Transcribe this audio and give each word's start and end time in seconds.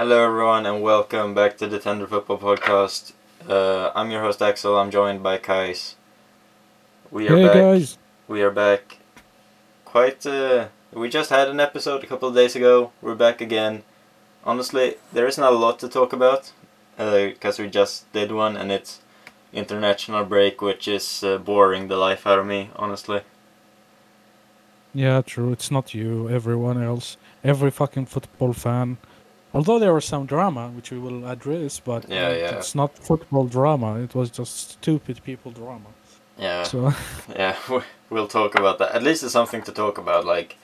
Hello, 0.00 0.24
everyone, 0.24 0.64
and 0.64 0.80
welcome 0.80 1.34
back 1.34 1.58
to 1.58 1.66
the 1.66 1.78
Tender 1.78 2.06
Football 2.06 2.38
Podcast. 2.38 3.12
Uh, 3.46 3.90
I'm 3.94 4.10
your 4.10 4.22
host 4.22 4.40
Axel. 4.40 4.78
I'm 4.78 4.90
joined 4.90 5.22
by 5.22 5.36
Kais. 5.36 5.94
We 7.10 7.28
are 7.28 7.36
Hey 7.36 7.44
back. 7.44 7.52
guys. 7.52 7.98
We 8.26 8.40
are 8.40 8.50
back. 8.50 8.96
Quite. 9.84 10.24
Uh, 10.24 10.68
we 10.94 11.10
just 11.10 11.28
had 11.28 11.48
an 11.48 11.60
episode 11.60 12.02
a 12.02 12.06
couple 12.06 12.30
of 12.30 12.34
days 12.34 12.56
ago. 12.56 12.92
We're 13.02 13.14
back 13.14 13.42
again. 13.42 13.82
Honestly, 14.42 14.94
there 15.12 15.26
isn't 15.26 15.44
a 15.44 15.50
lot 15.50 15.78
to 15.80 15.88
talk 15.90 16.14
about 16.14 16.50
because 16.96 17.58
we 17.58 17.68
just 17.68 18.10
did 18.14 18.32
one, 18.32 18.56
and 18.56 18.72
it's 18.72 19.00
international 19.52 20.24
break, 20.24 20.62
which 20.62 20.88
is 20.88 21.22
uh, 21.22 21.36
boring 21.36 21.88
the 21.88 21.98
life 21.98 22.26
out 22.26 22.38
of 22.38 22.46
me. 22.46 22.70
Honestly. 22.74 23.20
Yeah, 24.94 25.20
true. 25.20 25.52
It's 25.52 25.70
not 25.70 25.92
you. 25.92 26.30
Everyone 26.30 26.82
else. 26.82 27.18
Every 27.44 27.70
fucking 27.70 28.06
football 28.06 28.54
fan. 28.54 28.96
Although 29.52 29.78
there 29.80 29.92
was 29.92 30.04
some 30.04 30.26
drama, 30.26 30.68
which 30.68 30.90
we 30.92 30.98
will 30.98 31.26
address, 31.26 31.80
but 31.80 32.08
Yeah, 32.08 32.28
uh, 32.28 32.30
yeah. 32.34 32.56
it's 32.58 32.74
not 32.74 32.96
football 32.98 33.46
drama. 33.46 33.98
It 34.00 34.14
was 34.14 34.30
just 34.30 34.70
stupid 34.72 35.20
people 35.24 35.50
drama. 35.52 35.88
Yeah. 36.38 36.62
So 36.64 36.92
Yeah, 37.36 37.56
we- 37.68 37.82
we'll 38.10 38.28
talk 38.28 38.54
about 38.54 38.78
that. 38.78 38.94
At 38.94 39.02
least 39.02 39.22
it's 39.24 39.32
something 39.32 39.62
to 39.62 39.72
talk 39.72 39.98
about. 39.98 40.24
Like, 40.24 40.56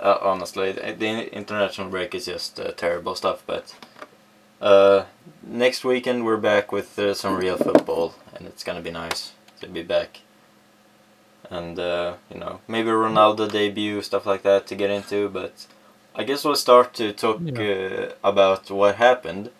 uh, 0.00 0.18
honestly, 0.20 0.72
the 0.72 0.92
the 0.98 1.34
international 1.34 1.88
break 1.90 2.14
is 2.14 2.26
just 2.26 2.60
uh, 2.60 2.72
terrible 2.76 3.14
stuff. 3.14 3.42
But 3.46 3.74
uh, 4.60 5.04
next 5.42 5.84
weekend 5.84 6.24
we're 6.24 6.40
back 6.52 6.72
with 6.72 6.98
uh, 6.98 7.14
some 7.14 7.36
real 7.36 7.56
football, 7.56 8.14
and 8.36 8.46
it's 8.46 8.64
gonna 8.64 8.80
be 8.82 8.90
nice 8.92 9.32
to 9.60 9.66
be 9.68 9.82
back. 9.82 10.20
And 11.50 11.78
uh, 11.78 12.14
you 12.32 12.38
know, 12.40 12.60
maybe 12.68 12.88
Ronaldo 12.90 13.50
debut 13.50 14.00
stuff 14.02 14.26
like 14.26 14.42
that 14.42 14.66
to 14.68 14.74
get 14.76 14.90
into. 14.90 15.28
But 15.28 15.66
I 16.14 16.24
guess 16.24 16.44
we'll 16.44 16.56
start 16.56 16.92
to 16.94 17.12
talk 17.12 17.40
uh, 17.58 18.14
about 18.22 18.70
what 18.70 18.96
happened 18.96 19.50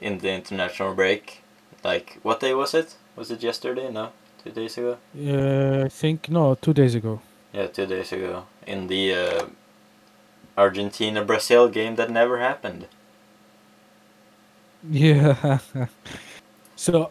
in 0.00 0.18
the 0.18 0.32
international 0.32 0.94
break. 0.94 1.42
Like, 1.84 2.18
what 2.22 2.40
day 2.40 2.54
was 2.54 2.74
it? 2.74 2.96
Was 3.16 3.30
it 3.30 3.42
yesterday? 3.42 3.90
No, 3.90 4.10
two 4.42 4.50
days 4.50 4.76
ago. 4.76 4.98
uh, 5.16 5.84
I 5.84 5.88
think 5.88 6.28
no, 6.28 6.54
two 6.56 6.72
days 6.72 6.94
ago. 6.94 7.20
Yeah, 7.52 7.66
two 7.68 7.86
days 7.86 8.12
ago 8.12 8.44
in 8.66 8.86
the 8.88 9.14
uh, 9.14 9.46
Argentina 10.56 11.24
Brazil 11.24 11.68
game 11.68 11.96
that 11.96 12.10
never 12.10 12.38
happened. 12.38 12.86
Yeah. 14.90 15.58
so, 16.74 17.10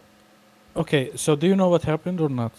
okay. 0.74 1.12
So 1.14 1.36
do 1.36 1.46
you 1.46 1.54
know 1.54 1.68
what 1.68 1.84
happened 1.84 2.20
or 2.20 2.28
not? 2.28 2.52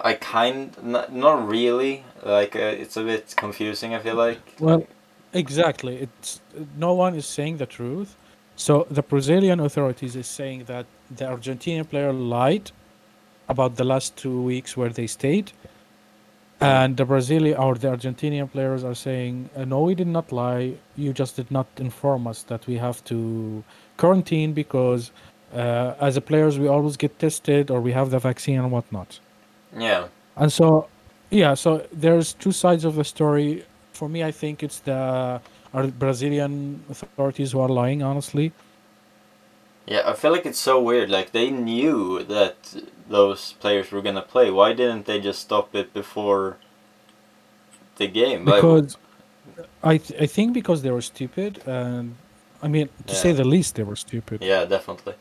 I 0.00 0.14
kind 0.14 0.76
not, 0.80 1.12
not 1.12 1.48
really 1.48 2.04
like 2.22 2.54
uh, 2.54 2.60
it's 2.82 2.96
a 2.96 3.02
bit 3.02 3.34
confusing. 3.36 3.94
I 3.94 3.98
feel 3.98 4.14
like. 4.14 4.40
Well, 4.60 4.86
exactly. 5.32 5.96
It's 5.96 6.40
no 6.76 6.94
one 6.94 7.14
is 7.14 7.26
saying 7.26 7.58
the 7.58 7.66
truth. 7.66 8.16
So 8.56 8.86
the 8.90 9.02
Brazilian 9.02 9.60
authorities 9.60 10.14
is 10.16 10.26
saying 10.26 10.64
that 10.64 10.86
the 11.10 11.24
Argentinian 11.24 11.88
player 11.88 12.12
lied 12.12 12.70
about 13.48 13.76
the 13.76 13.84
last 13.84 14.16
two 14.16 14.42
weeks 14.42 14.76
where 14.76 14.90
they 14.90 15.06
stayed, 15.06 15.52
and 16.60 16.96
the 16.96 17.04
Brazilian 17.04 17.56
or 17.56 17.74
the 17.74 17.88
Argentinian 17.88 18.50
players 18.50 18.84
are 18.84 18.94
saying, 18.94 19.50
uh, 19.56 19.64
"No, 19.64 19.80
we 19.82 19.94
did 19.94 20.06
not 20.06 20.30
lie. 20.32 20.74
You 20.96 21.12
just 21.12 21.36
did 21.36 21.50
not 21.50 21.66
inform 21.78 22.26
us 22.26 22.42
that 22.44 22.66
we 22.66 22.76
have 22.76 23.02
to 23.04 23.64
quarantine 23.96 24.52
because." 24.52 25.10
Uh, 25.54 25.94
as 26.00 26.16
a 26.16 26.20
players, 26.22 26.58
we 26.58 26.66
always 26.66 26.96
get 26.96 27.18
tested, 27.18 27.70
or 27.70 27.78
we 27.78 27.92
have 27.92 28.10
the 28.10 28.18
vaccine 28.18 28.58
and 28.58 28.70
whatnot. 28.72 29.20
yeah, 29.76 30.08
And 30.34 30.50
so, 30.50 30.88
yeah, 31.28 31.52
so 31.52 31.86
there's 31.92 32.32
two 32.32 32.52
sides 32.52 32.86
of 32.86 32.94
the 32.94 33.04
story. 33.04 33.62
For 33.92 34.08
me, 34.08 34.24
I 34.24 34.32
think 34.32 34.62
it's 34.62 34.80
the 34.80 35.40
Brazilian 35.98 36.82
authorities 36.90 37.52
who 37.52 37.60
are 37.60 37.68
lying, 37.68 38.02
honestly. 38.02 38.52
yeah. 39.86 40.02
I 40.10 40.14
feel 40.14 40.32
like 40.32 40.46
it's 40.46 40.58
so 40.58 40.80
weird. 40.80 41.10
Like 41.10 41.32
they 41.32 41.50
knew 41.50 42.22
that 42.24 42.56
those 43.08 43.54
players 43.60 43.90
were 43.92 44.02
gonna 44.02 44.22
play. 44.34 44.50
Why 44.50 44.72
didn't 44.72 45.04
they 45.06 45.20
just 45.20 45.40
stop 45.40 45.74
it 45.74 45.92
before 45.92 46.56
the 47.96 48.06
game? 48.06 48.44
Like, 48.44 48.62
Because 48.62 48.96
I 49.82 49.98
th- 49.98 50.20
I 50.22 50.26
think 50.26 50.52
because 50.54 50.82
they 50.82 50.90
were 50.90 51.02
stupid, 51.02 51.60
and 51.66 52.14
I 52.62 52.68
mean 52.68 52.88
to 53.06 53.14
say 53.14 53.32
the 53.32 53.44
least, 53.44 53.74
they 53.74 53.82
were 53.84 53.96
stupid. 53.96 54.42
yeah, 54.42 54.64
definitely. 54.64 55.14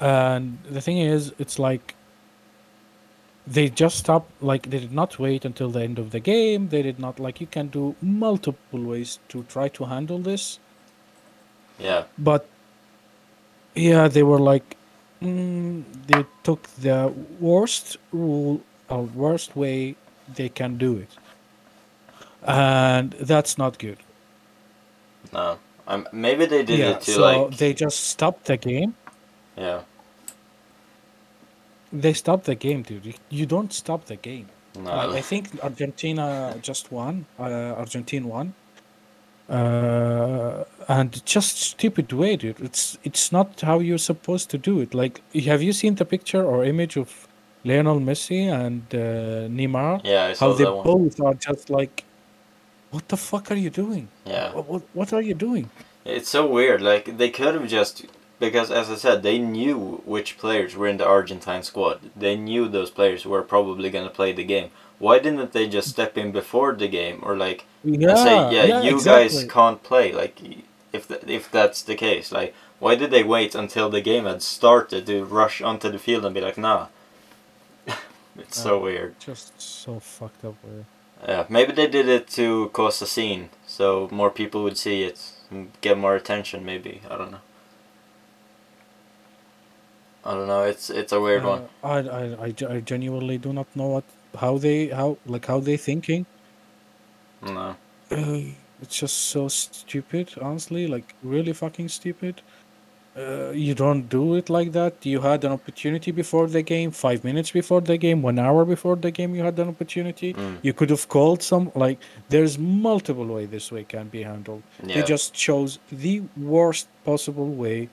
And 0.00 0.58
the 0.70 0.80
thing 0.80 0.98
is, 0.98 1.32
it's 1.38 1.58
like 1.58 1.94
they 3.46 3.68
just 3.70 3.98
stopped. 3.98 4.30
Like 4.42 4.70
they 4.70 4.78
did 4.80 4.92
not 4.92 5.18
wait 5.18 5.44
until 5.44 5.70
the 5.70 5.82
end 5.82 5.98
of 5.98 6.10
the 6.10 6.20
game. 6.20 6.68
They 6.68 6.82
did 6.82 6.98
not 6.98 7.18
like 7.20 7.40
you 7.40 7.46
can 7.46 7.68
do 7.68 7.96
multiple 8.02 8.82
ways 8.84 9.18
to 9.28 9.44
try 9.44 9.68
to 9.68 9.84
handle 9.86 10.18
this. 10.18 10.58
Yeah, 11.78 12.04
but 12.18 12.46
yeah 13.74 14.08
they 14.08 14.22
were 14.22 14.38
like 14.38 14.76
mm, 15.22 15.84
they 16.06 16.24
took 16.42 16.62
the 16.86 17.12
worst 17.40 17.96
rule 18.12 18.60
or 18.88 19.02
worst 19.04 19.56
way 19.56 19.96
they 20.28 20.48
can 20.48 20.76
do 20.76 20.96
it 20.96 21.18
and 22.42 23.12
that's 23.12 23.58
not 23.58 23.78
good 23.78 23.98
no. 25.32 25.58
Um, 25.86 26.08
maybe 26.12 26.46
they 26.46 26.62
did 26.64 26.80
yeah 26.80 26.86
it 26.86 27.00
to 27.02 27.12
so 27.12 27.18
like. 27.18 27.56
they 27.56 27.72
just 27.74 28.00
stopped 28.04 28.46
the 28.46 28.56
game 28.56 28.94
Yeah, 29.56 29.82
they 32.04 32.12
stopped 32.22 32.44
the 32.52 32.54
game 32.66 32.80
dude 32.88 33.04
You- 33.38 33.46
don't 33.56 33.72
stop 33.82 34.00
the 34.12 34.16
game 34.28 34.46
no. 34.84 34.90
like, 34.90 35.10
i 35.20 35.22
think 35.30 35.42
argentina 35.68 36.26
just 36.68 36.84
won 36.98 37.14
uh, 37.38 37.82
argentine 37.82 38.24
won 38.34 38.46
uh, 39.48 40.64
and 40.88 41.24
just 41.24 41.60
stupid 41.60 42.12
way, 42.12 42.36
dude. 42.36 42.60
It's 42.60 42.98
it's 43.04 43.30
not 43.30 43.60
how 43.60 43.78
you're 43.78 44.04
supposed 44.12 44.50
to 44.50 44.58
do 44.58 44.80
it. 44.80 44.94
Like, 44.94 45.22
have 45.44 45.62
you 45.62 45.72
seen 45.72 45.94
the 45.94 46.04
picture 46.04 46.44
or 46.44 46.64
image 46.64 46.96
of 46.96 47.28
Lionel 47.64 48.00
Messi 48.00 48.42
and 48.62 48.82
uh, 48.92 49.48
Neymar? 49.48 50.00
yeah, 50.04 50.24
I 50.26 50.32
saw 50.32 50.50
How 50.50 50.54
they 50.54 50.64
one. 50.64 50.84
both 50.84 51.20
are 51.20 51.34
just 51.34 51.70
like, 51.70 52.04
what 52.90 53.08
the 53.08 53.16
fuck 53.16 53.50
are 53.52 53.54
you 53.66 53.70
doing? 53.70 54.08
Yeah. 54.24 54.52
What, 54.52 54.68
what, 54.68 54.82
what 54.94 55.12
are 55.12 55.22
you 55.22 55.34
doing? 55.34 55.70
It's 56.04 56.28
so 56.28 56.46
weird. 56.46 56.82
Like 56.82 57.16
they 57.18 57.30
could 57.30 57.54
have 57.54 57.68
just 57.68 58.04
because, 58.38 58.70
as 58.70 58.90
I 58.90 58.96
said, 58.96 59.22
they 59.22 59.38
knew 59.38 60.02
which 60.04 60.38
players 60.38 60.76
were 60.76 60.86
in 60.88 60.98
the 60.98 61.06
Argentine 61.06 61.62
squad. 61.62 62.10
They 62.16 62.36
knew 62.36 62.68
those 62.68 62.90
players 62.90 63.24
were 63.26 63.42
probably 63.42 63.90
gonna 63.90 64.10
play 64.10 64.32
the 64.32 64.44
game. 64.44 64.70
Why 64.98 65.18
didn't 65.18 65.52
they 65.52 65.68
just 65.68 65.88
step 65.90 66.16
in 66.18 66.32
before 66.32 66.74
the 66.74 66.88
game 66.88 67.20
or 67.22 67.36
like 67.36 67.66
Yeah, 67.84 68.10
and 68.10 68.18
say, 68.18 68.46
"Yeah, 68.48 68.64
you 68.64 69.02
guys 69.02 69.44
can't 69.44 69.82
play"? 69.82 70.12
Like 70.12 70.40
if 70.92 71.08
th- 71.08 71.24
if 71.26 71.50
that's 71.50 71.82
the 71.82 71.94
case, 71.96 72.32
like 72.32 72.54
why 72.78 72.94
did 72.96 73.10
they 73.10 73.24
wait 73.24 73.54
until 73.54 73.90
the 73.90 74.00
game 74.02 74.24
had 74.26 74.42
started 74.42 75.06
to 75.06 75.24
rush 75.24 75.60
onto 75.62 75.90
the 75.90 75.98
field 75.98 76.24
and 76.24 76.34
be 76.34 76.40
like, 76.40 76.58
"Nah"? 76.58 76.88
it's 78.38 78.58
so 78.58 78.76
Uh, 78.76 78.80
weird. 78.80 79.16
Just 79.18 79.60
so 79.60 79.98
fucked 80.00 80.44
up. 80.44 80.56
weird. 80.64 80.86
Yeah, 81.26 81.46
maybe 81.48 81.72
they 81.72 81.86
did 81.88 82.08
it 82.08 82.28
to 82.30 82.70
cause 82.72 83.00
a 83.02 83.06
scene, 83.06 83.50
so 83.66 84.08
more 84.12 84.30
people 84.30 84.62
would 84.62 84.78
see 84.78 85.02
it 85.02 85.32
and 85.50 85.72
get 85.80 85.98
more 85.98 86.14
attention. 86.14 86.64
Maybe 86.64 87.02
I 87.10 87.16
don't 87.16 87.32
know. 87.32 87.40
I 90.26 90.34
don't 90.34 90.48
know. 90.48 90.62
It's 90.62 90.90
it's 90.90 91.12
a 91.12 91.20
weird 91.20 91.44
one. 91.44 91.68
Uh, 91.84 91.86
I, 91.86 91.98
I, 91.98 92.22
I, 92.46 92.76
I 92.76 92.80
genuinely 92.80 93.38
do 93.38 93.52
not 93.52 93.68
know 93.76 93.86
what 93.86 94.04
how 94.40 94.58
they 94.58 94.88
how 94.88 95.18
like 95.24 95.46
how 95.46 95.60
they 95.60 95.76
thinking. 95.76 96.26
No. 97.42 97.76
Uh, 98.10 98.40
it's 98.82 98.98
just 98.98 99.16
so 99.16 99.48
stupid, 99.48 100.34
honestly. 100.40 100.86
Like 100.88 101.14
really 101.22 101.52
fucking 101.52 101.88
stupid. 101.88 102.42
Uh, 103.16 103.50
you 103.52 103.74
don't 103.74 104.10
do 104.10 104.34
it 104.34 104.50
like 104.50 104.72
that. 104.72 105.06
You 105.06 105.20
had 105.20 105.44
an 105.44 105.52
opportunity 105.52 106.10
before 106.10 106.48
the 106.48 106.60
game, 106.60 106.90
five 106.90 107.24
minutes 107.24 107.50
before 107.50 107.80
the 107.80 107.96
game, 107.96 108.20
one 108.20 108.38
hour 108.38 108.66
before 108.66 108.96
the 108.96 109.10
game. 109.10 109.34
You 109.34 109.42
had 109.42 109.58
an 109.58 109.68
opportunity. 109.68 110.34
Mm. 110.34 110.58
You 110.60 110.74
could 110.74 110.90
have 110.90 111.08
called 111.08 111.42
some. 111.42 111.72
Like 111.74 111.98
there's 112.28 112.58
multiple 112.58 113.26
way 113.26 113.46
this 113.46 113.70
way 113.70 113.84
can 113.84 114.08
be 114.08 114.22
handled. 114.24 114.62
Yeah. 114.82 114.96
They 114.96 115.02
just 115.02 115.32
chose 115.32 115.78
the 115.90 116.22
worst 116.36 116.88
possible 117.04 117.48
way 117.48 117.88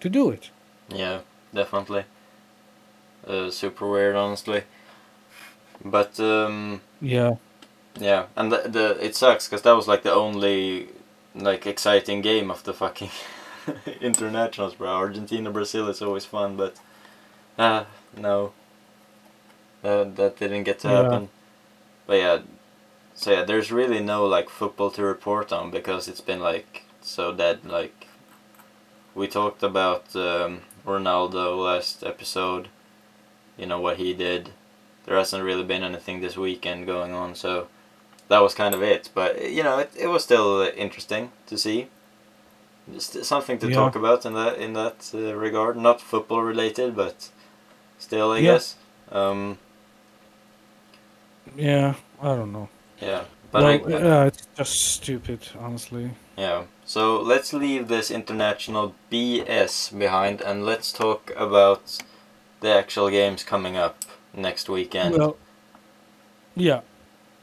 to 0.00 0.08
do 0.10 0.30
it. 0.30 0.50
Yeah. 0.90 1.20
Definitely. 1.54 2.04
Uh, 3.26 3.50
super 3.50 3.88
weird, 3.88 4.16
honestly. 4.16 4.64
But 5.84 6.18
um, 6.20 6.80
Yeah. 7.00 7.34
yeah, 7.98 8.26
and 8.36 8.50
the, 8.50 8.58
the 8.68 9.04
it 9.04 9.14
sucks 9.14 9.48
because 9.48 9.62
that 9.62 9.72
was 9.72 9.86
like 9.88 10.02
the 10.02 10.12
only 10.12 10.88
like 11.34 11.66
exciting 11.66 12.20
game 12.22 12.50
of 12.50 12.64
the 12.64 12.72
fucking 12.72 13.10
internationals, 14.00 14.74
bro. 14.74 14.88
Argentina 14.90 15.50
Brazil 15.50 15.88
is 15.88 16.02
always 16.02 16.24
fun, 16.24 16.56
but 16.56 16.76
uh 17.58 17.84
no, 18.16 18.52
uh, 19.84 20.04
that 20.04 20.36
didn't 20.38 20.64
get 20.64 20.78
to 20.80 20.88
Yeah. 20.88 20.90
happen. 20.90 21.28
But 22.06 22.14
yeah, 22.18 22.38
so 23.14 23.32
yeah, 23.32 23.44
there's 23.44 23.72
really 23.72 24.00
no 24.00 24.26
like 24.26 24.50
football 24.50 24.90
to 24.92 25.02
report 25.04 25.52
on 25.52 25.70
because 25.70 26.08
it's 26.08 26.20
been 26.20 26.40
like 26.40 26.84
so 27.02 27.32
dead. 27.32 27.64
Like 27.64 28.08
we 29.14 29.26
talked 29.26 29.62
about 29.62 30.14
um, 30.16 30.62
Ronaldo 30.86 31.62
last 31.64 32.02
episode. 32.04 32.68
You 33.56 33.66
know 33.66 33.80
what 33.80 33.98
he 33.98 34.14
did. 34.14 34.50
There 35.04 35.16
hasn't 35.16 35.44
really 35.44 35.64
been 35.64 35.82
anything 35.82 36.20
this 36.20 36.36
weekend 36.36 36.86
going 36.86 37.12
on, 37.12 37.34
so 37.34 37.68
that 38.28 38.40
was 38.42 38.54
kind 38.54 38.74
of 38.74 38.82
it. 38.82 39.10
But 39.14 39.50
you 39.50 39.62
know, 39.62 39.78
it, 39.78 39.90
it 39.98 40.06
was 40.08 40.22
still 40.24 40.60
uh, 40.62 40.68
interesting 40.70 41.32
to 41.46 41.58
see. 41.58 41.88
Just 42.92 43.24
something 43.24 43.58
to 43.60 43.68
Yeah. 43.68 43.74
talk 43.76 43.94
about 43.94 44.24
in 44.26 44.34
that 44.34 44.58
in 44.58 44.72
that 44.72 45.10
uh, 45.14 45.34
regard. 45.34 45.76
Not 45.76 46.00
football 46.00 46.42
related, 46.42 46.96
but 46.96 47.30
still, 47.98 48.32
I 48.32 48.38
Yeah. 48.38 48.52
guess. 48.52 48.76
Um, 49.10 49.58
Yeah, 51.56 51.94
I 52.20 52.28
don't 52.34 52.52
know. 52.52 52.68
yeah, 53.00 53.24
but 53.52 53.62
well, 53.62 53.80
I, 53.86 53.90
yeah, 53.90 54.24
it's 54.26 54.48
just 54.56 54.74
stupid, 54.94 55.40
honestly. 55.60 56.10
yeah. 56.38 56.64
So 56.84 57.20
let's 57.22 57.52
leave 57.52 57.88
this 57.88 58.10
international 58.10 58.94
BS 59.10 59.90
behind 59.96 60.40
and 60.42 60.64
let's 60.66 60.92
talk 60.92 61.32
about 61.36 61.98
the 62.60 62.68
actual 62.74 63.10
games 63.10 63.44
coming 63.44 63.76
up 63.76 63.96
next 64.34 64.68
weekend. 64.68 65.16
Well, 65.16 65.36
yeah. 66.56 66.80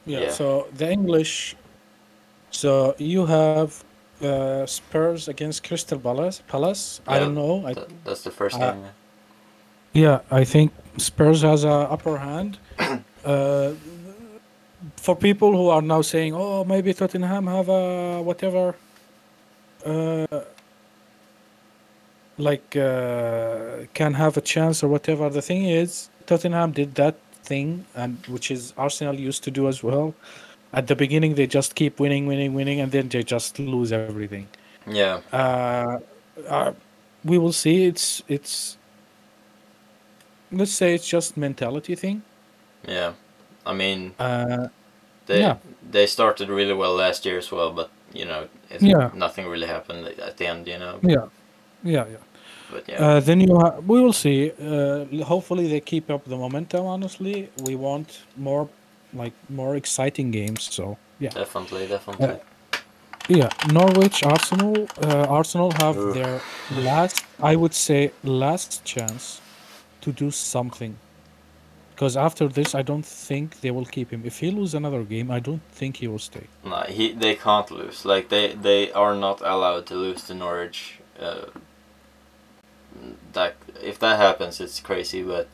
yeah, 0.05 0.19
Yeah. 0.21 0.31
So 0.31 0.67
the 0.73 0.91
English. 0.91 1.55
So 2.51 2.95
you 2.97 3.25
have 3.27 3.83
uh, 4.23 4.65
Spurs 4.65 5.27
against 5.27 5.63
Crystal 5.63 5.99
Palace. 5.99 6.41
Palace. 6.47 7.01
I 7.07 7.19
don't 7.19 7.35
know. 7.35 7.65
I, 7.67 7.73
Th- 7.73 7.87
that's 8.03 8.23
the 8.23 8.31
first 8.31 8.55
Uh, 8.57 8.71
game. 8.73 8.83
yeah. 8.83 8.91
yeah, 9.93 10.19
I 10.41 10.43
think 10.45 10.71
Spurs 10.97 11.41
has 11.41 11.63
a 11.63 11.69
upper 11.91 12.17
hand. 12.17 12.57
uh, 13.25 13.71
for 14.97 15.15
people 15.15 15.51
who 15.51 15.69
are 15.69 15.81
now 15.81 16.01
saying, 16.01 16.33
"Oh, 16.35 16.63
maybe 16.63 16.93
Tottenham 16.93 17.47
have 17.47 17.69
a 17.69 18.21
whatever," 18.21 18.75
uh, 19.85 20.27
like 22.37 22.75
uh, 22.75 23.85
can 23.93 24.13
have 24.13 24.37
a 24.37 24.41
chance 24.41 24.83
or 24.83 24.87
whatever. 24.87 25.29
The 25.29 25.41
thing 25.41 25.65
is, 25.65 26.09
Tottenham 26.25 26.71
did 26.71 26.95
that 26.95 27.15
thing, 27.43 27.85
and 27.95 28.17
which 28.27 28.51
is 28.51 28.73
Arsenal 28.77 29.15
used 29.15 29.43
to 29.45 29.51
do 29.51 29.67
as 29.67 29.83
well. 29.83 30.13
At 30.71 30.87
the 30.87 30.95
beginning, 30.95 31.33
they 31.35 31.47
just 31.47 31.73
keep 31.75 31.99
winning, 31.99 32.27
winning, 32.27 32.53
winning, 32.53 32.79
and 32.79 32.91
then 32.91 33.09
they 33.09 33.23
just 33.23 33.57
lose 33.59 33.91
everything. 33.91 34.47
Yeah, 34.87 35.21
Uh, 35.33 35.99
uh, 36.47 36.73
we 37.23 37.37
will 37.37 37.53
see. 37.53 37.85
It's 37.85 38.23
it's. 38.27 38.77
Let's 40.51 40.71
say 40.71 40.95
it's 40.95 41.07
just 41.07 41.37
mentality 41.37 41.95
thing. 41.95 42.23
yeah. 42.87 43.13
I 43.69 43.73
mean, 43.73 44.13
Uh, 44.19 44.67
they 45.25 45.39
Yeah. 45.39 45.55
they 45.91 46.07
started 46.07 46.49
really 46.49 46.73
well 46.73 46.95
last 46.95 47.25
year 47.25 47.37
as 47.37 47.51
well, 47.51 47.71
but 47.71 47.89
you 48.13 48.25
know, 48.25 48.47
Yeah. 48.81 49.09
nothing 49.13 49.47
really 49.51 49.67
happened 49.67 50.05
at 50.27 50.37
the 50.37 50.47
end. 50.47 50.67
You 50.67 50.77
know, 50.79 50.99
yeah, 51.03 51.27
yeah, 51.83 52.05
yeah. 52.11 52.23
but 52.71 52.83
yeah, 52.89 53.01
Uh, 53.17 53.19
then 53.25 53.39
you 53.41 53.55
ha- 53.61 53.77
we 53.87 54.01
will 54.01 54.13
see. 54.13 54.51
Uh, 54.51 55.25
hopefully 55.25 55.67
they 55.67 55.81
keep 55.81 56.09
up 56.09 56.23
the 56.25 56.35
momentum. 56.37 56.85
Honestly, 56.85 57.49
we 57.65 57.75
want 57.75 58.07
more, 58.35 58.67
like 59.13 59.33
more 59.49 59.75
exciting 59.77 60.31
games. 60.31 60.67
So 60.71 60.97
yeah, 61.19 61.33
definitely, 61.33 61.87
definitely. 61.87 62.39
yeah. 63.29 63.49
Norwich, 63.71 64.23
Arsenal, 64.23 64.87
uh, 65.03 65.37
Arsenal 65.37 65.71
have 65.71 65.97
their 66.13 66.41
last, 66.69 67.23
I 67.53 67.55
would 67.55 67.73
say, 67.73 68.11
last 68.23 68.83
chance 68.85 69.41
to 70.01 70.11
do 70.11 70.31
something. 70.31 70.95
Because 71.99 72.15
after 72.15 72.47
this, 72.47 72.73
I 72.73 72.81
don't 72.81 73.05
think 73.05 73.59
they 73.59 73.71
will 73.71 73.83
keep 73.83 74.11
him. 74.11 74.21
If 74.23 74.39
he 74.39 74.51
lose 74.51 74.73
another 74.73 75.03
game, 75.03 75.29
I 75.29 75.41
don't 75.41 75.61
think 75.69 75.97
he 75.97 76.07
will 76.07 76.25
stay. 76.31 76.47
No, 76.63 76.85
he 76.87 77.11
they 77.11 77.35
can't 77.35 77.69
lose. 77.69 78.05
Like 78.05 78.29
they 78.29 78.53
they 78.53 78.89
are 78.93 79.13
not 79.15 79.41
allowed 79.41 79.85
to 79.87 79.95
lose 79.95 80.23
to 80.27 80.33
Norwich. 80.33 80.99
Uh, 81.19 81.47
that 83.33 83.57
if 83.83 83.99
that 83.99 84.17
happens, 84.17 84.61
it's 84.61 84.79
crazy. 84.79 85.21
But 85.23 85.49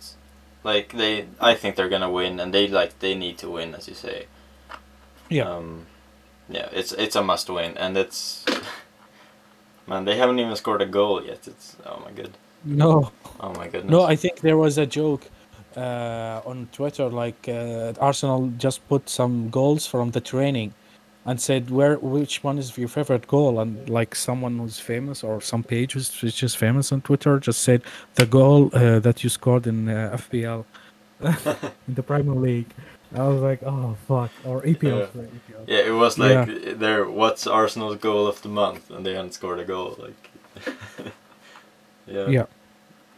like 0.64 0.94
they, 0.94 1.26
I 1.42 1.56
think 1.56 1.78
they're 1.78 1.90
gonna 1.90 2.12
win, 2.12 2.40
and 2.40 2.54
they 2.54 2.68
like 2.68 3.00
they 3.00 3.16
need 3.16 3.40
to 3.40 3.50
win, 3.50 3.74
as 3.74 3.88
you 3.88 3.96
say. 3.96 4.28
Yeah. 5.30 5.50
Um, 5.50 5.88
yeah, 6.48 6.70
it's 6.72 6.92
it's 6.92 7.16
a 7.16 7.24
must 7.24 7.50
win, 7.50 7.76
and 7.76 7.98
it's 7.98 8.46
man, 9.88 10.06
they 10.06 10.16
haven't 10.16 10.38
even 10.38 10.56
scored 10.56 10.84
a 10.84 10.86
goal 10.86 11.26
yet. 11.26 11.48
It's 11.48 11.76
oh 11.88 12.04
my 12.06 12.12
god, 12.12 12.38
No, 12.64 13.12
oh 13.40 13.54
my 13.56 13.68
goodness. 13.68 13.90
No, 13.90 14.04
I 14.04 14.16
think 14.16 14.42
there 14.42 14.58
was 14.58 14.78
a 14.78 14.86
joke 14.86 15.26
uh, 15.78 16.42
on 16.46 16.68
Twitter, 16.72 17.10
like 17.10 17.48
uh, 17.50 17.94
Arsenal 18.00 18.52
just 18.58 18.88
put 18.88 19.10
some 19.10 19.50
goals 19.50 19.86
from 19.88 20.12
the 20.12 20.22
training, 20.22 20.74
and 21.26 21.40
said 21.42 21.70
where 21.70 21.98
which 21.98 22.44
one 22.44 22.58
is 22.60 22.78
your 22.78 22.88
favorite 22.88 23.28
goal, 23.28 23.60
and 23.60 23.90
like 23.90 24.16
someone 24.16 24.58
who's 24.60 24.80
famous 24.80 25.24
or 25.24 25.42
some 25.42 25.64
page 25.64 25.94
who's 25.94 26.22
which 26.22 26.44
is 26.44 26.56
famous 26.56 26.92
on 26.92 27.02
Twitter 27.02 27.40
just 27.40 27.62
said 27.62 27.82
the 28.16 28.26
goal 28.26 28.70
uh, 28.74 29.00
that 29.00 29.24
you 29.24 29.30
scored 29.30 29.68
in 29.68 29.90
uh, 29.90 30.18
FPL 30.18 30.66
in 31.88 31.94
the 31.96 32.04
Premier 32.04 32.36
League. 32.36 32.70
I 33.16 33.28
was 33.28 33.42
like, 33.42 33.64
oh 33.64 33.96
fuck, 34.08 34.32
or 34.44 34.62
EPL. 34.62 35.00
Yeah. 35.00 35.22
EPL. 35.22 35.64
Yeah, 35.68 35.80
it 35.88 35.94
was 35.94 36.18
like 36.20 36.78
their 36.80 37.10
what's 37.10 37.48
Arsenal's 37.48 37.98
goal 37.98 38.28
of 38.28 38.42
the 38.42 38.50
month, 38.50 38.90
and 38.92 39.06
they 39.06 39.14
hadn't 39.14 39.34
scored 39.34 39.60
a 39.60 39.66
goal. 39.66 39.96
Like, 39.98 40.30
yeah, 42.08 42.28
Yeah. 42.28 42.46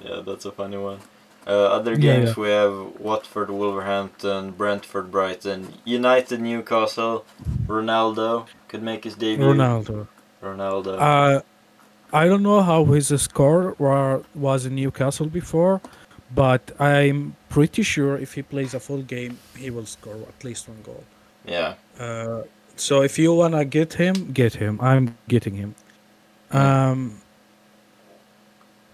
yeah, 0.02 0.22
that's 0.26 0.46
a 0.46 0.52
funny 0.52 0.78
one. 0.78 1.00
Uh, 1.48 1.52
other 1.78 1.96
games 1.96 2.30
yeah. 2.30 2.44
we 2.44 2.50
have 2.50 3.00
Watford, 3.00 3.50
Wolverhampton, 3.50 4.52
Brentford, 4.52 5.10
Brighton, 5.10 5.74
United, 5.86 6.42
Newcastle. 6.42 7.26
Ronaldo 7.68 8.48
could 8.68 8.84
make 8.84 9.06
his 9.06 9.16
debut. 9.16 9.46
Ronaldo. 9.46 10.08
Ronaldo. 10.44 11.00
Uh, 11.00 11.42
I 12.12 12.28
don't 12.28 12.44
know 12.44 12.62
how 12.62 12.84
his 12.86 13.08
score 13.22 13.76
wa- 13.80 14.22
was 14.36 14.66
in 14.66 14.76
Newcastle 14.76 15.28
before, 15.28 15.80
but 16.36 16.72
I'm 16.80 17.36
pretty 17.50 17.82
sure 17.84 18.18
if 18.18 18.34
he 18.34 18.42
plays 18.42 18.74
a 18.74 18.80
full 18.82 19.02
game, 19.02 19.38
he 19.58 19.70
will 19.70 19.86
score 19.86 20.20
at 20.28 20.44
least 20.44 20.68
one 20.68 20.82
goal. 20.84 21.04
yeah, 21.46 21.76
Uh, 21.98 22.42
so 22.76 23.02
if 23.04 23.18
you 23.18 23.34
wanna 23.34 23.64
get 23.64 23.94
him, 23.94 24.32
get 24.34 24.54
him. 24.56 24.80
I'm 24.82 25.18
getting 25.30 25.56
him. 25.56 25.76
Um, 26.52 27.22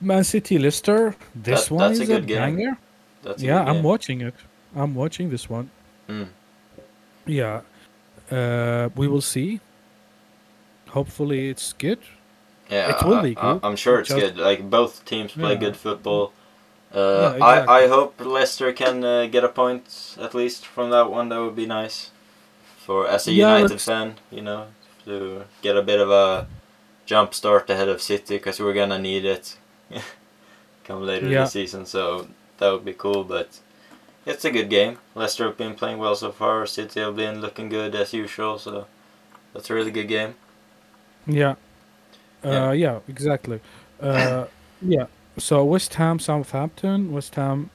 Man 0.03 0.23
City, 0.23 0.57
Leicester. 0.59 1.15
This 1.35 1.67
That- 1.67 1.73
one 1.75 1.89
a 1.91 1.93
is 1.93 1.99
a, 2.01 2.05
good 2.05 2.27
game. 2.27 2.37
banger. 2.55 2.77
that's 3.23 3.41
a 3.41 3.45
Yeah, 3.45 3.61
I'm 3.63 3.75
game. 3.75 3.83
watching 3.83 4.21
it. 4.21 4.35
I'm 4.75 4.93
watching 4.95 5.29
this 5.29 5.49
one. 5.49 5.69
Mm. 6.09 6.27
Yeah. 7.25 7.61
Uh, 8.31 8.89
we 8.95 9.07
will 9.07 9.21
see. 9.21 9.59
Hopefully, 10.89 11.49
it's 11.49 11.73
good. 11.73 11.99
Yeah, 12.69 12.89
It 12.97 13.03
will 13.05 13.15
I, 13.15 13.21
be 13.23 13.35
good. 13.35 13.59
I, 13.63 13.67
am 13.67 13.75
sure 13.75 13.99
it's 13.99 14.09
Just- 14.09 14.19
good. 14.21 14.37
Like 14.37 14.69
both 14.69 15.05
teams 15.05 15.31
play 15.33 15.53
Yeah. 15.53 15.59
good 15.65 15.77
football. 15.77 16.31
Uh, 16.93 17.35
Yeah, 17.37 17.45
I 17.45 17.83
I 17.83 17.87
hope 17.87 18.13
Leicester 18.23 18.71
can 18.71 19.03
uh, 19.03 19.25
get 19.25 19.43
a 19.43 19.47
point 19.49 20.15
at 20.19 20.33
least 20.35 20.65
from 20.65 20.91
that 20.91 21.09
one. 21.09 21.29
That 21.29 21.39
would 21.41 21.55
be 21.55 21.65
nice 21.65 22.11
for 22.85 23.07
as 23.07 23.27
a 23.27 23.31
Yeah, 23.31 23.57
United 23.57 23.81
fan, 23.81 24.15
you 24.31 24.41
know, 24.41 24.61
to 25.05 25.45
get 25.63 25.75
a 25.75 25.81
bit 25.81 25.99
of 25.99 26.09
a 26.11 26.47
jump 27.05 27.33
start 27.33 27.69
ahead 27.69 27.89
of 27.89 27.99
City 28.01 28.35
because 28.37 28.59
we're 28.63 28.73
gonna 28.81 28.99
need 28.99 29.25
it 29.25 29.57
come 30.83 31.03
later 31.03 31.27
Yeah. 31.27 31.41
this 31.41 31.51
season. 31.53 31.85
So 31.85 32.27
that 32.57 32.71
would 32.71 32.85
be 32.85 32.93
cool. 32.93 33.23
But 33.23 33.59
it's 34.25 34.45
a 34.45 34.51
good 34.51 34.69
game. 34.69 34.97
Leicester 35.15 35.45
have 35.45 35.57
been 35.57 35.75
playing 35.75 35.97
well 35.99 36.15
so 36.15 36.31
far. 36.31 36.65
City 36.65 36.99
have 37.01 37.15
been 37.15 37.41
looking 37.41 37.69
good 37.69 37.95
as 37.95 38.13
usual. 38.13 38.57
So 38.59 38.87
that's 39.53 39.69
a 39.69 39.73
really 39.73 39.91
good 39.91 40.07
game. 40.07 40.35
Yeah. 41.27 41.55
Yeah. 42.43 42.69
Uh, 42.69 42.71
yeah, 42.71 42.99
exactly. 43.07 43.59
Uh, 44.01 44.45
yeah. 44.81 45.05
So 45.37 45.63
West 45.63 45.93
Ham, 45.95 46.19
Southampton, 46.19 47.11
West 47.11 47.35
Ham. 47.35 47.69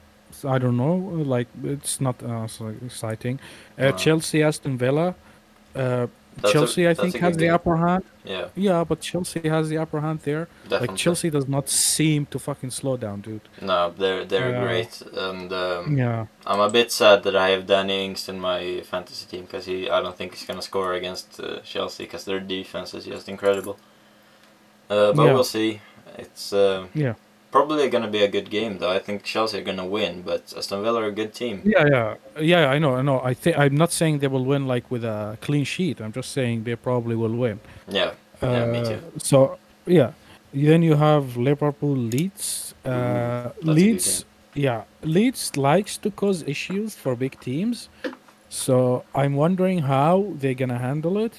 I 0.45 0.57
don't 0.59 0.77
know. 0.77 0.95
Like 0.95 1.47
it's 1.63 1.99
not 1.99 2.21
uh, 2.23 2.47
so 2.47 2.67
exciting. 2.85 3.39
Uh, 3.77 3.91
No. 3.91 3.91
Chelsea, 3.91 4.43
Aston 4.43 4.77
Villa. 4.77 5.15
That's 6.37 6.53
Chelsea, 6.53 6.87
I 6.87 6.93
think, 6.93 7.15
has 7.17 7.35
good 7.35 7.41
the 7.41 7.49
upper 7.49 7.75
hand. 7.75 8.03
Yeah, 8.23 8.47
Yeah, 8.55 8.85
but 8.85 9.01
Chelsea 9.01 9.49
has 9.49 9.67
the 9.67 9.77
upper 9.77 9.99
hand 9.99 10.19
there. 10.23 10.47
definitely. 10.63 10.87
Like 10.87 10.97
Chelsea 10.97 11.29
does 11.29 11.47
not 11.49 11.67
seem 11.69 12.25
to 12.27 12.39
fucking 12.39 12.71
slow 12.71 12.95
down, 12.97 13.21
dude. 13.21 13.41
No, 13.61 13.91
they're 13.97 14.23
they're 14.23 14.51
Yeah. 14.51 14.63
great, 14.63 15.01
and 15.27 15.51
um, 15.51 15.97
Yeah. 15.97 16.27
I'm 16.45 16.61
a 16.61 16.69
bit 16.69 16.91
sad 16.91 17.23
that 17.23 17.35
I 17.35 17.49
have 17.49 17.65
Danny 17.65 18.05
Ings 18.05 18.29
in 18.29 18.39
my 18.39 18.81
fantasy 18.91 19.25
team 19.31 19.43
because 19.45 19.65
he 19.65 19.89
I 19.89 20.01
don't 20.01 20.15
think 20.17 20.33
he's 20.35 20.45
gonna 20.47 20.61
score 20.61 20.93
against 20.93 21.39
uh, 21.41 21.59
Chelsea 21.71 22.03
because 22.05 22.23
their 22.25 22.39
defense 22.39 22.93
is 22.93 23.05
just 23.05 23.27
incredible. 23.27 23.77
Uh, 24.89 25.11
but 25.13 25.23
Yeah. 25.25 25.33
we'll 25.33 25.43
see. 25.43 25.81
It's 26.17 26.53
uh, 26.53 26.87
Yeah. 26.93 27.13
Probably 27.51 27.89
gonna 27.89 28.07
be 28.09 28.23
a 28.23 28.27
good 28.27 28.49
game 28.49 28.77
though. 28.79 28.91
I 28.91 28.99
think 28.99 29.23
Chelsea 29.23 29.59
are 29.59 29.63
gonna 29.63 29.85
win, 29.85 30.21
but 30.23 30.53
Aston 30.57 30.83
Villa 30.83 31.01
are 31.03 31.07
a 31.07 31.11
good 31.11 31.33
team. 31.33 31.63
Yeah, 31.63 31.85
yeah, 31.91 32.15
yeah. 32.39 32.69
I 32.69 32.79
know, 32.79 32.95
I 32.95 33.01
know. 33.01 33.21
I 33.21 33.33
think 33.33 33.57
I'm 33.57 33.75
not 33.75 33.91
saying 33.91 34.19
they 34.19 34.27
will 34.27 34.45
win 34.45 34.67
like 34.67 34.89
with 34.91 35.03
a 35.03 35.37
clean 35.41 35.65
sheet. 35.65 35.99
I'm 36.01 36.11
just 36.13 36.31
saying 36.31 36.63
they 36.63 36.75
probably 36.75 37.15
will 37.15 37.35
win. 37.35 37.59
Yeah, 37.87 38.13
Yeah, 38.47 38.65
me 38.65 38.79
Uh, 38.79 38.83
too. 38.83 39.01
So 39.17 39.59
yeah, 39.85 40.13
then 40.53 40.81
you 40.83 40.95
have 40.95 41.37
Liverpool, 41.37 41.95
Leeds. 41.97 42.73
Uh, 42.85 43.49
good 43.63 43.63
Leeds, 43.63 44.25
yeah, 44.53 44.83
Leeds 45.01 45.57
likes 45.57 45.97
to 45.97 46.11
cause 46.11 46.43
issues 46.43 46.95
for 46.95 47.15
big 47.15 47.39
teams. 47.39 47.89
So 48.49 49.05
I'm 49.15 49.35
wondering 49.35 49.79
how 49.79 50.33
they're 50.35 50.55
gonna 50.55 50.79
handle 50.79 51.17
it. 51.17 51.33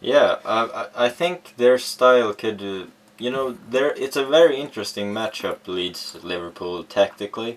yeah. 0.00 0.38
I 0.44 0.64
I, 0.96 1.06
I 1.06 1.08
think 1.08 1.54
their 1.56 1.78
style 1.78 2.32
could. 2.34 2.62
Uh, 2.62 2.86
you 3.24 3.30
know, 3.36 3.46
there 3.74 3.90
it's 4.04 4.16
a 4.24 4.26
very 4.38 4.56
interesting 4.66 5.06
matchup. 5.20 5.58
Leeds 5.76 6.02
Liverpool 6.32 6.76
tactically. 6.98 7.52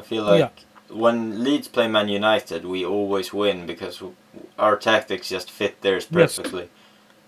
I 0.00 0.02
feel 0.10 0.24
like 0.32 0.38
Yeah. 0.40 0.96
when 1.04 1.18
Leeds 1.44 1.68
play 1.74 1.88
Man 1.96 2.08
United, 2.20 2.60
we 2.74 2.80
always 2.96 3.28
win 3.42 3.66
because 3.72 3.94
our 4.64 4.76
tactics 4.90 5.26
just 5.36 5.48
fit 5.58 5.74
theirs 5.84 6.04
Yes. 6.10 6.36
perfectly. 6.36 6.66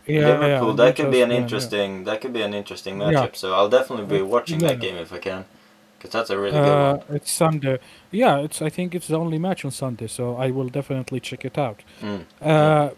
Yeah, 0.06 0.28
Liverpool, 0.32 0.70
yeah, 0.74 0.80
that 0.82 0.96
could 0.96 1.10
be 1.18 1.22
an 1.22 1.30
yeah, 1.30 1.36
yeah. 1.36 1.42
interesting. 1.42 1.90
That 2.08 2.16
could 2.20 2.34
be 2.38 2.42
an 2.48 2.54
interesting 2.60 2.94
matchup. 3.02 3.34
So 3.42 3.46
I'll 3.56 3.70
definitely 3.78 4.08
be 4.18 4.22
watching 4.36 4.58
that 4.66 4.78
game 4.84 4.96
if 5.06 5.12
I 5.18 5.20
can, 5.28 5.42
because 5.96 6.10
that's 6.16 6.30
a 6.30 6.38
really 6.44 6.60
good 6.66 6.78
Uh, 6.82 6.94
one. 7.08 7.16
it's 7.16 7.32
Sunday. 7.32 7.78
Yeah, 8.22 8.44
it's. 8.46 8.58
I 8.68 8.70
think 8.76 8.94
it's 8.94 9.08
the 9.14 9.18
only 9.24 9.38
match 9.38 9.64
on 9.64 9.70
Sunday, 9.70 10.08
so 10.08 10.24
I 10.46 10.50
will 10.56 10.70
definitely 10.78 11.20
check 11.28 11.42
it 11.50 11.56
out. 11.66 11.78
Mm. 12.02 12.22
Uh, 12.52 12.90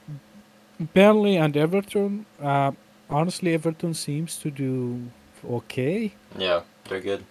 Burnley 0.94 1.36
and 1.36 1.56
Everton. 1.56 2.26
Uh, 2.42 2.72
honestly, 3.10 3.54
Everton 3.54 3.94
seems 3.94 4.36
to 4.38 4.50
do 4.50 5.00
okay. 5.48 6.12
Yeah, 6.38 6.62
they're 6.88 7.00
good. 7.00 7.24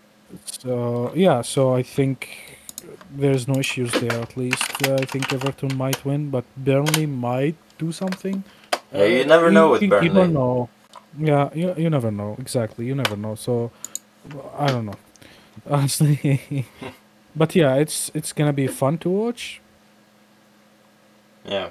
So 0.45 1.11
yeah, 1.15 1.41
so 1.41 1.75
I 1.75 1.83
think 1.83 2.29
there's 3.11 3.47
no 3.47 3.55
issues 3.59 3.91
there. 3.93 4.19
At 4.21 4.37
least 4.37 4.87
uh, 4.87 4.95
I 4.95 5.05
think 5.05 5.31
Everton 5.33 5.75
might 5.77 6.03
win, 6.05 6.29
but 6.29 6.45
Burnley 6.57 7.05
might 7.05 7.55
do 7.77 7.91
something. 7.91 8.43
Yeah, 8.91 9.05
you 9.05 9.25
never 9.25 9.51
know 9.51 9.71
with 9.71 9.81
you, 9.81 9.89
Burnley. 9.89 10.07
You 10.07 10.13
don't 10.13 10.33
know. 10.33 10.69
Yeah, 11.17 11.49
you 11.53 11.73
you 11.77 11.89
never 11.89 12.11
know 12.11 12.35
exactly. 12.39 12.85
You 12.85 12.95
never 12.95 13.15
know. 13.15 13.35
So 13.35 13.71
I 14.57 14.67
don't 14.67 14.85
know, 14.85 14.99
honestly. 15.69 16.65
but 17.35 17.55
yeah, 17.55 17.75
it's 17.75 18.11
it's 18.13 18.33
gonna 18.33 18.53
be 18.53 18.67
fun 18.67 18.97
to 18.99 19.09
watch, 19.09 19.61
Yeah, 21.45 21.69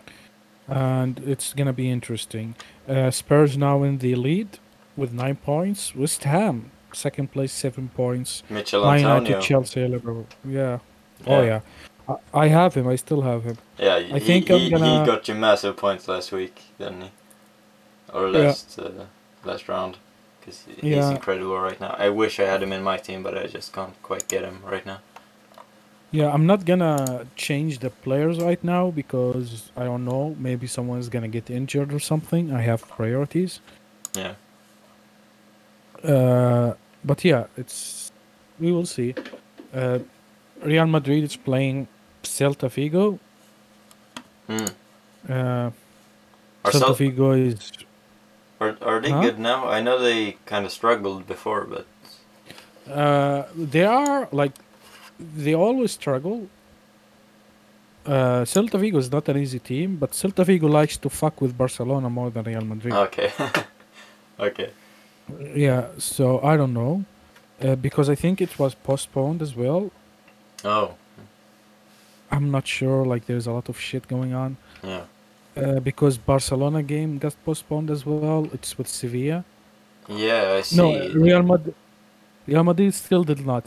and 0.69 1.19
it's 1.27 1.53
gonna 1.53 1.73
be 1.73 1.91
interesting. 1.91 2.55
Uh, 2.89 3.11
Spurs 3.11 3.57
now 3.57 3.83
in 3.83 3.99
the 3.99 4.15
lead 4.15 4.59
with 4.97 5.13
nine 5.13 5.37
points. 5.37 5.95
West 5.95 6.25
Ham 6.25 6.71
second 6.97 7.33
place, 7.33 7.53
seven 7.53 7.89
points. 7.95 8.43
Mitchell 8.49 8.89
Antonio. 8.89 9.41
Chelsea, 9.41 9.87
Liverpool. 9.87 10.27
Yeah. 10.45 10.79
Oh 11.27 11.43
yeah. 11.43 11.61
I, 12.09 12.15
I 12.33 12.49
have 12.49 12.75
him. 12.75 12.87
I 12.89 12.97
still 12.97 13.23
have 13.23 13.45
him. 13.45 13.59
Yeah, 13.79 13.97
I 13.97 14.03
he, 14.03 14.21
think 14.21 14.49
he, 14.49 14.55
I'm 14.67 14.71
gonna- 14.71 15.01
he 15.01 15.07
got 15.07 15.29
you 15.29 15.35
massive 15.35 15.77
points 15.77 16.09
last 16.09 16.33
week, 16.33 16.63
didn't 16.79 17.03
he? 17.03 17.11
Or 18.13 18.29
Yeah. 18.29 18.39
last 18.39 18.79
uh, 18.79 18.91
last 19.45 19.69
round, 19.69 19.99
because 20.41 20.65
he's 20.81 20.85
Yeah. 20.97 21.11
incredible 21.11 21.59
right 21.59 21.81
now. 21.81 21.95
I 21.99 22.09
wish 22.11 22.39
I 22.41 22.45
had 22.45 22.63
him 22.63 22.73
in 22.73 22.83
my 22.83 22.97
team, 22.99 23.23
but 23.23 23.37
I 23.37 23.47
just 23.47 23.73
can't 23.73 24.01
quite 24.03 24.29
get 24.29 24.45
him 24.45 24.61
right 24.65 24.87
now. 24.87 25.01
Yeah, 26.15 26.31
I'm 26.33 26.47
not 26.47 26.67
gonna 26.67 27.27
change 27.37 27.81
the 27.81 27.91
players 27.91 28.39
right 28.41 28.65
now 28.65 28.93
because 28.93 29.73
I 29.77 29.85
don't 29.85 30.05
know. 30.07 30.37
Maybe 30.39 30.69
someone's 30.69 31.11
gonna 31.11 31.29
get 31.29 31.51
injured 31.51 31.93
or 31.95 32.01
something. 32.01 32.53
I 32.55 32.63
have 32.63 32.89
priorities. 32.89 33.61
Yeah. 34.15 34.35
Uh, 36.05 36.75
but 37.05 37.25
yeah, 37.25 37.47
it's 37.57 38.13
we 38.61 38.73
will 38.73 38.87
see. 38.87 39.17
Uh, 39.75 40.01
Real 40.63 40.87
Madrid 40.87 41.25
is 41.25 41.37
playing 41.37 41.89
Celta 42.25 42.71
Vigo. 42.71 43.21
Hmm. 44.49 44.73
Uh, 45.29 45.71
Celta 46.65 46.73
Cel- 46.73 46.95
Vigo 46.95 47.33
is 47.33 47.73
are, 48.61 48.79
are 48.83 49.01
they 49.03 49.11
Huh? 49.11 49.21
good 49.21 49.39
now? 49.41 49.69
I 49.69 49.81
know 49.83 49.99
they 50.01 50.39
kind 50.47 50.67
of 50.67 50.73
struggled 50.73 51.27
before, 51.27 51.65
but 51.67 51.87
uh, 52.91 53.45
they 53.57 53.85
are 53.85 54.29
like 54.33 54.53
they 55.19 55.55
always 55.55 55.93
struggle. 55.93 56.49
Uh, 58.07 58.45
Celta 58.45 58.79
Vigo 58.79 58.99
is 58.99 59.11
not 59.11 59.29
an 59.29 59.39
easy 59.39 59.59
team, 59.59 59.97
but 59.97 60.11
Celta 60.13 60.45
Vigo 60.45 60.69
likes 60.69 60.97
to 60.99 61.09
fuck 61.09 61.41
with 61.41 61.57
Barcelona 61.57 62.11
more 62.11 62.31
than 62.31 62.45
Real 62.45 62.61
Madrid. 62.63 62.93
okay. 62.93 63.33
okay. 64.41 64.71
Yeah, 65.55 65.87
so 65.99 66.41
I 66.43 66.57
don't 66.57 66.75
know. 66.75 67.05
Uh, 67.63 67.77
because 67.77 68.11
I 68.11 68.15
think 68.15 68.41
it 68.43 68.59
was 68.59 68.75
postponed 68.75 69.41
as 69.41 69.55
well. 69.57 69.91
Oh, 70.65 70.95
I'm 72.31 72.51
not 72.51 72.67
sure, 72.67 73.05
like, 73.07 73.27
there's 73.27 73.47
a 73.47 73.53
lot 73.53 73.69
of 73.69 73.79
shit 73.79 74.09
going 74.09 74.35
on. 74.35 74.57
yeah. 74.83 75.05
Uh, 75.57 75.79
because 75.79 76.19
Barcelona 76.19 76.83
game 76.83 77.17
got 77.19 77.37
postponed 77.45 77.89
as 77.89 78.05
well. 78.05 78.49
It's 78.53 78.77
with 78.77 78.89
Sevilla. 78.89 79.45
Yeah, 80.09 80.55
I 80.59 80.63
see. 80.63 80.77
No, 80.77 81.09
Real 81.15 81.45
Madrid. 81.45 81.75
Real 82.49 82.65
Madrid 82.65 82.93
still 82.93 83.23
did 83.23 83.47
not. 83.47 83.65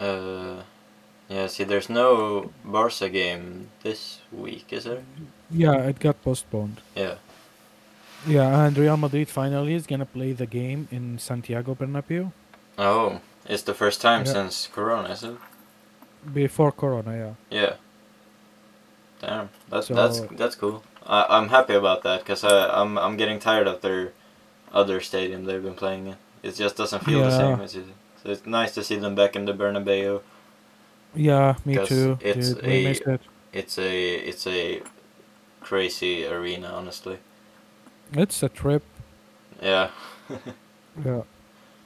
Uh, 0.00 0.62
yeah, 1.28 1.46
see, 1.46 1.64
there's 1.64 1.88
no 1.88 2.50
Barca 2.64 3.08
game 3.08 3.68
this 3.82 4.20
week, 4.32 4.72
is 4.72 4.84
there? 4.84 5.02
Yeah, 5.50 5.74
it 5.88 5.98
got 5.98 6.22
postponed. 6.22 6.80
Yeah. 6.94 7.14
Yeah, 8.26 8.64
and 8.66 8.76
Real 8.76 8.96
Madrid 8.96 9.28
finally 9.28 9.74
is 9.74 9.86
gonna 9.86 10.06
play 10.06 10.32
the 10.32 10.46
game 10.46 10.88
in 10.90 11.18
Santiago 11.18 11.74
Bernabeu 11.74 12.32
Oh, 12.78 13.20
it's 13.46 13.62
the 13.62 13.74
first 13.74 14.00
time 14.00 14.24
Yeah. 14.24 14.32
since 14.32 14.66
Corona, 14.72 15.10
is 15.10 15.22
it? 15.22 15.36
before 16.32 16.72
Corona. 16.72 17.12
Yeah. 17.50 17.58
Yeah. 17.60 17.74
Damn, 19.20 19.48
that's 19.68 19.86
So- 19.88 19.94
that's 19.94 20.20
that's 20.36 20.54
cool. 20.56 20.82
I 21.06 21.26
I'm 21.28 21.48
happy 21.50 21.74
about 21.74 22.02
that 22.02 22.20
because 22.20 22.44
I 22.44 22.68
I'm 22.80 22.96
I'm 22.98 23.16
getting 23.16 23.38
tired 23.38 23.66
of 23.68 23.80
their 23.82 24.12
other 24.72 25.00
stadium 25.00 25.44
they've 25.44 25.62
been 25.62 25.74
playing 25.74 26.06
in. 26.06 26.16
It 26.42 26.54
just 26.56 26.76
doesn't 26.76 27.04
feel 27.04 27.20
the 27.24 27.30
same 27.30 27.60
as 27.60 27.74
it. 27.76 27.84
So 28.24 28.30
it's 28.30 28.46
nice 28.46 28.72
to 28.74 28.82
see 28.82 28.96
them 28.96 29.14
back 29.14 29.36
in 29.36 29.44
the 29.44 29.52
Bernabeu. 29.52 30.20
Yeah, 31.14 31.54
me 31.64 31.74
too. 31.86 32.18
it's 32.20 32.54
dude, 32.54 32.64
a- 32.64 32.90
it. 33.14 33.20
It's 33.52 33.78
a 33.78 34.14
it's 34.14 34.46
a 34.46 34.82
crazy 35.60 36.26
arena, 36.26 36.68
honestly. 36.68 37.18
It's 38.12 38.42
a 38.42 38.48
trip. 38.48 38.82
Yeah. 39.62 39.90
Yeah. 41.04 41.22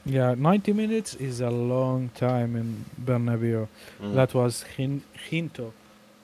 Yeah, 0.05 0.35
90 0.35 0.73
minutes 0.73 1.15
is 1.15 1.41
a 1.41 1.49
long 1.49 2.09
time 2.15 2.55
in 2.55 2.85
Bernabeu. 3.03 3.67
Mm. 4.01 4.13
That 4.13 4.33
was 4.35 4.63
Hin- 4.77 5.01
Hinto. 5.29 5.71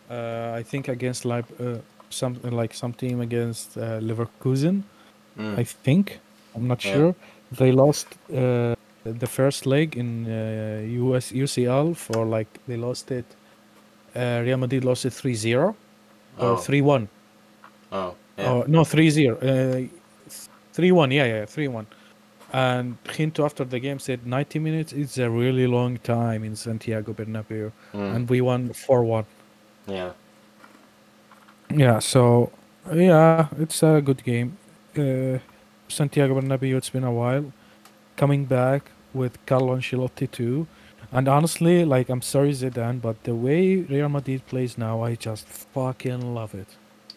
Uh, 0.10 0.54
I 0.60 0.64
think 0.64 0.88
against 0.88 1.26
like 1.26 1.46
uh, 1.60 1.80
some 2.10 2.40
like 2.44 2.74
some 2.76 2.94
team 2.94 3.22
against 3.22 3.76
uh, 3.78 4.00
Leverkusen. 4.00 4.84
Mm. 5.38 5.58
I 5.60 5.64
think. 5.64 6.20
I'm 6.56 6.68
not 6.68 6.86
Yeah. 6.86 6.94
sure. 6.94 7.16
They 7.52 7.72
lost 7.72 8.08
uh, 8.32 8.75
the 9.06 9.28
first 9.28 9.66
leg 9.66 9.96
in 9.96 10.26
uh, 10.26 10.82
US 11.06 11.32
UCL 11.32 11.96
for 11.96 12.26
like 12.26 12.48
they 12.68 12.78
lost 12.78 13.12
it. 13.12 13.26
Uh, 14.16 14.42
Real 14.44 14.58
Madrid 14.58 14.84
lost 14.84 15.06
it 15.06 15.14
3-0 15.14 15.58
or 15.58 15.76
oh. 16.40 16.56
3-1. 16.56 17.08
oh. 17.92 18.16
Yeah. 18.38 18.52
Oh, 18.52 18.66
no, 18.68 18.84
3 18.84 19.10
0. 19.10 19.38
Uh, 19.38 19.88
3 20.74 20.92
1, 20.92 21.12
yeah, 21.12 21.26
yeah, 21.26 21.46
3 21.46 21.68
1. 21.70 21.88
And 22.52 23.02
Hinto 23.06 23.46
after 23.46 23.64
the 23.64 23.80
game 23.80 24.00
said 24.00 24.26
90 24.26 24.60
minutes 24.60 24.94
is 24.94 25.18
a 25.18 25.30
really 25.30 25.68
long 25.68 25.98
time 26.00 26.44
in 26.44 26.56
Santiago 26.56 27.14
Bernabeu. 27.14 27.72
Mm. 27.94 28.16
And 28.16 28.30
we 28.30 28.42
won 28.42 28.74
4 28.74 29.04
1. 29.04 29.26
yeah. 29.88 30.12
Yeah, 31.70 32.00
so, 32.00 32.52
yeah, 32.94 33.48
it's 33.58 33.82
a 33.82 34.00
good 34.00 34.24
game. 34.24 34.58
Uh, 34.98 35.40
Santiago 35.88 36.40
Bernabeu, 36.40 36.76
it's 36.76 36.90
been 36.90 37.04
a 37.04 37.12
while. 37.12 37.52
Coming 38.18 38.46
back 38.46 38.92
with 39.16 39.44
Carlo 39.46 39.76
Ancelotti 39.76 40.30
too. 40.30 40.68
And 41.12 41.28
honestly, 41.28 41.86
like, 41.86 42.10
I'm 42.10 42.22
sorry, 42.22 42.52
Zidane, 42.52 43.02
but 43.02 43.24
the 43.24 43.36
way 43.36 43.78
Real 43.78 44.10
Madrid 44.10 44.46
plays 44.48 44.78
now, 44.78 45.04
I 45.04 45.16
just 45.16 45.48
fucking 45.48 46.36
love 46.36 46.54
it. 46.54 46.68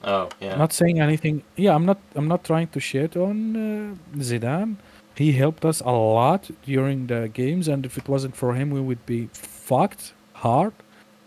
Oh 0.05 0.29
yeah. 0.41 0.57
not 0.57 0.73
saying 0.73 1.01
anything 1.01 1.43
yeah 1.57 1.75
i'm 1.75 1.85
not 1.85 1.99
i'm 2.15 2.29
not 2.29 2.45
trying 2.45 2.69
to 2.69 2.79
shit 2.79 3.17
on 3.17 3.57
uh, 3.57 4.19
zidane 4.19 4.77
he 5.17 5.33
helped 5.33 5.65
us 5.65 5.81
a 5.81 5.91
lot 5.91 6.49
during 6.65 7.09
the 7.09 7.29
games 7.35 7.67
and 7.67 7.85
if 7.85 7.99
it 7.99 8.09
wasn't 8.09 8.37
for 8.37 8.55
him 8.55 8.71
we 8.71 8.81
would 8.81 9.05
be 9.07 9.29
fucked 9.33 10.13
hard 10.35 10.73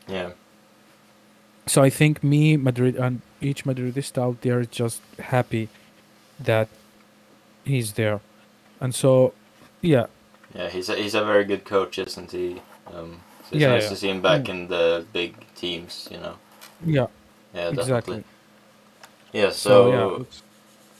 yeah. 0.07 0.31
so 1.67 1.83
i 1.83 1.89
think 1.89 2.23
me 2.23 2.55
madrid 2.55 2.95
and 2.95 3.21
each 3.41 3.65
madridista 3.65 4.21
out 4.21 4.39
there 4.41 4.61
is 4.61 4.67
just 4.67 5.01
happy 5.19 5.67
that 6.39 6.69
he's 7.65 7.93
there 7.93 8.21
and 8.79 8.95
so 8.95 9.33
yeah 9.81 10.05
Yeah. 10.55 10.69
He's 10.69 10.89
a, 10.89 10.95
he's 10.95 11.15
a 11.15 11.23
very 11.23 11.43
good 11.45 11.63
coach, 11.65 11.97
isn't 11.99 12.31
he? 12.31 12.61
Um, 12.87 13.19
so 13.43 13.49
it's 13.55 13.61
Yeah, 13.61 13.69
nice 13.69 13.83
yeah. 13.83 13.89
to 13.89 13.95
see 13.95 14.09
him 14.09 14.21
back 14.21 14.41
Mm. 14.43 14.49
in 14.49 14.67
the 14.67 15.05
big 15.13 15.35
teams. 15.55 16.07
You 16.11 16.17
know. 16.17 16.35
yeah 16.85 17.07
Yeah. 17.53 17.69
exactly 17.69 18.23
Yeah. 19.33 19.51
So. 19.51 19.91
so, 19.91 20.25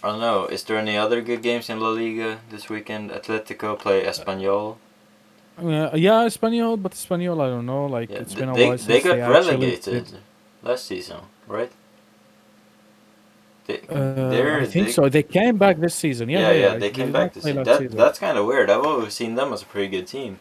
I 0.03 0.07
don't 0.09 0.19
know. 0.19 0.45
Is 0.47 0.63
there 0.63 0.77
any 0.77 0.97
other 0.97 1.21
good 1.21 1.41
games 1.43 1.69
in 1.69 1.79
La 1.79 1.89
Liga 1.89 2.39
this 2.49 2.69
weekend? 2.69 3.11
Atletico 3.11 3.77
play 3.77 4.03
Espanyol. 4.03 4.77
uh, 5.59 5.91
yeah 5.93 6.25
Espanyol, 6.25 6.81
but 6.81 6.93
Espanyol, 6.93 7.37
I 7.45 7.49
don't 7.53 7.65
know. 7.67 7.85
Like 7.85 8.09
Yeah, 8.09 8.21
it's 8.23 8.33
been 8.33 8.49
a 8.49 8.53
they, 8.55 8.67
while 8.67 8.77
they 8.77 8.99
since 8.99 9.03
got 9.03 9.15
they 9.15 9.21
actually 9.21 9.55
relegated 9.57 10.05
did- 10.05 10.17
last 10.63 10.85
season, 10.87 11.17
right? 11.47 11.71
They, 13.71 13.95
Uh, 13.95 14.29
they're- 14.33 14.61
I 14.61 14.65
think 14.73 14.85
they- 14.87 14.91
so. 14.97 15.01
They 15.17 15.23
came 15.39 15.55
back 15.57 15.75
this 15.85 15.95
season. 16.03 16.25
Yeah, 16.29 16.39
Yeah, 16.39 16.51
yeah, 16.51 16.59
yeah. 16.73 16.77
they 16.83 16.89
came 16.97 17.11
not 17.11 17.19
back 17.19 17.29
this 17.35 17.43
season. 17.43 17.63
That, 17.63 17.79
season. 17.79 17.97
that's 18.03 18.19
kind 18.25 18.37
of 18.39 18.43
weird. 18.51 18.67
I've 18.73 18.85
always 18.91 19.13
seen 19.13 19.35
them 19.39 19.49
as 19.55 19.61
a 19.61 19.65
pretty 19.73 19.89
good 19.95 20.07
team. 20.07 20.39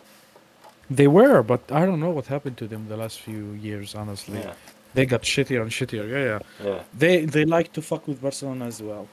They 0.98 1.06
were, 1.18 1.42
but 1.52 1.62
I 1.80 1.82
don't 1.86 2.00
know 2.04 2.10
what 2.18 2.26
happened 2.26 2.56
to 2.62 2.66
them 2.72 2.82
the 2.88 2.96
last 2.96 3.16
few 3.20 3.42
years. 3.68 3.94
Honestly, 3.94 4.38
Yeah, 4.40 4.54
they 4.96 5.04
got 5.06 5.22
shittier 5.22 5.60
and 5.62 5.70
shittier. 5.78 6.04
Yeah, 6.14 6.24
yeah. 6.30 6.38
yeah, 6.68 6.80
They 7.02 7.14
they 7.34 7.44
like 7.56 7.68
to 7.76 7.80
fuck 7.90 8.02
with 8.08 8.18
Barcelona 8.26 8.64
as 8.72 8.78
well. 8.88 9.04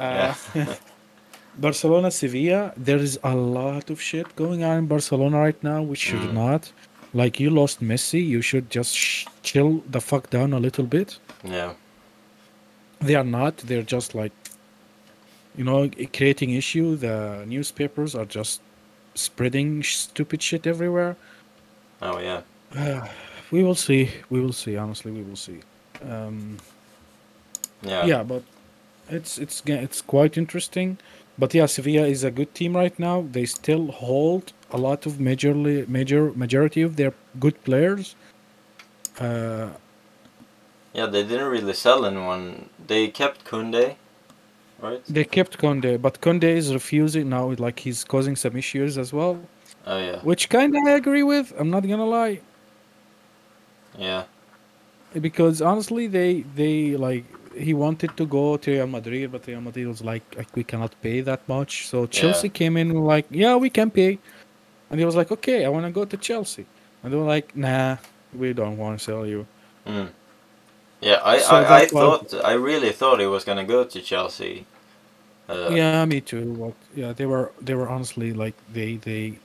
Uh, 0.00 0.34
yeah. 0.54 0.74
Barcelona, 1.66 2.10
Sevilla. 2.10 2.72
There 2.76 2.98
is 3.08 3.18
a 3.22 3.34
lot 3.34 3.90
of 3.90 4.00
shit 4.00 4.34
going 4.36 4.64
on 4.64 4.78
in 4.78 4.86
Barcelona 4.86 5.38
right 5.46 5.60
now, 5.62 5.82
which 5.82 6.00
should 6.08 6.20
Mm. 6.30 6.34
not. 6.44 6.72
Like 7.12 7.40
you 7.42 7.50
lost 7.50 7.76
Messi, 7.90 8.22
you 8.34 8.40
should 8.40 8.66
just 8.70 8.94
sh- 8.94 9.26
chill 9.42 9.82
the 9.94 10.00
fuck 10.00 10.30
down 10.30 10.52
a 10.52 10.60
little 10.60 10.84
bit. 10.96 11.18
Yeah. 11.44 11.72
They 13.00 13.14
are 13.14 13.24
not. 13.24 13.56
They're 13.58 13.82
just 13.82 14.14
like, 14.14 14.32
you 15.56 15.64
know, 15.64 15.90
creating 16.14 16.50
issue. 16.50 16.96
The 16.96 17.44
newspapers 17.46 18.14
are 18.14 18.26
just 18.26 18.60
spreading 19.14 19.82
stupid 19.82 20.42
shit 20.42 20.66
everywhere. 20.66 21.16
Oh 22.02 22.18
yeah. 22.18 22.42
we 23.50 23.62
will 23.62 23.74
see. 23.74 24.10
We 24.28 24.40
will 24.40 24.52
see. 24.52 24.76
Honestly, 24.76 25.10
we 25.10 25.22
will 25.22 25.36
see. 25.36 25.60
Um, 26.08 26.58
Yeah. 27.82 28.04
yeah, 28.06 28.22
but 28.22 28.42
it's 29.08 29.38
it's 29.38 29.62
it's 29.66 30.02
quite 30.02 30.36
interesting. 30.36 30.98
But 31.38 31.54
yeah, 31.54 31.66
Sevilla 31.66 32.06
is 32.06 32.24
a 32.24 32.30
good 32.30 32.54
team 32.54 32.76
right 32.76 32.96
now. 32.98 33.24
They 33.32 33.46
still 33.46 33.90
hold 33.92 34.52
a 34.70 34.76
lot 34.76 35.06
of 35.06 35.14
majorly 35.14 35.88
major 35.88 36.32
majority 36.34 36.82
of 36.82 36.96
their 36.96 37.12
good 37.38 37.56
players. 37.64 38.14
Uh, 39.18 39.68
Yeah, 40.92 41.06
they 41.06 41.22
didn't 41.22 41.48
really 41.48 41.72
sell 41.74 42.04
anyone. 42.04 42.68
They 42.86 43.08
kept 43.08 43.44
Kunde, 43.44 43.96
right? 44.80 45.02
they 45.08 45.24
kept 45.24 45.58
Kunde, 45.58 46.00
but 46.02 46.20
Kunde 46.20 46.44
is 46.44 46.72
refusing 46.74 47.28
now. 47.28 47.50
Like 47.52 47.78
he's 47.80 48.04
causing 48.04 48.36
some 48.36 48.56
issues 48.56 48.98
as 48.98 49.12
well, 49.12 49.40
Oh 49.86 49.98
yeah. 49.98 50.20
which 50.22 50.48
kind 50.48 50.74
of 50.76 50.82
I 50.86 50.92
agree 50.92 51.22
with. 51.22 51.52
I'm 51.58 51.70
not 51.70 51.86
gonna 51.86 52.06
lie, 52.06 52.40
Yeah. 53.98 54.24
because 55.20 55.62
honestly, 55.62 56.06
they 56.06 56.42
they 56.54 56.96
like 56.96 57.24
he 57.56 57.74
wanted 57.74 58.16
to 58.16 58.26
go 58.26 58.56
to 58.56 58.70
Real 58.70 58.86
Madrid, 58.86 59.32
but 59.32 59.46
Real 59.46 59.60
Madrid 59.60 59.86
was 59.88 60.02
like, 60.02 60.22
like 60.36 60.54
we 60.54 60.62
cannot 60.64 60.94
pay 61.02 61.20
that 61.20 61.46
much. 61.48 61.88
So 61.88 62.06
Chelsea 62.06 62.48
came 62.48 62.76
in 62.76 62.94
like, 62.94 63.26
yeah, 63.30 63.56
we 63.56 63.70
can 63.70 63.90
pay, 63.90 64.18
and 64.90 64.98
he 65.00 65.04
was 65.06 65.16
like, 65.16 65.30
okay, 65.32 65.64
I 65.64 65.68
want 65.68 65.84
to 65.86 65.92
go 65.92 66.04
to 66.04 66.16
Chelsea, 66.16 66.66
and 67.02 67.12
they 67.12 67.16
were 67.16 67.24
like, 67.36 67.54
nah, 67.56 67.96
we 68.32 68.52
don't 68.52 68.76
want 68.76 68.98
to 68.98 69.04
sell 69.04 69.26
you. 69.26 69.46
Mm. 69.86 70.10
Yeah, 71.00 71.20
I, 71.24 71.38
So 71.38 71.56
I, 71.56 71.78
I 71.82 71.86
thought 71.86 72.34
I 72.44 72.52
really 72.52 72.92
thought 72.92 73.20
he 73.20 73.26
was 73.26 73.44
gonna 73.44 73.64
go 73.64 73.84
to 73.84 74.00
Chelsea. 74.02 74.66
Uh, 75.48 75.70
yeah, 75.70 76.04
me 76.04 76.20
too. 76.20 76.74
Yeah, 76.94 77.12
they 77.12 77.26
were 77.26 77.52
they 77.60 77.74
were 77.74 77.88
honestly 77.88 78.32
like 78.32 78.54
they 78.72 78.96
they 78.96 79.38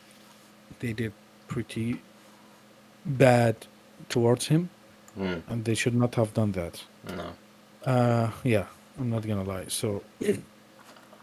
they 0.79 0.93
did 0.93 1.13
pretty 1.47 2.01
bad 3.05 3.55
towards 4.09 4.47
him, 4.47 4.69
mm, 5.17 5.41
and 5.47 5.65
they 5.65 5.75
should 5.75 5.95
not 5.95 6.15
have 6.15 6.33
done 6.33 6.51
that. 6.53 6.83
no. 7.03 7.35
Uh, 7.85 8.31
yeah, 8.43 8.65
I'm 8.99 9.09
not 9.09 9.25
gonna 9.27 9.43
lie. 9.43 9.65
So 9.67 10.03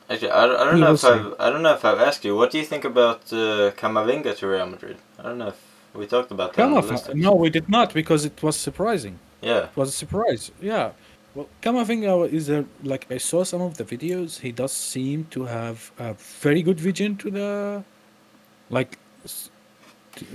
Actually, 0.09 0.31
I, 0.31 0.47
don't- 0.47 0.61
I 0.61 0.65
don't 0.65 0.81
know 0.81 0.93
if 0.93 1.05
I've 1.05 1.35
I 1.41 1.51
don't 1.51 1.63
know 1.63 1.75
if 1.75 1.85
I've 1.85 1.99
asked 1.99 2.25
you. 2.25 2.37
What 2.37 2.51
do 2.53 2.59
you 2.59 2.65
think 2.65 2.85
about 2.85 3.33
uh, 3.33 3.71
Camavinga 3.81 4.37
to 4.39 4.47
Real 4.47 4.67
Madrid? 4.67 4.99
I 5.19 5.23
don't 5.25 5.39
know 5.39 5.49
if 5.49 5.61
we 5.95 6.07
talked 6.07 6.31
about 6.31 6.55
that. 6.55 6.71
on 6.71 6.79
the 6.81 6.87
list, 6.87 7.09
Camavinga, 7.09 7.11
actually. 7.11 7.21
no, 7.21 7.35
we 7.35 7.51
did 7.51 7.69
not 7.69 7.93
because 7.93 8.25
it 8.25 8.43
was 8.43 8.57
surprising. 8.57 9.19
Yeah. 9.43 9.65
It 9.65 9.77
was 9.77 9.89
a 9.91 9.93
surprise. 9.93 10.51
Yeah. 10.61 10.93
Well, 11.35 11.49
Camavinga 11.63 12.31
is 12.33 12.49
a 12.51 12.65
like 12.85 13.07
I 13.11 13.19
saw 13.19 13.45
some 13.45 13.61
of 13.63 13.77
the 13.77 13.85
videos. 13.85 14.39
He 14.41 14.53
does 14.53 14.73
seem 14.73 15.27
to 15.31 15.45
have 15.45 15.91
a 15.99 16.15
very 16.15 16.63
good 16.63 16.79
vision 16.79 17.17
to 17.19 17.31
the, 17.31 17.85
like, 18.71 18.99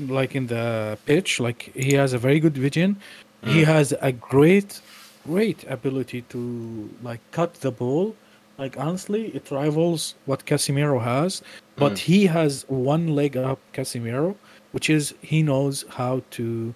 like 0.07 0.35
in 0.35 0.47
the 0.47 0.97
pitch. 1.05 1.39
Like 1.39 1.71
he 1.75 1.93
has 1.93 2.13
a 2.13 2.17
very 2.17 2.39
good 2.39 2.57
vision. 2.57 2.97
He 3.43 3.61
Mm. 3.61 3.65
has 3.65 3.93
a 4.01 4.11
great, 4.11 4.81
great 5.25 5.63
ability 5.69 6.21
to 6.33 6.89
like 7.03 7.21
cut 7.31 7.53
the 7.65 7.71
ball. 7.71 8.15
Like 8.57 8.75
honestly, 8.77 9.27
it 9.35 9.51
rivals 9.51 10.15
what 10.25 10.45
Casemiro 10.45 10.99
has. 10.99 11.43
But 11.75 11.93
Mm. 11.93 11.97
he 11.99 12.25
has 12.25 12.65
one 12.67 13.05
leg 13.15 13.37
up 13.37 13.59
Casemiro, 13.71 14.35
which 14.71 14.89
is 14.89 15.13
he 15.21 15.43
knows 15.43 15.85
how 15.89 16.23
to, 16.31 16.73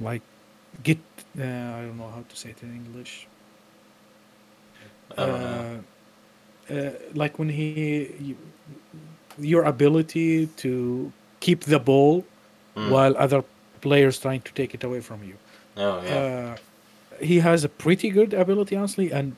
like, 0.00 0.22
get. 0.82 0.98
Uh, 1.38 1.42
I 1.42 1.80
don't 1.82 1.98
know 1.98 2.08
how 2.08 2.24
to 2.28 2.36
say 2.36 2.50
it 2.50 2.62
in 2.62 2.74
English. 2.74 3.26
I 5.18 5.26
don't 5.26 5.40
know. 5.40 5.80
Uh, 6.70 6.74
uh, 6.74 6.90
like 7.14 7.38
when 7.38 7.48
he, 7.48 8.10
you, 8.20 8.36
your 9.38 9.64
ability 9.64 10.46
to 10.58 11.12
keep 11.40 11.60
the 11.64 11.78
ball 11.78 12.24
Mm. 12.76 12.90
while 12.90 13.16
other 13.16 13.42
players 13.80 14.18
trying 14.18 14.42
to 14.42 14.52
take 14.52 14.74
it 14.74 14.84
away 14.84 15.00
from 15.00 15.22
you. 15.24 15.34
Oh 15.78 16.02
yeah. 16.04 16.14
Uh, 16.14 16.56
he 17.24 17.38
has 17.40 17.64
a 17.64 17.70
pretty 17.70 18.10
good 18.10 18.34
ability, 18.34 18.76
honestly, 18.76 19.10
and 19.12 19.34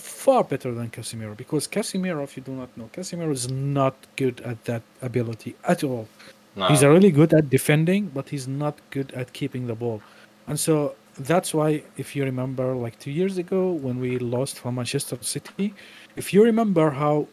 far 0.00 0.42
better 0.42 0.74
than 0.74 0.90
Casemiro. 0.90 1.36
Because 1.36 1.68
Casemiro, 1.68 2.24
if 2.24 2.36
you 2.36 2.42
do 2.42 2.50
not 2.50 2.76
know, 2.76 2.90
Casemiro 2.92 3.30
is 3.30 3.48
not 3.48 3.94
good 4.16 4.40
at 4.40 4.64
that 4.64 4.82
ability 5.00 5.54
at 5.62 5.84
all. 5.84 6.08
no. 6.56 6.66
He's 6.66 6.82
really 6.82 7.12
good 7.12 7.32
at 7.32 7.48
defending, 7.50 8.08
but 8.08 8.28
he's 8.30 8.48
not 8.48 8.74
good 8.90 9.12
at 9.12 9.32
keeping 9.32 9.68
the 9.68 9.76
ball. 9.76 10.02
And 10.48 10.58
so 10.58 10.96
that's 11.18 11.52
why, 11.52 11.82
if 11.96 12.16
you 12.16 12.24
remember, 12.24 12.74
like 12.74 12.98
two 12.98 13.10
years 13.10 13.38
ago 13.38 13.70
when 13.70 14.00
we 14.00 14.18
lost 14.18 14.58
from 14.58 14.76
Manchester 14.76 15.18
City, 15.20 15.74
if 16.16 16.32
you 16.32 16.42
remember 16.44 16.90
how 16.90 17.28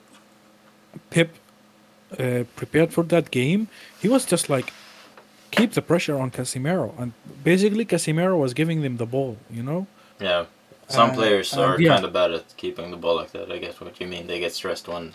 Pep 1.10 1.30
uh, 2.20 2.44
prepared 2.56 2.92
for 2.94 3.04
that 3.04 3.32
game, 3.32 3.68
he 4.02 4.08
was 4.08 4.26
just 4.26 4.50
like, 4.50 4.74
keep 5.52 5.74
the 5.74 5.82
pressure 5.82 6.20
on 6.20 6.32
Casemiro. 6.32 6.98
And 7.00 7.14
basically, 7.44 7.86
Casemiro 7.86 8.38
was 8.38 8.54
giving 8.54 8.82
them 8.82 8.98
the 8.98 9.06
ball, 9.06 9.38
you 9.50 9.64
know? 9.64 9.88
yeah. 10.20 10.46
Some 10.90 11.12
uh, 11.12 11.14
players 11.14 11.54
are 11.54 11.80
yeah. 11.80 11.94
kind 11.94 12.06
of 12.06 12.14
bad 12.14 12.32
at 12.32 12.58
keeping 12.58 12.90
the 12.90 12.98
ball 12.98 13.16
like 13.16 13.32
that. 13.32 13.52
I 13.52 13.60
guess 13.60 13.80
what 13.80 14.00
you 14.02 14.08
mean. 14.08 14.26
They 14.26 14.40
get 14.40 14.54
stressed 14.54 14.88
when 14.88 15.14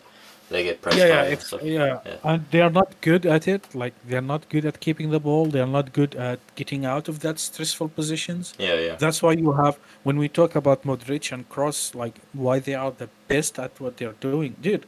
they 0.55 0.63
get 0.69 0.77
pressed 0.83 0.99
yeah, 1.01 1.09
yeah, 1.13 1.21
high 1.25 1.33
and 1.37 1.43
stuff. 1.49 1.63
yeah, 1.63 1.99
Yeah. 2.11 2.31
and 2.31 2.41
they 2.53 2.61
are 2.67 2.75
not 2.81 2.89
good 3.09 3.25
at 3.37 3.43
it. 3.55 3.63
Like 3.83 3.95
they're 4.09 4.29
not 4.35 4.43
good 4.55 4.65
at 4.71 4.77
keeping 4.87 5.09
the 5.17 5.21
ball. 5.29 5.45
They 5.55 5.63
are 5.67 5.73
not 5.79 5.87
good 6.01 6.13
at 6.31 6.39
getting 6.61 6.83
out 6.95 7.07
of 7.13 7.17
that 7.25 7.37
stressful 7.49 7.89
positions. 8.01 8.45
Yeah, 8.67 8.79
yeah. 8.87 8.97
That's 9.05 9.21
why 9.25 9.33
you 9.43 9.51
have 9.63 9.77
when 10.09 10.17
we 10.23 10.29
talk 10.41 10.53
about 10.63 10.79
Modric 10.91 11.27
and 11.35 11.43
Kroos, 11.53 11.81
like 12.03 12.17
why 12.45 12.57
they 12.67 12.75
are 12.83 12.93
the 13.03 13.09
best 13.33 13.53
at 13.65 13.73
what 13.83 13.93
they're 13.99 14.19
doing, 14.31 14.53
dude. 14.67 14.85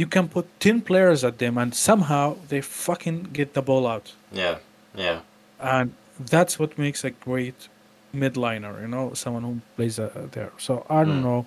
You 0.00 0.06
can 0.16 0.26
put 0.36 0.46
ten 0.66 0.76
players 0.90 1.20
at 1.28 1.34
them, 1.42 1.54
and 1.62 1.70
somehow 1.88 2.24
they 2.50 2.60
fucking 2.86 3.18
get 3.38 3.48
the 3.58 3.62
ball 3.70 3.84
out, 3.94 4.06
Yeah, 4.42 4.56
yeah. 5.06 5.18
and 5.76 5.86
that's 6.34 6.54
what 6.60 6.70
makes 6.84 7.00
a 7.04 7.10
great 7.10 7.58
midliner. 8.14 8.72
You 8.82 8.88
know, 8.94 9.04
someone 9.14 9.42
who 9.48 9.54
plays 9.76 9.98
uh, 9.98 10.10
there. 10.36 10.52
So 10.66 10.72
I 10.98 11.00
don't 11.06 11.20
Mm. 11.22 11.28
know. 11.30 11.40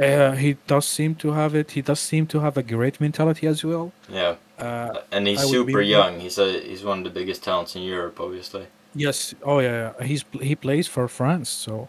Uh, 0.00 0.32
he 0.32 0.56
does 0.66 0.86
seem 0.86 1.14
to 1.16 1.32
have 1.32 1.54
it. 1.54 1.72
He 1.72 1.82
does 1.82 2.00
seem 2.00 2.26
to 2.28 2.40
have 2.40 2.56
a 2.56 2.62
great 2.62 3.00
mentality 3.00 3.46
as 3.46 3.64
well. 3.64 3.92
Yeah, 4.08 4.36
Uh, 4.58 5.00
and 5.12 5.26
he's 5.28 5.42
I 5.42 5.46
super 5.46 5.80
young. 5.82 6.20
He's 6.20 6.38
a 6.38 6.60
he's 6.70 6.84
one 6.84 6.98
of 6.98 7.04
the 7.04 7.10
biggest 7.20 7.42
talents 7.44 7.76
in 7.76 7.82
Europe, 7.82 8.20
obviously. 8.20 8.66
yes. 8.94 9.34
Oh 9.42 9.60
yeah. 9.60 9.92
yeah. 10.00 10.06
He's 10.06 10.24
he 10.42 10.54
plays 10.56 10.88
for 10.88 11.08
France, 11.08 11.48
so 11.50 11.88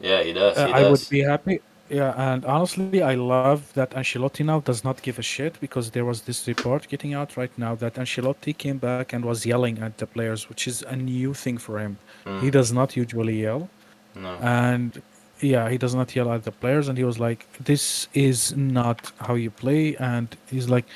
Yeah, 0.00 0.22
he 0.24 0.32
does. 0.32 0.56
Uh, 0.58 0.66
He 0.68 0.72
I 0.74 0.90
would 0.90 1.06
be 1.10 1.20
happy. 1.22 1.60
Yeah, 1.90 2.12
and 2.32 2.44
honestly, 2.44 3.02
I 3.02 3.14
love 3.14 3.60
that 3.74 3.90
Ancelotti 3.94 4.44
now 4.44 4.60
does 4.60 4.84
not 4.84 5.02
give 5.02 5.18
a 5.18 5.22
shit 5.22 5.58
because 5.60 5.90
there 5.90 6.04
was 6.04 6.22
this 6.22 6.46
report 6.46 6.86
getting 6.88 7.14
out 7.14 7.36
right 7.36 7.50
now 7.58 7.74
that 7.76 7.94
Ancelotti 7.94 8.52
came 8.56 8.78
back 8.78 9.14
and 9.14 9.24
was 9.24 9.46
yelling 9.46 9.78
at 9.78 9.96
the 9.98 10.06
players, 10.06 10.48
which 10.50 10.68
is 10.68 10.82
a 10.82 10.96
new 10.96 11.32
thing 11.34 11.58
for 11.58 11.78
him. 11.78 11.96
Mm, 12.26 12.40
He 12.42 12.50
does 12.50 12.70
not 12.72 12.94
usually 12.96 13.40
yell, 13.42 13.70
no. 14.14 14.36
and 14.42 15.00
yeah, 15.40 15.68
he 15.68 15.78
does 15.78 15.94
not 15.94 16.14
yell 16.14 16.32
at 16.32 16.44
the 16.44 16.52
players. 16.52 16.88
And 16.88 16.98
he 16.98 17.04
was 17.04 17.18
like, 17.18 17.46
"This 17.60 18.08
is 18.14 18.56
not 18.56 19.12
how 19.20 19.34
you 19.34 19.50
play," 19.50 19.96
and 19.96 20.28
he's 20.50 20.68
like, 20.68 20.86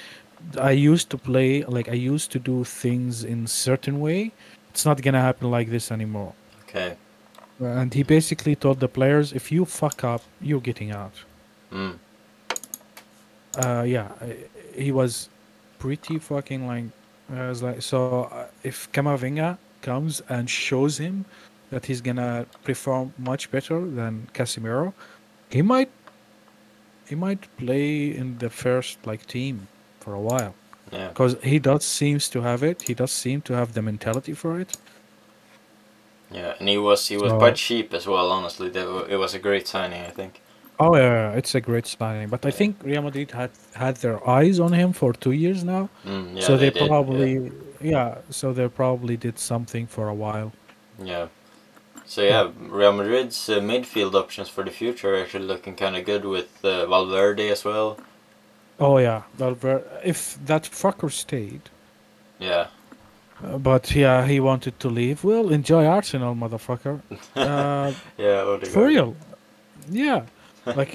"I 0.58 0.72
used 0.72 1.10
to 1.10 1.18
play 1.18 1.64
like 1.64 1.88
I 1.88 1.98
used 2.12 2.30
to 2.32 2.38
do 2.38 2.64
things 2.64 3.24
in 3.24 3.46
certain 3.46 4.00
way. 4.00 4.32
It's 4.70 4.84
not 4.84 5.02
gonna 5.02 5.20
happen 5.20 5.50
like 5.50 5.70
this 5.70 5.90
anymore." 5.92 6.32
Okay. 6.64 6.96
And 7.60 7.94
he 7.94 8.02
basically 8.02 8.56
told 8.56 8.80
the 8.80 8.88
players, 8.88 9.32
if 9.32 9.52
you 9.52 9.64
fuck 9.64 10.02
up, 10.02 10.22
you're 10.40 10.60
getting 10.60 10.90
out. 10.90 11.12
Mm. 11.70 11.98
Uh, 13.56 13.84
yeah, 13.86 14.08
he 14.74 14.90
was 14.90 15.28
pretty 15.78 16.18
fucking 16.18 16.66
like, 16.66 16.84
I 17.32 17.48
was 17.48 17.62
like, 17.62 17.82
so 17.82 18.24
uh, 18.24 18.46
if 18.62 18.90
Camavinga 18.92 19.58
comes 19.82 20.22
and 20.28 20.48
shows 20.48 20.98
him 20.98 21.24
that 21.72 21.86
he's 21.86 22.02
gonna 22.08 22.46
perform 22.68 23.06
much 23.18 23.50
better 23.50 23.78
than 23.98 24.12
Casemiro, 24.36 24.92
he 25.56 25.62
might, 25.62 25.90
he 27.10 27.14
might 27.26 27.42
play 27.56 28.14
in 28.20 28.38
the 28.38 28.50
first 28.50 28.98
like 29.10 29.22
team 29.26 29.56
for 30.00 30.12
a 30.14 30.22
while 30.30 30.54
Yeah. 30.92 31.08
because 31.08 31.32
he 31.52 31.58
does 31.58 31.84
seems 32.00 32.28
to 32.34 32.38
have 32.42 32.60
it. 32.70 32.78
He 32.90 32.94
does 32.94 33.12
seem 33.24 33.38
to 33.48 33.52
have 33.60 33.68
the 33.76 33.82
mentality 33.82 34.34
for 34.34 34.60
it. 34.60 34.70
Yeah, 36.38 36.54
and 36.58 36.68
he 36.68 36.78
was 36.88 37.00
he 37.12 37.16
was 37.16 37.30
So- 37.30 37.38
quite 37.38 37.56
cheap 37.56 37.88
as 37.98 38.04
well. 38.06 38.26
Honestly, 38.38 38.68
That 38.76 38.86
it 39.14 39.18
was 39.24 39.32
a 39.34 39.38
great 39.48 39.66
signing. 39.74 40.02
I 40.10 40.12
think. 40.18 40.32
Oh 40.84 40.96
yeah, 40.96 41.38
it's 41.38 41.54
a 41.54 41.60
great 41.60 41.86
signing. 41.86 42.28
But 42.34 42.42
I 42.50 42.50
think 42.58 42.70
Real 42.90 43.02
Madrid 43.02 43.30
had 43.40 43.50
had 43.84 43.94
their 44.04 44.18
eyes 44.38 44.56
on 44.66 44.72
him 44.80 44.92
for 45.00 45.10
two 45.24 45.34
years 45.44 45.60
now. 45.74 45.84
Mm, 46.06 46.26
yeah, 46.34 46.46
so 46.46 46.56
they, 46.56 46.70
did, 46.70 46.82
yeah. 46.82 46.88
probably 46.94 47.32
yeah. 47.92 48.08
so 48.30 48.52
they 48.58 48.68
probably 48.68 49.16
did 49.26 49.36
something 49.38 49.86
for 49.86 50.04
a 50.08 50.16
while. 50.24 50.50
Yeah. 51.12 51.26
So 52.12 52.20
yeah, 52.22 52.50
Real 52.68 52.92
Madrid's 52.92 53.48
uh, 53.48 53.60
midfield 53.60 54.14
options 54.14 54.46
for 54.50 54.62
the 54.62 54.70
future 54.70 55.14
are 55.14 55.22
actually 55.22 55.46
looking 55.46 55.74
kind 55.74 55.96
of 55.96 56.04
good 56.04 56.26
with 56.26 56.62
uh, 56.62 56.84
Valverde 56.84 57.48
as 57.48 57.64
well. 57.64 57.96
Oh 58.78 58.98
yeah, 58.98 59.22
Valverde. 59.38 59.84
If 60.04 60.36
that 60.44 60.64
fucker 60.64 61.10
stayed, 61.10 61.62
Yeah. 62.38 62.66
uh, 63.42 63.56
but 63.56 63.94
yeah, 63.94 64.26
he 64.26 64.40
wanted 64.40 64.78
to 64.80 64.88
leave. 64.90 65.24
Well, 65.24 65.48
enjoy 65.48 65.86
Arsenal, 65.86 66.34
motherfucker. 66.34 67.00
Uh, 67.34 67.92
Yeah. 68.18 68.42
Odegaard. 68.44 68.68
for 68.68 68.84
real, 68.84 69.16
Yeah, 69.88 70.26
like, 70.66 70.92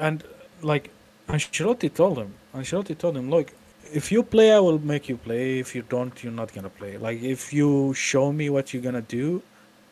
and 0.00 0.24
like 0.60 0.90
Ancelotti 1.28 1.88
told 1.94 2.18
him. 2.18 2.34
Ancelotti 2.52 2.98
told 2.98 3.16
him, 3.16 3.30
look, 3.30 3.52
if 3.94 4.10
you 4.10 4.24
play, 4.24 4.50
I 4.50 4.58
will 4.58 4.80
make 4.80 5.08
you 5.08 5.18
play. 5.18 5.60
If 5.60 5.72
you 5.76 5.82
don't, 5.88 6.14
you're 6.24 6.32
not 6.42 6.52
gonna 6.52 6.74
play. 6.80 6.96
Like, 6.98 7.22
if 7.22 7.52
you 7.52 7.94
show 7.94 8.32
me 8.32 8.50
what 8.50 8.74
you're 8.74 8.82
gonna 8.82 9.08
do, 9.22 9.40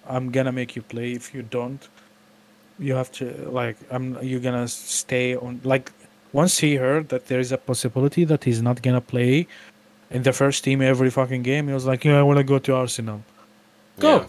I'm 0.08 0.30
gonna 0.30 0.52
make 0.52 0.76
you 0.76 0.82
play. 0.82 1.12
If 1.12 1.34
you 1.34 1.42
don't, 1.42 1.88
you 2.78 2.94
have 2.94 3.12
to 3.12 3.26
like 3.50 3.76
I'm. 3.90 4.18
You're 4.22 4.40
gonna 4.40 4.68
stay 4.68 5.36
on. 5.36 5.60
Like, 5.64 5.92
once 6.32 6.58
he 6.58 6.76
heard 6.76 7.08
that 7.10 7.26
there 7.26 7.40
is 7.40 7.52
a 7.52 7.58
possibility 7.58 8.24
that 8.24 8.44
he's 8.44 8.62
not 8.62 8.82
gonna 8.82 9.00
play 9.00 9.46
in 10.10 10.22
the 10.22 10.32
first 10.32 10.64
team 10.64 10.82
every 10.82 11.10
fucking 11.10 11.42
game, 11.42 11.68
he 11.68 11.74
was 11.74 11.86
like, 11.86 12.04
yeah, 12.04 12.18
I 12.18 12.22
want 12.22 12.38
to 12.38 12.44
go 12.44 12.58
to 12.58 12.74
Arsenal. 12.74 13.22
Go. 13.98 14.16
Yeah. 14.16 14.26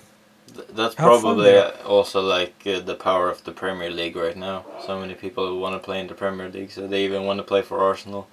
Th- 0.54 0.68
That's 0.74 0.96
Have 0.96 1.08
probably 1.08 1.58
also 1.86 2.22
like 2.22 2.56
uh, 2.66 2.80
the 2.82 2.96
power 2.96 3.30
of 3.30 3.44
the 3.46 3.52
Premier 3.52 3.90
League 3.90 4.16
right 4.16 4.36
now. 4.36 4.66
So 4.86 5.00
many 5.00 5.16
people 5.16 5.60
want 5.60 5.76
to 5.76 5.80
play 5.80 6.00
in 6.00 6.08
the 6.08 6.14
Premier 6.14 6.50
League, 6.50 6.72
so 6.72 6.88
they 6.88 7.06
even 7.06 7.24
want 7.24 7.40
to 7.40 7.44
play 7.44 7.62
for 7.62 7.80
Arsenal. 7.80 8.28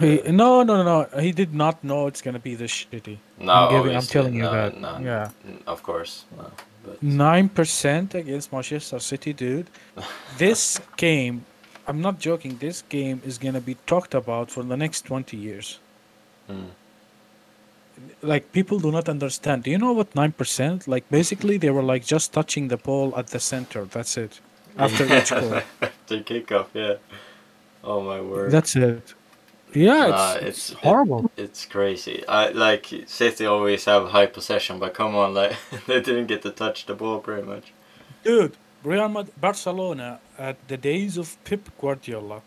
He, 0.00 0.22
no, 0.30 0.62
no, 0.62 0.82
no, 0.82 0.84
no. 0.84 1.20
He 1.20 1.32
did 1.32 1.54
not 1.54 1.82
know 1.82 2.06
it's 2.06 2.22
gonna 2.22 2.38
be 2.38 2.54
this 2.54 2.70
shitty. 2.70 3.18
No, 3.38 3.52
I'm, 3.52 3.72
giving, 3.72 3.96
I'm 3.96 4.02
telling 4.02 4.34
you 4.34 4.42
that. 4.44 4.78
no, 4.80 4.98
Yeah. 4.98 5.30
of 5.66 5.82
course. 5.82 6.24
No, 6.36 6.50
Nine 7.02 7.48
percent 7.48 8.14
against 8.14 8.52
Manchester 8.52 8.98
City, 9.00 9.32
dude. 9.32 9.68
This 10.38 10.80
game, 10.96 11.44
I'm 11.86 12.00
not 12.00 12.18
joking. 12.18 12.56
This 12.58 12.82
game 12.82 13.20
is 13.24 13.36
gonna 13.38 13.60
be 13.60 13.76
talked 13.86 14.14
about 14.14 14.50
for 14.50 14.62
the 14.62 14.76
next 14.76 15.02
twenty 15.02 15.36
years. 15.36 15.78
Mm. 16.48 16.70
Like 18.22 18.52
people 18.52 18.78
do 18.78 18.90
not 18.92 19.08
understand. 19.08 19.64
Do 19.64 19.70
you 19.70 19.78
know 19.78 19.92
what 19.92 20.14
nine 20.14 20.32
percent? 20.32 20.86
Like 20.88 21.04
basically, 21.10 21.58
they 21.58 21.70
were 21.70 21.82
like 21.82 22.04
just 22.06 22.32
touching 22.32 22.68
the 22.68 22.76
ball 22.76 23.12
at 23.16 23.26
the 23.28 23.40
center. 23.40 23.84
That's 23.84 24.16
it. 24.16 24.40
After 24.78 25.04
each 25.16 25.30
goal. 25.30 25.54
After 25.82 26.20
kickoff, 26.20 26.66
yeah. 26.74 26.94
Oh 27.82 28.00
my 28.00 28.20
word. 28.20 28.50
That's 28.52 28.76
it. 28.76 29.14
Yeah, 29.74 29.92
uh, 29.92 30.06
it's, 30.06 30.10
Nah, 30.10 30.32
it's, 30.34 30.42
it's- 30.42 30.70
it- 30.72 30.78
horrible. 30.78 31.30
It's 31.36 31.64
crazy. 31.66 32.24
I 32.26 32.50
like 32.50 32.86
City 33.06 33.46
always 33.46 33.84
have 33.84 34.08
high 34.10 34.26
possession, 34.26 34.78
but 34.78 34.94
come 34.94 35.14
on, 35.14 35.34
like 35.34 35.56
they 35.86 36.00
didn't 36.00 36.26
get 36.26 36.42
to 36.42 36.50
touch 36.50 36.86
the 36.86 36.94
ball 36.94 37.18
pretty 37.20 37.42
much. 37.46 37.72
Dude, 38.24 38.56
Real 38.84 39.08
Madrid, 39.08 39.34
Barcelona 39.40 40.20
at 40.38 40.56
the 40.68 40.76
days 40.76 41.16
of 41.18 41.36
Pep 41.44 41.60
Guardiola 41.80 42.42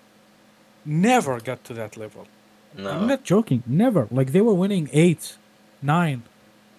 never 0.86 1.40
got 1.40 1.64
to 1.66 1.74
that 1.76 1.98
level. 1.98 2.28
No. 2.78 2.90
I'm 2.90 3.08
not 3.08 3.24
joking. 3.24 3.64
Never. 3.68 4.08
Like 4.12 4.32
they 4.32 4.42
were 4.42 4.54
winning 4.54 4.90
eight, 4.94 5.36
nine. 5.82 6.24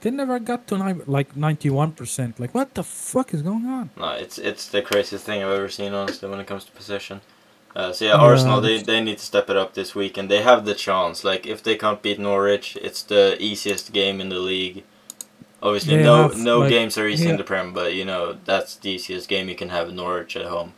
They 0.00 0.10
never 0.10 0.38
got 0.40 0.66
to 0.68 0.78
nine, 0.78 1.02
like 1.06 1.36
ninety-one 1.36 1.92
percent. 1.92 2.40
Like 2.40 2.54
what 2.54 2.74
the 2.74 2.82
fuck 2.82 3.32
is 3.34 3.42
going 3.42 3.66
on? 3.66 3.90
no, 3.96 4.10
it's 4.12 4.38
it's 4.38 4.66
the 4.68 4.82
craziest 4.82 5.24
thing 5.24 5.42
I've 5.42 5.50
ever 5.52 5.68
seen, 5.68 5.92
honestly, 5.92 6.28
when 6.28 6.40
it 6.40 6.46
comes 6.46 6.64
to 6.64 6.72
possession. 6.72 7.20
Uh, 7.74 7.92
so 7.92 8.04
yeah, 8.04 8.12
Arsenal 8.14 8.60
they, 8.60 8.82
they 8.82 9.02
need 9.02 9.18
to 9.18 9.24
step 9.24 9.48
it 9.48 9.56
up 9.56 9.72
this 9.74 9.94
week, 9.94 10.18
and 10.18 10.30
They 10.30 10.42
have 10.42 10.64
the 10.64 10.74
chance. 10.74 11.24
Like 11.24 11.46
if 11.46 11.62
they 11.62 11.76
can't 11.76 12.02
beat 12.02 12.18
Norwich, 12.18 12.76
it's 12.82 13.02
the 13.02 13.36
easiest 13.40 13.92
game 13.92 14.20
in 14.20 14.28
the 14.28 14.38
league. 14.38 14.84
Obviously, 15.62 15.96
They 15.96 16.02
no 16.02 16.22
have, 16.22 16.36
no 16.36 16.58
like- 16.60 16.70
games 16.70 16.98
are 16.98 17.06
easy 17.08 17.24
yeah. 17.24 17.30
in 17.30 17.36
the 17.36 17.44
Prem, 17.44 17.72
but 17.72 17.94
you 17.94 18.04
know 18.04 18.36
that's 18.44 18.76
the 18.76 18.90
easiest 18.90 19.28
game 19.28 19.48
you 19.48 19.54
can 19.54 19.70
have 19.70 19.92
Norwich 19.92 20.36
at 20.36 20.46
home. 20.46 20.74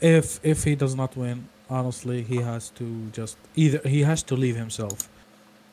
If 0.00 0.40
if 0.42 0.64
he 0.64 0.74
does 0.74 0.94
not 0.94 1.16
win, 1.16 1.48
honestly, 1.68 2.22
he 2.22 2.36
has 2.36 2.70
to 2.70 2.84
just 3.12 3.36
either 3.54 3.80
he 3.86 4.02
has 4.02 4.22
to 4.24 4.34
leave 4.36 4.56
himself. 4.56 5.08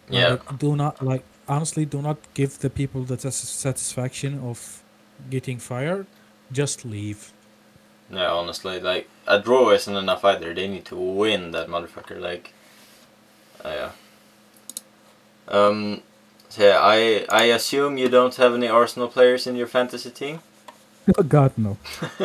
Yeah. 0.10 0.30
Like, 0.32 0.60
do 0.60 0.76
not 0.76 1.02
like 1.02 1.24
honestly 1.48 1.86
do 1.86 2.02
not 2.02 2.18
give 2.34 2.60
the 2.60 2.70
people 2.70 3.04
the 3.04 3.18
satisfaction 3.32 4.40
of 4.40 4.84
getting 5.30 5.60
fired. 5.60 6.06
Just 6.52 6.84
leave. 6.86 7.32
Yeah, 8.10 8.32
honestly, 8.32 8.80
like 8.80 9.10
a 9.28 9.40
draw 9.40 9.72
isn't 9.72 9.96
enough 9.96 10.24
either. 10.24 10.54
They 10.54 10.68
need 10.68 10.86
to 10.86 10.96
win 10.96 11.52
that 11.52 11.68
motherfucker. 11.68 12.20
Like, 12.20 12.54
uh, 13.64 13.70
yeah. 13.70 13.92
Um, 15.48 16.02
so 16.50 16.64
yeah, 16.64 16.80
I 16.82 17.26
I 17.30 17.44
assume 17.46 17.98
you 17.98 18.10
don't 18.10 18.36
have 18.36 18.54
any 18.54 18.68
Arsenal 18.68 19.08
players 19.08 19.48
in 19.48 19.56
your 19.56 19.68
fantasy 19.68 20.10
team. 20.10 20.40
Oh 21.18 21.24
God, 21.24 21.54
no. 21.56 21.78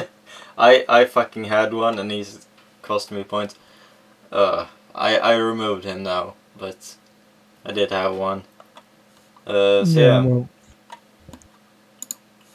I 0.58 0.84
I 0.88 1.04
fucking 1.04 1.44
had 1.44 1.72
one 1.72 2.00
and 2.00 2.10
he's 2.10 2.46
cost 2.82 3.12
me 3.12 3.22
points. 3.22 3.54
Uh, 4.32 4.66
I 4.92 5.18
I 5.18 5.36
removed 5.36 5.84
him 5.84 6.02
now, 6.02 6.34
but 6.58 6.96
I 7.64 7.70
did 7.70 7.92
have 7.92 8.12
one. 8.16 8.42
Uh, 9.46 9.84
so 9.84 10.00
yeah, 10.00 10.24
well, 10.24 10.48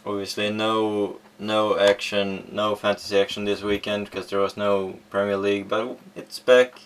obviously 0.06 0.50
no 0.50 1.20
no 1.40 1.78
action, 1.78 2.48
no 2.52 2.76
fantasy 2.76 3.20
action 3.20 3.46
this 3.46 3.62
weekend 3.62 4.06
because 4.06 4.28
there 4.30 4.40
was 4.40 4.58
no 4.58 5.00
Premier 5.10 5.38
League, 5.38 5.68
but 5.70 5.98
it's 6.16 6.40
back 6.40 6.82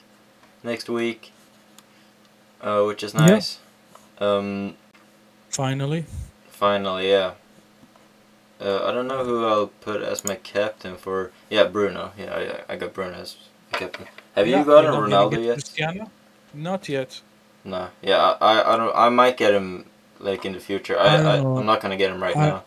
next 0.64 0.90
week, 0.90 1.32
uh, 2.62 2.84
which 2.84 3.04
is 3.04 3.14
Yeah. 3.14 3.26
nice. 3.26 3.60
Um, 4.20 4.76
finally. 5.50 6.06
finally, 6.50 7.10
yeah. 7.10 7.32
Uh, 8.60 8.86
I 8.88 8.92
don't 8.92 9.08
know 9.08 9.24
who 9.26 9.46
I'll 9.48 9.68
put 9.68 10.02
as 10.04 10.24
my 10.24 10.36
captain 10.36 10.96
for. 10.96 11.32
Yeah, 11.50 11.64
Bruno. 11.64 12.12
Yeah, 12.18 12.62
I, 12.70 12.74
I 12.74 12.76
got 12.76 12.94
Bruno 12.94 13.14
as 13.18 13.36
captain. 13.72 14.06
Have 14.36 14.48
Yeah, 14.48 14.60
you 14.60 14.66
gotten 14.66 14.92
Ronaldo 14.92 15.44
yet? 15.44 15.54
Cristiano? 15.54 16.12
Not 16.54 16.88
yet. 16.88 17.22
No. 17.64 17.90
Yeah, 18.04 18.36
I, 18.40 18.74
I, 18.74 18.78
don't. 18.78 18.96
I 18.96 19.10
might 19.10 19.38
get 19.38 19.54
him 19.56 19.86
like 20.20 20.46
in 20.46 20.54
the 20.54 20.60
future. 20.60 21.00
I, 21.00 21.16
I 21.16 21.36
I. 21.38 21.38
I'm 21.38 21.66
not 21.66 21.82
gonna 21.82 21.98
get 21.98 22.12
him 22.12 22.22
right 22.22 22.38
I- 22.38 22.50
now. 22.50 22.64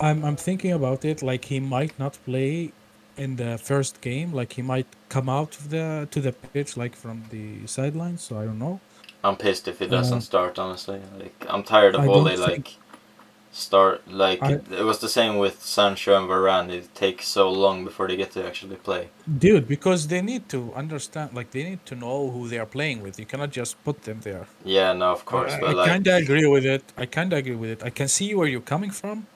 I'm 0.00 0.24
I'm 0.24 0.36
thinking 0.36 0.72
about 0.72 1.04
it. 1.04 1.22
Like 1.22 1.44
he 1.46 1.60
might 1.60 1.98
not 1.98 2.18
play 2.24 2.72
in 3.16 3.36
the 3.36 3.58
first 3.58 4.00
game. 4.00 4.32
Like 4.32 4.54
he 4.54 4.62
might 4.62 4.86
come 5.08 5.28
out 5.28 5.56
of 5.58 5.70
the 5.70 6.08
to 6.10 6.20
the 6.20 6.32
pitch 6.32 6.76
like 6.76 6.96
from 6.96 7.24
the 7.30 7.66
sidelines. 7.66 8.22
So 8.22 8.38
I 8.38 8.44
don't 8.44 8.58
know. 8.58 8.80
I'm 9.24 9.36
pissed 9.36 9.68
if 9.68 9.78
he 9.78 9.86
doesn't 9.86 10.18
Uh, 10.18 10.30
start. 10.30 10.58
Honestly, 10.58 11.00
like 11.18 11.36
I'm 11.48 11.62
tired 11.62 11.94
of 11.94 12.08
all 12.08 12.24
they 12.24 12.36
think- 12.36 12.48
like 12.48 12.68
start. 13.52 14.00
Like 14.08 14.42
I- 14.42 14.52
it, 14.54 14.62
it 14.80 14.84
was 14.84 14.98
the 14.98 15.08
same 15.08 15.36
with 15.38 15.62
Sancho 15.62 16.16
and 16.18 16.26
Varane. 16.28 16.70
It 16.70 16.94
takes 16.94 17.28
so 17.28 17.44
long 17.50 17.84
before 17.84 18.08
they 18.08 18.16
get 18.16 18.30
to 18.32 18.44
actually 18.44 18.76
play. 18.76 19.10
Dude, 19.44 19.68
because 19.68 20.08
they 20.08 20.22
need 20.22 20.48
to 20.48 20.72
understand. 20.74 21.34
Like 21.34 21.50
they 21.52 21.62
need 21.70 21.84
to 21.86 21.94
know 21.94 22.30
who 22.30 22.48
they 22.48 22.58
are 22.58 22.66
playing 22.66 23.02
with. 23.02 23.18
You 23.20 23.26
cannot 23.26 23.50
just 23.50 23.72
put 23.84 24.02
them 24.02 24.20
there. 24.22 24.46
Yeah, 24.64 24.92
no, 24.94 25.12
of 25.12 25.24
course, 25.24 25.52
I, 25.52 25.60
but 25.60 25.68
I 25.70 25.72
like 25.74 25.90
kinda 25.92 26.14
agree 26.16 26.46
with 26.54 26.64
it. 26.64 26.82
I 26.96 27.06
kinda 27.06 27.36
agree 27.36 27.54
with 27.62 27.70
it. 27.70 27.80
I 27.84 27.90
can 27.90 28.08
see 28.08 28.34
where 28.34 28.48
you're 28.48 28.68
coming 28.74 28.90
from, 28.90 29.26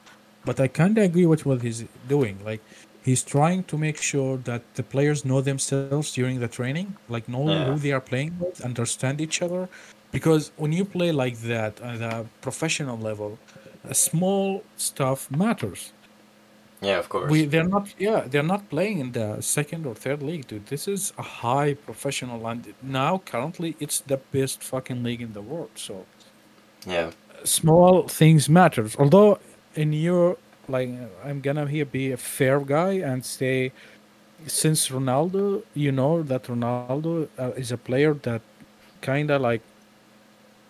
but 0.46 0.56
I 0.60 0.68
kinda 0.68 1.00
agree 1.02 1.26
with 1.26 1.42
what 1.48 1.58
he's 1.66 1.80
doing. 2.08 2.36
Like 2.50 2.62
he's 3.08 3.22
trying 3.36 3.62
to 3.70 3.76
make 3.86 3.98
sure 4.12 4.34
that 4.50 4.62
the 4.78 4.82
players 4.94 5.24
know 5.30 5.40
themselves 5.50 6.12
during 6.18 6.40
the 6.40 6.48
training, 6.58 6.88
like 7.08 7.24
know 7.34 7.44
Yeah. 7.50 7.64
who 7.66 7.76
they 7.84 7.92
are 7.96 8.04
playing 8.12 8.32
with, 8.40 8.56
understand 8.70 9.20
each 9.26 9.38
other. 9.46 9.62
Because 10.16 10.44
when 10.62 10.72
you 10.78 10.84
play 10.96 11.10
like 11.24 11.36
that 11.52 11.72
at 11.80 12.00
a 12.12 12.14
professional 12.46 12.98
level, 13.10 13.30
uh, 13.88 13.92
small 13.92 14.62
stuff 14.76 15.20
matters. 15.30 15.92
yeah, 16.82 16.98
of 16.98 17.08
course. 17.08 17.30
We 17.34 17.46
they're 17.52 17.68
not 17.76 17.86
yeah 18.08 18.20
they're 18.30 18.50
not 18.54 18.62
playing 18.74 18.96
in 19.04 19.12
the 19.12 19.28
second 19.40 19.82
or 19.88 19.94
third 20.04 20.20
league, 20.30 20.44
dude. 20.50 20.66
This 20.74 20.84
is 20.96 21.12
a 21.18 21.26
high 21.44 21.72
professional 21.88 22.40
and 22.50 22.62
now 22.82 23.12
currently 23.32 23.70
it's 23.84 23.98
the 24.12 24.18
best 24.36 24.58
fucking 24.72 25.00
league 25.06 25.22
in 25.26 25.32
the 25.38 25.42
world. 25.50 25.70
So 25.86 25.94
yeah, 26.94 27.10
small 27.44 27.94
things 28.20 28.48
matters. 28.48 28.92
Although 29.02 29.38
in 29.76 29.92
your 29.92 30.36
like 30.68 30.90
I'm 31.24 31.40
gonna 31.40 31.66
here 31.66 31.84
be 31.84 32.12
a 32.12 32.16
fair 32.16 32.60
guy 32.60 32.94
and 32.94 33.24
say 33.24 33.72
since 34.46 34.88
Ronaldo, 34.88 35.62
you 35.74 35.92
know 35.92 36.22
that 36.22 36.44
Ronaldo 36.44 37.28
uh, 37.38 37.52
is 37.56 37.72
a 37.72 37.78
player 37.78 38.14
that 38.14 38.42
kind 39.00 39.30
of 39.30 39.40
like 39.40 39.62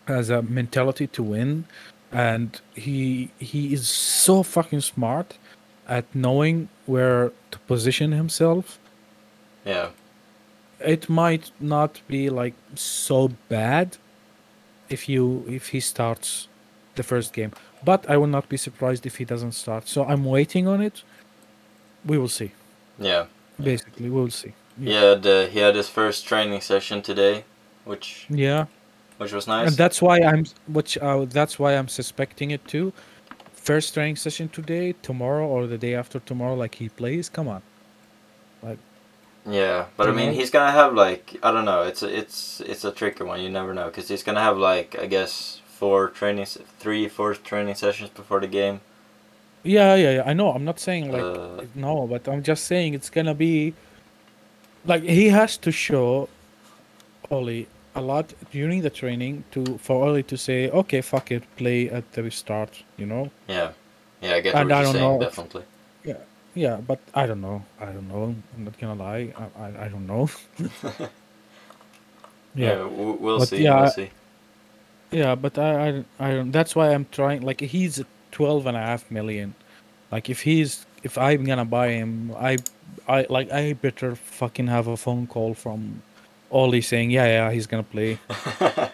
has 0.06 0.30
a 0.30 0.42
mentality 0.42 1.06
to 1.08 1.22
win 1.22 1.64
and 2.12 2.60
he 2.74 3.30
he 3.38 3.72
is 3.72 3.88
so 3.88 4.42
fucking 4.42 4.80
smart 4.80 5.38
at 5.88 6.04
knowing 6.14 6.68
where 6.86 7.32
to 7.50 7.58
position 7.60 8.12
himself. 8.12 8.78
Yeah, 9.64 9.90
it 10.80 11.08
might 11.08 11.50
not 11.60 12.00
be 12.06 12.30
like 12.30 12.54
so 12.74 13.32
bad 13.48 13.96
if 14.88 15.08
you 15.08 15.44
if 15.48 15.68
he 15.68 15.80
starts 15.80 16.48
the 16.94 17.02
first 17.02 17.32
game 17.32 17.52
but 17.90 18.00
i 18.12 18.16
will 18.20 18.32
not 18.38 18.46
be 18.54 18.58
surprised 18.66 19.04
if 19.10 19.14
he 19.20 19.24
doesn't 19.32 19.56
start 19.62 19.82
so 19.94 20.04
i'm 20.10 20.24
waiting 20.36 20.64
on 20.74 20.80
it 20.88 20.96
we 22.10 22.16
will 22.18 22.34
see 22.40 22.52
yeah, 22.98 23.26
basically 23.70 24.08
we 24.10 24.20
will 24.20 24.36
see 24.42 24.52
yeah. 24.78 25.14
The, 25.14 25.48
he 25.50 25.58
had 25.60 25.74
his 25.74 25.88
first 25.88 26.26
training 26.26 26.60
session 26.60 27.00
today, 27.00 27.44
which 27.84 28.26
yeah 28.28 28.66
which 29.16 29.32
was 29.32 29.46
nice. 29.46 29.68
and 29.68 29.76
that's 29.76 30.02
why 30.02 30.16
i'm 30.30 30.44
which 30.78 30.98
uh, 30.98 31.24
that's 31.38 31.58
why 31.58 31.70
i'm 31.78 31.88
suspecting 31.88 32.50
it 32.50 32.62
too 32.66 32.92
first 33.54 33.94
training 33.94 34.16
session 34.16 34.48
today 34.50 34.94
tomorrow 35.08 35.46
or 35.46 35.66
the 35.66 35.78
day 35.78 35.94
after 35.94 36.18
tomorrow 36.20 36.54
like 36.54 36.74
he 36.74 36.88
plays 36.90 37.28
come 37.28 37.48
on 37.48 37.62
like. 38.66 38.78
Yeah, 39.48 39.86
but 39.96 40.08
I 40.08 40.12
mean, 40.12 40.32
he's 40.32 40.50
gonna 40.50 40.72
have 40.72 40.94
like 40.94 41.38
I 41.42 41.52
don't 41.52 41.64
know. 41.64 41.82
It's 41.82 42.02
a, 42.02 42.18
it's 42.18 42.60
it's 42.60 42.84
a 42.84 42.90
tricky 42.90 43.22
one. 43.22 43.40
You 43.40 43.48
never 43.48 43.72
know 43.74 43.86
because 43.86 44.08
he's 44.08 44.24
gonna 44.24 44.40
have 44.40 44.58
like 44.58 44.98
I 44.98 45.06
guess 45.06 45.60
four 45.78 46.08
training, 46.10 46.46
three, 46.80 47.08
four 47.08 47.34
training 47.34 47.74
sessions 47.76 48.10
before 48.10 48.40
the 48.40 48.48
game. 48.48 48.80
Yeah, 49.62 49.94
yeah, 49.96 50.10
yeah. 50.16 50.22
I 50.24 50.32
know. 50.32 50.52
I'm 50.52 50.64
not 50.64 50.78
saying 50.78 51.10
like 51.10 51.28
Uh, 51.28 51.62
no, 51.74 52.06
but 52.06 52.28
I'm 52.28 52.42
just 52.42 52.64
saying 52.64 52.94
it's 52.94 53.10
gonna 53.10 53.34
be 53.34 53.74
like 54.84 55.02
he 55.02 55.28
has 55.28 55.56
to 55.58 55.72
show 55.72 56.28
Ole 57.30 57.66
a 57.94 58.00
lot 58.00 58.34
during 58.50 58.82
the 58.82 58.90
training 58.90 59.44
to 59.52 59.78
for 59.78 60.04
Ole 60.08 60.22
to 60.24 60.36
say, 60.36 60.68
okay, 60.70 61.00
fuck 61.02 61.30
it, 61.30 61.44
play 61.56 61.88
at 61.88 62.12
the 62.12 62.22
restart. 62.24 62.84
You 62.96 63.06
know? 63.06 63.30
yeah, 63.48 63.72
yeah, 64.20 64.34
I 64.34 64.40
get 64.40 64.58
And 64.58 64.62
what 64.62 64.72
I 64.72 64.76
you're 64.76 64.84
don't 64.84 64.92
saying. 64.92 64.98
know 64.98 65.18
Definitely. 65.18 65.64
Yeah, 66.04 66.18
yeah, 66.54 66.76
but 66.78 67.00
I 67.14 67.26
don't 67.26 67.40
know. 67.40 67.64
I 67.80 67.86
don't 67.86 68.08
know. 68.08 68.34
I'm 68.56 68.64
not 68.64 68.78
gonna 68.80 68.94
lie. 68.94 69.32
I 69.36 69.62
I, 69.62 69.84
I 69.86 69.88
don't 69.88 70.06
know. 70.06 70.30
yeah. 72.54 72.74
w- 72.76 73.18
we'll 73.20 73.40
But 73.40 73.40
see. 73.40 73.58
yeah, 73.58 73.74
we'll 73.74 73.86
see. 73.86 74.10
Yeah, 75.10 75.34
but 75.34 75.58
I, 75.58 75.88
I, 75.88 76.04
I 76.18 76.30
don't. 76.34 76.52
That's 76.52 76.74
why 76.74 76.92
I'm 76.92 77.06
trying. 77.12 77.42
Like 77.42 77.60
he's 77.60 78.00
at 78.00 78.06
twelve 78.32 78.66
and 78.66 78.76
a 78.76 78.80
half 78.80 79.10
million. 79.10 79.54
Like 80.10 80.28
if 80.30 80.42
he's, 80.42 80.86
if 81.02 81.18
I'm 81.18 81.44
gonna 81.44 81.64
buy 81.64 81.88
him, 81.90 82.34
I, 82.38 82.58
I 83.08 83.26
like 83.28 83.50
I 83.52 83.72
better 83.74 84.14
fucking 84.16 84.66
have 84.68 84.86
a 84.86 84.96
phone 84.96 85.26
call 85.26 85.54
from 85.54 86.02
Ole 86.50 86.80
saying, 86.80 87.10
yeah, 87.10 87.26
yeah, 87.26 87.50
he's 87.50 87.66
gonna 87.66 87.82
play 87.82 88.18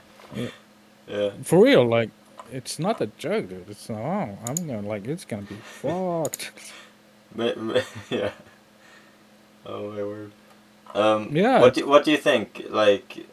yeah. 1.07 1.31
for 1.43 1.63
real. 1.63 1.85
Like 1.85 2.11
it's 2.51 2.79
not 2.79 3.01
a 3.01 3.07
joke, 3.19 3.49
dude. 3.49 3.69
It's 3.69 3.91
oh, 3.91 4.39
I'm 4.47 4.55
gonna 4.55 4.83
like 4.83 5.07
it's 5.07 5.25
gonna 5.25 5.43
be 5.43 5.57
fucked. 5.57 6.53
Yeah. 8.11 8.31
Oh 9.65 9.91
my 9.91 10.03
word. 10.03 10.33
Um, 10.95 11.35
Yeah, 11.35 11.61
What 11.61 11.75
do, 11.75 11.87
what 11.87 12.05
do 12.05 12.11
you 12.11 12.19
think? 12.19 12.67
Like, 12.69 13.27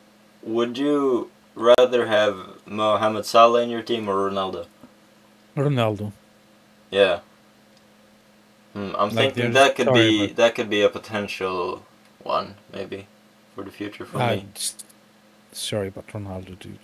would 0.44 0.78
you 0.78 1.30
rather 1.60 2.08
have 2.08 2.36
Mohamed 2.66 3.26
Salah 3.26 3.62
in 3.62 3.70
your 3.70 3.82
team 3.84 4.08
or 4.10 4.16
Ronaldo? 4.30 4.66
Ronaldo. 5.56 6.12
Yeah. 6.90 7.20
Hmm, 8.74 8.92
I'm 8.98 9.10
Like, 9.10 9.34
thinking 9.36 9.54
that 9.54 9.76
could 9.76 9.88
sorry, 9.88 10.10
be 10.10 10.28
but- 10.28 10.36
that 10.38 10.56
could 10.56 10.70
be 10.70 10.82
a 10.82 10.90
potential 10.90 11.84
one 12.24 12.56
maybe 12.74 13.08
for 13.56 13.64
the 13.64 13.72
future 13.72 14.06
for 14.06 14.18
Uh, 14.22 14.36
me. 14.36 14.46
s- 14.56 14.76
sorry, 15.52 15.90
but 15.90 16.08
Ronaldo, 16.08 16.58
dude. 16.60 16.80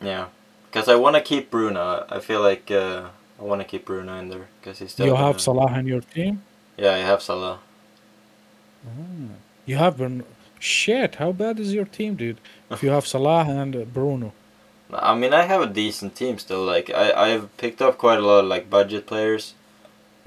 Yeah. 0.00 0.26
Because 0.66 0.88
I 0.88 0.94
want 0.96 1.16
to 1.16 1.22
keep 1.22 1.50
Bruno. 1.50 2.04
I 2.08 2.18
feel 2.18 2.40
like 2.40 2.70
uh, 2.70 3.08
I 3.38 3.42
want 3.42 3.60
to 3.60 3.66
keep 3.66 3.84
Bruno 3.84 4.18
in 4.18 4.28
there 4.30 4.48
because 4.60 4.78
he's 4.80 4.92
still. 4.92 5.06
you 5.06 5.14
have 5.14 5.40
Salah 5.40 5.78
in 5.78 5.86
your 5.86 6.00
team. 6.00 6.42
Yeah, 6.78 6.94
I 6.94 6.98
have 7.10 7.22
Salah. 7.22 7.58
Ah, 8.86 9.34
You 9.66 9.76
have 9.76 9.96
Bruno. 9.98 10.24
Shit, 10.58 11.16
how 11.16 11.32
bad 11.32 11.58
is 11.60 11.74
your 11.74 11.84
team, 11.84 12.14
dude? 12.14 12.38
If 12.72 12.82
you 12.82 12.90
have 12.90 13.06
Salah 13.06 13.44
and 13.44 13.76
uh, 13.76 13.84
Bruno. 13.84 14.32
I 14.92 15.14
mean, 15.14 15.32
I 15.32 15.42
have 15.42 15.62
a 15.62 15.66
decent 15.66 16.14
team 16.14 16.38
still. 16.38 16.64
Like 16.64 16.90
I 16.90 17.12
I've 17.12 17.56
picked 17.56 17.80
up 17.80 17.98
quite 17.98 18.18
a 18.18 18.22
lot 18.22 18.40
of 18.44 18.46
like 18.46 18.68
budget 18.68 19.06
players. 19.06 19.54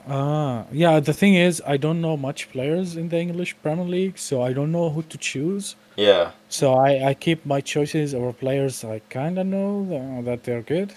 Ah, 0.08 0.66
yeah. 0.72 1.00
The 1.00 1.14
thing 1.14 1.36
is, 1.36 1.62
I 1.66 1.78
don't 1.78 2.00
know 2.02 2.16
much 2.16 2.52
players 2.52 2.96
in 2.96 3.10
the 3.10 3.18
English 3.20 3.56
Premier 3.64 3.86
League, 3.86 4.18
so 4.18 4.42
I 4.44 4.54
don't 4.54 4.72
know 4.72 4.90
who 4.90 5.02
to 5.04 5.18
choose. 5.18 5.76
Yeah. 5.96 6.32
So 6.50 6.74
I, 6.74 7.10
I 7.10 7.14
keep 7.14 7.46
my 7.46 7.62
choices 7.62 8.14
over 8.14 8.32
players 8.34 8.84
I 8.84 9.00
kind 9.10 9.40
of 9.40 9.48
know 9.48 9.86
tha- 9.86 10.24
that 10.26 10.44
they're 10.44 10.62
good. 10.62 10.94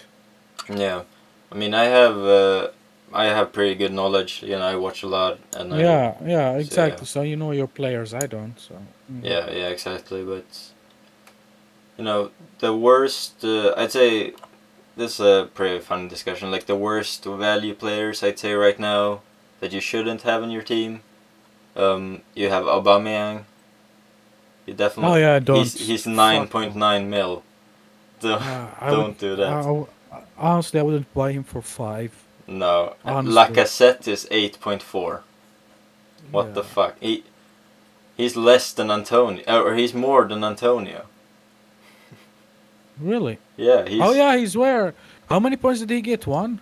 Yeah, 0.69 1.03
I 1.51 1.55
mean, 1.55 1.73
I 1.73 1.85
have 1.85 2.17
uh, 2.17 2.67
I 3.13 3.25
have 3.25 3.51
pretty 3.51 3.75
good 3.75 3.93
knowledge. 3.93 4.43
You 4.43 4.57
know, 4.59 4.67
I 4.67 4.75
watch 4.75 5.03
a 5.03 5.07
lot, 5.07 5.39
and 5.57 5.73
I, 5.73 5.79
Yeah, 5.79 6.15
yeah, 6.21 6.27
yeah. 6.27 6.57
exactly. 6.57 7.05
So 7.07 7.21
you 7.21 7.35
know 7.35 7.51
your 7.51 7.67
players, 7.67 8.13
I 8.13 8.27
don't. 8.27 8.59
So 8.59 8.75
mm. 9.11 9.23
yeah, 9.23 9.49
yeah, 9.49 9.69
exactly. 9.69 10.23
But 10.23 10.45
you 11.99 12.05
know, 12.05 12.31
the 12.59 12.73
worst. 12.73 13.43
Uh, 13.43 13.73
I'd 13.75 13.91
say 13.91 14.31
this 14.95 15.19
is 15.19 15.25
a 15.25 15.49
pretty 15.53 15.79
fun 15.79 16.07
discussion. 16.07 16.49
Like 16.49 16.65
the 16.65 16.75
worst 16.75 17.25
value 17.25 17.73
players, 17.75 18.23
I'd 18.23 18.39
say 18.39 18.53
right 18.53 18.79
now 18.79 19.21
that 19.59 19.73
you 19.73 19.81
shouldn't 19.81 20.21
have 20.21 20.41
in 20.41 20.49
your 20.49 20.63
team. 20.63 21.01
Um, 21.75 22.21
you 22.35 22.49
have 22.49 22.63
Aubameyang. 22.63 23.43
You 24.65 24.73
definitely. 24.73 25.11
Oh 25.11 25.15
yeah, 25.17 25.39
don't. 25.39 25.57
He's 25.59 25.73
he's 25.87 26.07
nine 26.07 26.47
point 26.47 26.73
nine 26.75 27.09
mil. 27.09 27.43
Don't, 28.21 28.41
I 28.41 28.89
don't 28.89 29.07
would- 29.07 29.17
do 29.17 29.35
that. 29.37 29.47
I 29.47 29.61
w- 29.63 29.87
honestly, 30.37 30.77
I 30.79 30.83
wouldn't 30.83 31.13
buy 31.13 31.31
him 31.31 31.43
for 31.45 31.61
five. 31.61 32.11
no, 32.47 32.95
honestly. 33.05 33.33
Lacazette 33.37 34.07
is 34.09 34.27
eight 34.29 34.59
point 34.59 34.83
four. 34.83 35.23
What 36.31 36.53
the 36.53 36.63
fuck? 36.63 36.97
He 36.99 37.23
he's 38.17 38.35
less 38.35 38.73
than 38.73 38.91
Antonio, 38.91 39.43
or 39.63 39.75
he's 39.75 39.93
more 39.93 40.27
than 40.27 40.43
Antonio. 40.43 41.05
Really? 42.99 43.37
Yeah, 43.57 43.87
he's. 43.87 44.01
oh 44.01 44.13
yeah, 44.13 44.35
he's 44.37 44.55
where? 44.57 44.93
How 45.29 45.39
many 45.39 45.55
points 45.57 45.79
did 45.79 45.89
he 45.89 46.01
get? 46.01 46.27
One. 46.27 46.59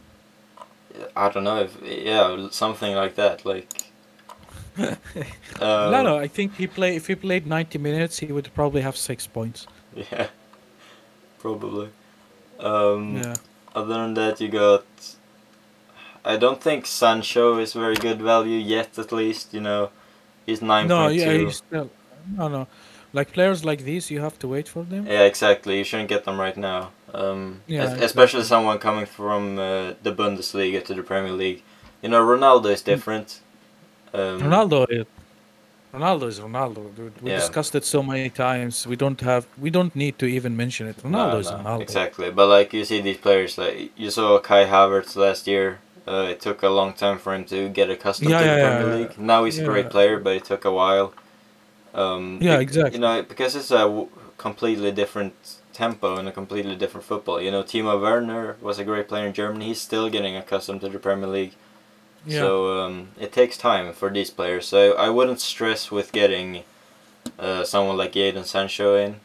I 1.16 1.30
don't 1.30 1.44
know 1.44 1.62
if 1.62 1.78
yeah 1.84 2.48
something 2.52 2.96
like 2.96 3.16
that. 3.16 3.46
Like. 3.46 3.68
uh, 4.78 4.96
no, 5.62 6.02
no. 6.04 6.18
I 6.18 6.28
think 6.28 6.56
he 6.56 6.68
play. 6.68 6.96
If 6.96 7.08
he 7.08 7.16
played 7.16 7.48
ninety 7.48 7.78
minutes, 7.78 8.20
he 8.20 8.32
would 8.32 8.50
probably 8.54 8.82
have 8.82 8.96
six 8.98 9.28
points. 9.28 9.68
Yeah. 9.96 10.28
Probably. 11.40 11.90
Um, 12.60 13.18
Yeah. 13.18 13.36
Other 13.76 13.94
than 13.94 14.14
that, 14.16 14.42
you 14.42 14.50
got. 14.50 14.86
I 16.26 16.36
don't 16.36 16.62
think 16.62 16.86
Sancho 16.86 17.58
is 17.60 17.74
very 17.74 17.96
good 17.96 18.22
value 18.22 18.58
yet. 18.58 18.98
At 19.00 19.12
least 19.12 19.54
you 19.54 19.62
know, 19.62 19.92
he's 20.46 20.62
nine 20.62 20.88
No, 20.88 21.08
yeah, 21.08 21.32
he's 21.34 21.58
still. 21.58 21.90
No, 22.36 22.48
no. 22.48 22.68
Like 23.20 23.30
players 23.38 23.60
like 23.70 23.82
these, 23.92 24.06
you 24.14 24.20
have 24.28 24.38
to 24.44 24.48
wait 24.56 24.68
for 24.74 24.84
them. 24.92 25.04
Yeah, 25.16 25.24
exactly. 25.32 25.74
You 25.80 25.86
shouldn't 25.90 26.10
get 26.16 26.22
them 26.28 26.38
right 26.46 26.58
now. 26.72 26.82
Um, 27.22 27.42
Yeah, 27.68 27.84
es- 27.84 27.94
especially 28.10 28.42
exactly. 28.42 28.44
someone 28.54 28.78
coming 28.88 29.08
from 29.18 29.42
uh, 29.58 29.94
the 30.06 30.14
Bundesliga 30.22 30.80
to 30.88 30.94
the 31.00 31.04
Premier 31.12 31.36
League. 31.44 31.62
You 32.04 32.10
know, 32.12 32.22
Ronaldo 32.34 32.68
is 32.78 32.82
different. 32.94 33.28
Um, 34.20 34.36
Ronaldo 34.46 34.80
is. 34.98 35.06
Ronaldo 35.94 36.26
is 36.34 36.40
Ronaldo, 36.48 36.82
dude. 36.98 37.14
We 37.22 37.30
Yeah. 37.32 37.40
discussed 37.44 37.74
it 37.80 37.86
so 37.86 38.00
many 38.04 38.30
times. 38.30 38.74
We 38.92 38.96
don't 39.04 39.20
have. 39.22 39.44
We 39.66 39.70
don't 39.78 39.94
need 40.04 40.16
to 40.22 40.26
even 40.38 40.52
mention 40.64 40.84
it. 40.92 40.98
Ronaldo 41.08 41.34
no, 41.38 41.44
is 41.44 41.50
no, 41.52 41.58
Ronaldo. 41.58 41.82
Exactly, 41.88 42.30
but 42.40 42.48
like 42.58 42.70
you 42.78 42.84
see 42.92 43.00
these 43.08 43.18
players, 43.28 43.52
like 43.58 43.76
you 44.04 44.10
saw 44.18 44.28
Kai 44.50 44.64
Havertz 44.74 45.16
last 45.26 45.48
year. 45.48 45.68
Uh, 46.14 46.28
it 46.34 46.40
took 46.48 46.60
a 46.64 46.70
long 46.80 46.92
time 46.94 47.18
for 47.24 47.32
him 47.36 47.44
to 47.54 47.68
get 47.80 47.90
accustomed 47.90 48.30
Yeah, 48.32 48.40
to 48.40 48.46
the 48.46 48.62
Premier 48.66 48.88
yeah, 48.90 48.96
League. 49.00 49.16
Now 49.34 49.40
he's 49.46 49.60
a 49.60 49.66
great 49.72 49.90
player, 49.96 50.16
but 50.26 50.34
it 50.40 50.46
took 50.52 50.64
a 50.64 50.72
while. 50.82 51.08
Um, 51.98 52.40
Yeah, 52.42 52.60
exactly. 52.60 52.96
You 52.96 53.00
know, 53.00 53.24
because 53.24 53.56
it's 53.56 53.72
a 53.72 53.80
w- 53.80 54.10
completely 54.38 54.92
different 54.92 55.34
tempo 55.74 56.18
and 56.18 56.28
a 56.28 56.32
completely 56.32 56.76
different 56.76 57.06
football. 57.06 57.42
You 57.42 57.52
know, 57.52 57.64
Timo 57.64 58.02
Werner 58.02 58.58
was 58.62 58.80
a 58.80 58.86
great 58.86 59.08
player 59.10 59.28
in 59.28 59.34
Germany. 59.34 59.68
He's 59.68 59.82
still 59.82 60.10
getting 60.10 60.36
accustomed 60.36 60.82
to 60.82 60.90
the 60.90 61.00
Premier 61.00 61.28
League. 61.28 61.54
Yeah. 62.26 62.40
So 62.40 62.80
um, 62.82 63.10
it 63.20 63.32
takes 63.34 63.58
time 63.58 63.94
for 63.94 64.10
these 64.12 64.32
players. 64.32 64.68
So 64.68 64.94
I 64.94 65.10
wouldn't 65.10 65.42
stress 65.42 65.92
with 65.92 66.12
getting 66.14 66.64
uh, 67.40 67.64
someone 67.66 67.98
like 67.98 68.14
Jadon 68.14 68.46
Sancho 68.46 68.96
in. 68.96 69.22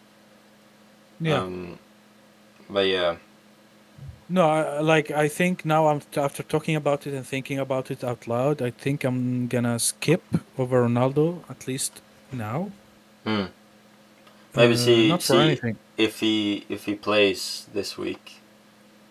yeah. 1.21 1.39
Um, 1.39 1.79
but 2.71 2.87
yeah, 2.87 3.17
No, 4.29 4.49
I, 4.49 4.81
like 4.81 5.11
I 5.11 5.29
think 5.29 5.65
now 5.65 5.87
I'm 5.89 6.01
after 6.17 6.43
talking 6.43 6.75
about 6.77 7.07
it 7.07 7.15
and 7.15 7.27
thinking 7.27 7.59
about 7.59 7.91
it 7.91 8.03
out 8.03 8.27
loud. 8.27 8.63
I 8.63 8.71
think 8.71 9.05
I'm 9.05 9.47
gonna 9.49 9.79
skip 9.79 10.25
over 10.59 10.83
Ronaldo 10.89 11.45
at 11.51 11.67
least 11.69 12.03
now. 12.33 12.71
hmm. 13.25 13.45
maybe 14.57 14.75
Uh, 14.75 14.77
see 14.77 15.19
see 15.19 15.39
anything. 15.39 15.77
if 15.97 16.21
he 16.21 16.65
if 16.69 16.85
he 16.87 16.95
plays 16.95 17.67
this 17.75 17.97
week, 17.99 18.41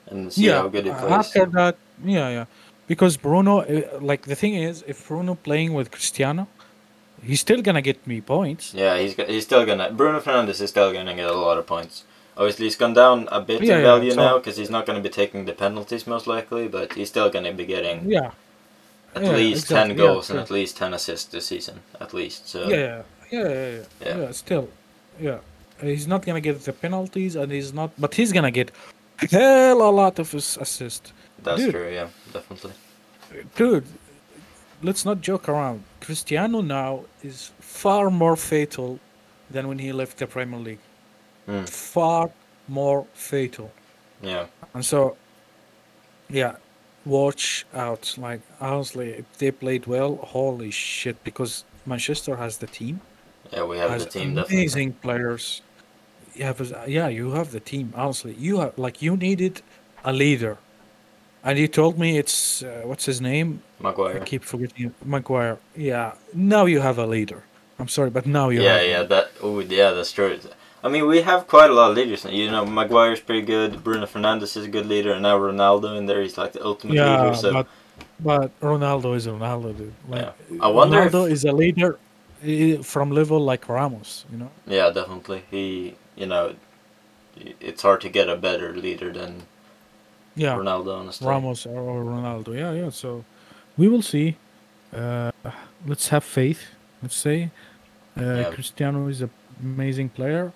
and 0.07 0.31
see 0.33 0.45
yeah, 0.47 0.61
how 0.61 0.67
good 0.67 0.85
he 0.85 0.91
uh, 0.91 0.99
plays. 0.99 1.11
after 1.13 1.45
that, 1.57 1.75
yeah, 2.03 2.29
yeah. 2.29 2.45
Because 2.87 3.15
Bruno, 3.17 3.59
uh, 3.61 3.99
like 4.01 4.23
the 4.23 4.35
thing 4.35 4.55
is, 4.55 4.83
if 4.87 5.07
Bruno 5.07 5.35
playing 5.35 5.73
with 5.73 5.91
Cristiano, 5.91 6.47
he's 7.23 7.39
still 7.39 7.61
gonna 7.61 7.81
get 7.81 8.05
me 8.05 8.21
points. 8.21 8.73
Yeah, 8.73 8.97
he's 8.99 9.13
he's 9.15 9.43
still 9.43 9.65
gonna 9.65 9.91
Bruno 9.91 10.19
Fernandes 10.19 10.59
is 10.61 10.69
still 10.69 10.91
gonna 10.93 11.15
get 11.15 11.29
a 11.29 11.33
lot 11.33 11.57
of 11.57 11.65
points. 11.65 12.03
Obviously, 12.37 12.65
he's 12.65 12.75
gone 12.77 12.93
down 12.93 13.27
a 13.31 13.39
bit 13.41 13.61
Yeah, 13.61 13.75
in 13.75 13.79
yeah, 13.81 13.85
value 13.91 14.11
so- 14.11 14.21
now 14.25 14.37
because 14.39 14.57
he's 14.57 14.69
not 14.69 14.85
gonna 14.85 15.01
be 15.01 15.09
taking 15.09 15.45
the 15.45 15.53
penalties 15.53 16.05
most 16.07 16.27
likely, 16.27 16.67
but 16.67 16.93
he's 16.93 17.09
still 17.09 17.29
gonna 17.29 17.53
be 17.53 17.65
getting 17.65 18.09
Yeah, 18.09 18.31
at 19.15 19.23
yeah, 19.23 19.31
least 19.31 19.63
exactly, 19.63 19.75
ten 19.75 19.89
yeah, 19.89 19.95
goals 20.03 20.29
and 20.29 20.37
sure. 20.37 20.43
at 20.43 20.51
least 20.51 20.77
ten 20.77 20.93
assists 20.93 21.27
this 21.31 21.45
season, 21.47 21.81
at 21.99 22.13
least. 22.13 22.47
So 22.49 22.67
yeah, 22.69 23.03
yeah, 23.31 23.79
yeah. 24.05 24.31
Still, 24.31 24.69
yeah. 25.19 25.39
He's 25.81 26.07
not 26.07 26.25
gonna 26.25 26.41
get 26.41 26.61
the 26.63 26.73
penalties, 26.73 27.35
and 27.35 27.51
he's 27.51 27.73
not, 27.73 27.91
but 27.97 28.13
he's 28.13 28.31
gonna 28.31 28.51
get 28.51 28.71
hell 29.31 29.81
a 29.81 29.91
lot 29.91 30.19
of 30.19 30.31
his 30.31 30.57
assist. 30.57 31.13
that's 31.43 31.61
Dude. 31.61 31.71
true. 31.71 31.89
Yeah, 31.91 32.07
definitely. 32.33 32.73
Dude, 33.55 33.85
let's 34.83 35.05
not 35.05 35.21
joke 35.21 35.47
around. 35.49 35.83
Cristiano 36.01 36.61
now 36.61 37.05
is 37.23 37.51
far 37.59 38.09
more 38.09 38.35
fatal 38.35 38.99
than 39.49 39.67
when 39.67 39.79
he 39.79 39.91
left 39.91 40.17
the 40.17 40.27
Premier 40.27 40.59
League. 40.59 40.79
Mm. 41.47 41.67
Far 41.67 42.29
more 42.67 43.05
fatal. 43.13 43.71
Yeah, 44.21 44.45
And 44.75 44.85
so, 44.85 45.17
yeah, 46.29 46.55
watch 47.05 47.65
out. 47.73 48.15
Like, 48.17 48.41
honestly, 48.59 49.09
if 49.09 49.37
they 49.39 49.49
played 49.51 49.87
well, 49.87 50.17
holy 50.17 50.69
shit, 50.69 51.23
because 51.23 51.63
Manchester 51.87 52.35
has 52.35 52.57
the 52.59 52.67
team, 52.67 53.01
yeah, 53.51 53.63
we 53.63 53.77
have 53.77 53.91
the 53.99 54.05
team 54.05 54.35
definitely. 54.35 54.55
amazing 54.57 54.93
players. 54.93 55.61
You 56.35 56.45
have, 56.45 56.59
yeah, 56.87 57.07
you 57.09 57.31
have 57.31 57.51
the 57.51 57.59
team. 57.59 57.93
Honestly, 57.95 58.33
you 58.39 58.59
have, 58.61 58.77
like, 58.77 59.01
you 59.01 59.17
needed 59.17 59.61
a 60.03 60.13
leader. 60.13 60.57
And 61.43 61.57
you 61.57 61.67
told 61.67 61.97
me 61.97 62.17
it's 62.19 62.61
uh, 62.63 62.83
what's 62.85 63.05
his 63.05 63.19
name? 63.19 63.61
Maguire. 63.79 64.21
I 64.21 64.25
keep 64.25 64.43
forgetting 64.43 64.93
Maguire. 65.03 65.57
Yeah. 65.75 66.13
Now 66.33 66.65
you 66.65 66.79
have 66.81 66.99
a 66.99 67.07
leader. 67.07 67.43
I'm 67.79 67.87
sorry, 67.87 68.11
but 68.11 68.25
now 68.27 68.49
you 68.49 68.61
Yeah, 68.61 68.77
have. 68.77 68.87
yeah, 68.87 69.03
that. 69.03 69.31
Oh, 69.41 69.59
yeah, 69.59 69.89
that's 69.91 70.11
true. 70.11 70.37
I 70.83 70.87
mean, 70.89 71.07
we 71.07 71.21
have 71.21 71.47
quite 71.47 71.69
a 71.71 71.73
lot 71.73 71.91
of 71.91 71.97
leaders. 71.97 72.25
You 72.25 72.51
know, 72.51 72.63
Maguire's 72.65 73.19
pretty 73.21 73.41
good. 73.41 73.83
Bruno 73.83 74.05
Fernandes 74.05 74.55
is 74.55 74.65
a 74.65 74.67
good 74.67 74.85
leader, 74.85 75.13
and 75.13 75.23
now 75.23 75.37
Ronaldo 75.37 75.97
in 75.97 76.05
there. 76.05 76.21
He's 76.21 76.37
like 76.37 76.53
the 76.53 76.63
ultimate 76.63 76.95
Yeah, 76.95 77.23
leader. 77.23 77.35
So 77.35 77.51
but 77.53 77.67
but 78.19 78.59
Ronaldo 78.61 79.15
is 79.15 79.25
Ronaldo, 79.27 79.75
dude. 79.77 79.93
Like, 80.07 80.33
I 80.61 80.67
wonder 80.67 80.97
Ronaldo 81.09 81.25
if- 81.25 81.33
is 81.33 81.45
a 81.45 81.51
leader 81.51 81.97
from 82.83 83.11
level 83.11 83.39
like 83.39 83.67
Ramos. 83.69 84.25
You 84.31 84.37
know. 84.39 84.51
yeah, 84.67 84.89
definitely. 84.91 85.43
He, 85.51 85.95
you 86.15 86.25
know, 86.25 86.55
it's 87.59 87.81
hard 87.81 88.01
to 88.01 88.09
get 88.09 88.29
a 88.29 88.35
better 88.35 88.75
leader 88.75 89.11
than 89.13 89.43
Yeah. 90.35 90.55
Ronaldo. 90.57 90.99
Honestly. 90.99 91.27
Ramos 91.27 91.65
or, 91.65 91.79
or 91.79 92.03
Ronaldo. 92.03 92.55
Yeah, 92.57 92.71
yeah. 92.73 92.89
So 92.91 93.23
we 93.77 93.87
will 93.87 94.01
see. 94.01 94.35
Uh, 94.93 95.31
let's 95.85 96.09
have 96.09 96.23
faith. 96.23 96.61
Let's 97.01 97.15
say 97.15 97.49
uh, 98.17 98.21
Yeah. 98.23 98.51
Cristiano 98.53 99.07
is 99.07 99.21
an 99.21 99.29
amazing 99.61 100.09
player, 100.09 100.51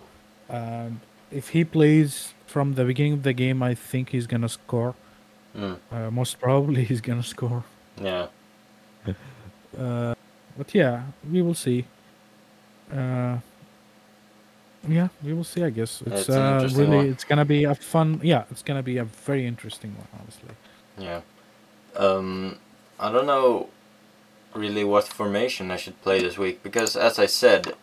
and 0.49 0.99
if 1.31 1.49
he 1.49 1.63
plays 1.63 2.33
from 2.47 2.73
the 2.75 2.83
beginning 2.85 3.13
of 3.13 3.23
the 3.23 3.33
game, 3.33 3.63
I 3.63 3.75
think 3.75 4.09
he's 4.09 4.27
gonna 4.27 4.49
score. 4.49 4.93
Mm, 5.57 5.77
Uh, 5.91 6.11
most 6.11 6.39
probably, 6.39 6.83
he's 6.89 7.01
gonna 7.01 7.23
score. 7.23 7.63
yeah. 8.01 8.27
But 10.57 10.73
yeah, 10.73 11.03
we 11.31 11.41
will 11.41 11.53
see. 11.53 11.85
Uh, 12.91 13.37
yeah, 14.87 15.07
we 15.23 15.33
will 15.33 15.43
see. 15.43 15.63
I 15.63 15.69
guess 15.69 16.01
it's, 16.05 16.29
uh, 16.29 16.69
really 16.75 16.97
one. 16.97 17.09
it's 17.09 17.23
gonna 17.23 17.45
be 17.45 17.63
a 17.63 17.75
fun. 17.75 18.19
Yeah, 18.23 18.43
it's 18.51 18.61
gonna 18.61 18.83
be 18.83 18.97
a 18.97 19.03
very 19.05 19.45
interesting 19.45 19.95
one, 19.97 20.07
honestly. 20.19 20.49
Yeah. 20.97 21.21
Um, 21.95 22.57
I 22.99 23.11
don't 23.11 23.25
know 23.25 23.69
really 24.53 24.83
what 24.83 25.07
formation 25.07 25.71
I 25.71 25.77
should 25.77 26.01
play 26.01 26.21
this 26.21 26.37
week 26.37 26.63
because, 26.63 26.95
as 26.95 27.19
I 27.19 27.25
said, 27.25 27.73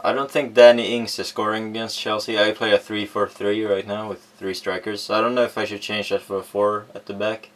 I 0.00 0.12
don't 0.12 0.30
think 0.30 0.54
Danny 0.54 0.94
Ings 0.96 1.18
is 1.18 1.28
scoring 1.28 1.68
against 1.68 1.98
Chelsea. 1.98 2.38
I 2.38 2.52
play 2.52 2.72
a 2.72 2.78
3 2.78 3.06
4 3.06 3.28
3 3.28 3.64
right 3.64 3.86
now 3.86 4.08
with 4.08 4.24
three 4.38 4.54
strikers. 4.54 5.02
So 5.02 5.14
I 5.14 5.20
don't 5.20 5.34
know 5.34 5.44
if 5.44 5.58
I 5.58 5.64
should 5.64 5.80
change 5.80 6.08
that 6.10 6.22
for 6.22 6.38
a 6.38 6.42
4 6.42 6.86
at 6.94 7.06
the 7.06 7.12
back. 7.14 7.50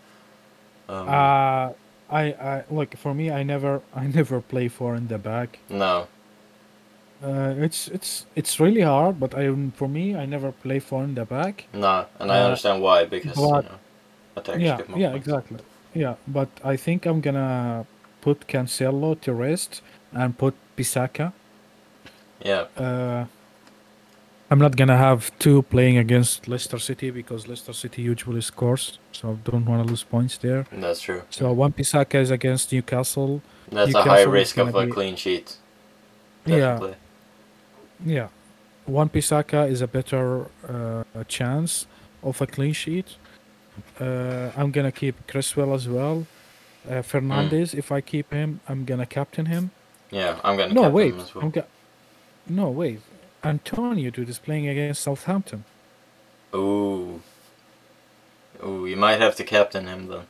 Um, 0.88 1.08
Uh, 1.08 1.70
I, 2.10 2.22
I 2.32 2.64
look 2.70 2.96
for 2.96 3.14
me, 3.14 3.30
I 3.30 3.42
never, 3.42 3.82
I 3.94 4.06
never 4.06 4.40
play 4.40 4.68
four 4.68 4.94
in 4.94 5.08
the 5.08 5.18
back. 5.18 5.58
no. 5.68 6.06
Uh, 7.24 7.54
it's, 7.56 7.88
it's, 7.88 8.26
it's 8.36 8.60
really 8.60 8.82
hard. 8.82 9.18
But 9.18 9.34
I, 9.34 9.50
for 9.74 9.88
me, 9.88 10.14
I 10.14 10.26
never 10.26 10.52
play 10.52 10.78
four 10.80 11.02
in 11.02 11.14
the 11.14 11.24
back. 11.24 11.64
No, 11.72 12.04
and 12.20 12.30
I 12.30 12.40
Uh, 12.40 12.44
understand 12.44 12.82
why 12.82 13.06
because 13.06 13.38
you 13.38 13.48
know, 13.48 13.64
yeah, 14.58 14.78
yeah, 14.94 15.10
points. 15.10 15.16
exactly. 15.26 15.58
Yeah, 15.94 16.16
but 16.28 16.48
I 16.62 16.76
think 16.76 17.06
I'm 17.06 17.22
gonna 17.22 17.86
put 18.20 18.46
Cancelo 18.46 19.18
to 19.22 19.32
rest 19.32 19.80
and 20.12 20.36
put 20.36 20.54
Bissaka. 20.76 21.32
Yeah, 22.44 22.66
Uh, 22.76 23.24
I'm 24.50 24.58
not 24.60 24.76
gonna 24.76 24.96
have 24.96 25.36
two 25.38 25.62
playing 25.62 25.98
against 25.98 26.46
Leicester 26.46 26.78
City 26.78 27.10
because 27.10 27.48
Leicester 27.48 27.72
City 27.72 28.02
usually 28.02 28.40
scores, 28.40 28.98
so 29.12 29.30
I 29.30 29.50
don't 29.50 29.64
want 29.66 29.82
to 29.84 29.88
lose 29.90 30.04
points 30.04 30.38
there. 30.38 30.66
that's 30.72 31.00
true. 31.00 31.22
So 31.30 31.52
Wan-Bissaka 31.52 32.14
is 32.20 32.30
against 32.30 32.72
Newcastle. 32.72 33.42
That's 33.70 33.92
a 33.94 34.02
high 34.02 34.04
Newcastle 34.04 34.34
is 34.34 34.40
risk 34.40 34.56
of 34.58 34.74
a 34.74 34.86
be- 34.86 34.92
clean 34.92 35.16
sheet. 35.16 35.56
Yeah. 36.44 36.58
Definitely. 36.58 36.96
Yeah, 38.04 38.28
Wan-Bissaka 38.86 39.68
is 39.68 39.80
a 39.82 39.88
better 39.88 40.46
uh, 40.68 41.02
chance 41.26 41.86
of 42.22 42.40
a 42.40 42.46
clean 42.46 42.72
sheet. 42.74 43.16
Uh, 44.00 44.50
I'm 44.56 44.70
gonna 44.70 44.92
keep 44.92 45.26
Cresswell 45.26 45.74
as 45.74 45.88
well. 45.88 46.26
Uh, 46.88 47.02
Fernandes, 47.02 47.74
if 47.74 47.90
I 47.90 48.00
keep 48.00 48.32
him, 48.32 48.60
I'm 48.68 48.84
gonna 48.84 49.06
captain 49.06 49.46
him. 49.46 49.70
Yeah, 50.12 50.38
I'm 50.44 50.56
gonna 50.56 50.72
No, 50.72 50.82
captain 50.82 50.94
wait, 50.94 51.14
him 51.14 51.20
as 51.20 51.30
I'm 51.34 51.50
ga- 51.50 51.64
no 52.48 52.70
wait. 52.70 53.00
Antonio, 53.46 54.10
dude, 54.10 54.28
is 54.28 54.38
playing 54.38 54.68
against 54.68 55.02
Southampton. 55.02 55.64
Oh. 56.52 57.20
Ooh, 58.64 58.86
you 58.86 58.96
might 58.96 59.20
have 59.20 59.36
to 59.36 59.44
captain 59.44 59.86
him 59.86 60.08
then. 60.08 60.22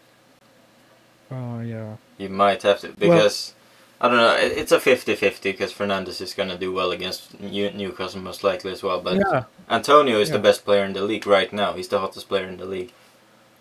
Oh 1.31 1.61
yeah. 1.61 1.97
You 2.19 2.29
might 2.29 2.63
have 2.63 2.81
to 2.81 2.89
because 2.99 3.55
I 4.01 4.09
don't 4.09 4.17
know. 4.19 4.35
It, 4.37 4.53
it's 4.59 4.73
a 4.73 4.79
50-50 4.79 5.43
because 5.43 5.73
Fernandes 5.73 6.21
is 6.21 6.35
gonna 6.35 6.59
do 6.59 6.73
well 6.73 6.91
against 6.91 7.41
New- 7.41 7.71
Newcastle 7.71 8.21
most 8.21 8.45
likely 8.45 8.73
as 8.73 8.83
well. 8.83 9.01
But 9.01 9.17
yeah, 9.17 9.45
Antonio 9.71 10.19
is 10.21 10.31
the 10.31 10.39
best 10.39 10.65
player 10.65 10.85
in 10.85 10.93
the 10.93 11.03
league 11.03 11.27
right 11.27 11.53
now. 11.53 11.73
He's 11.73 11.89
the 11.89 11.99
hottest 12.01 12.29
player 12.29 12.47
in 12.47 12.57
the 12.59 12.67
league. 12.67 12.93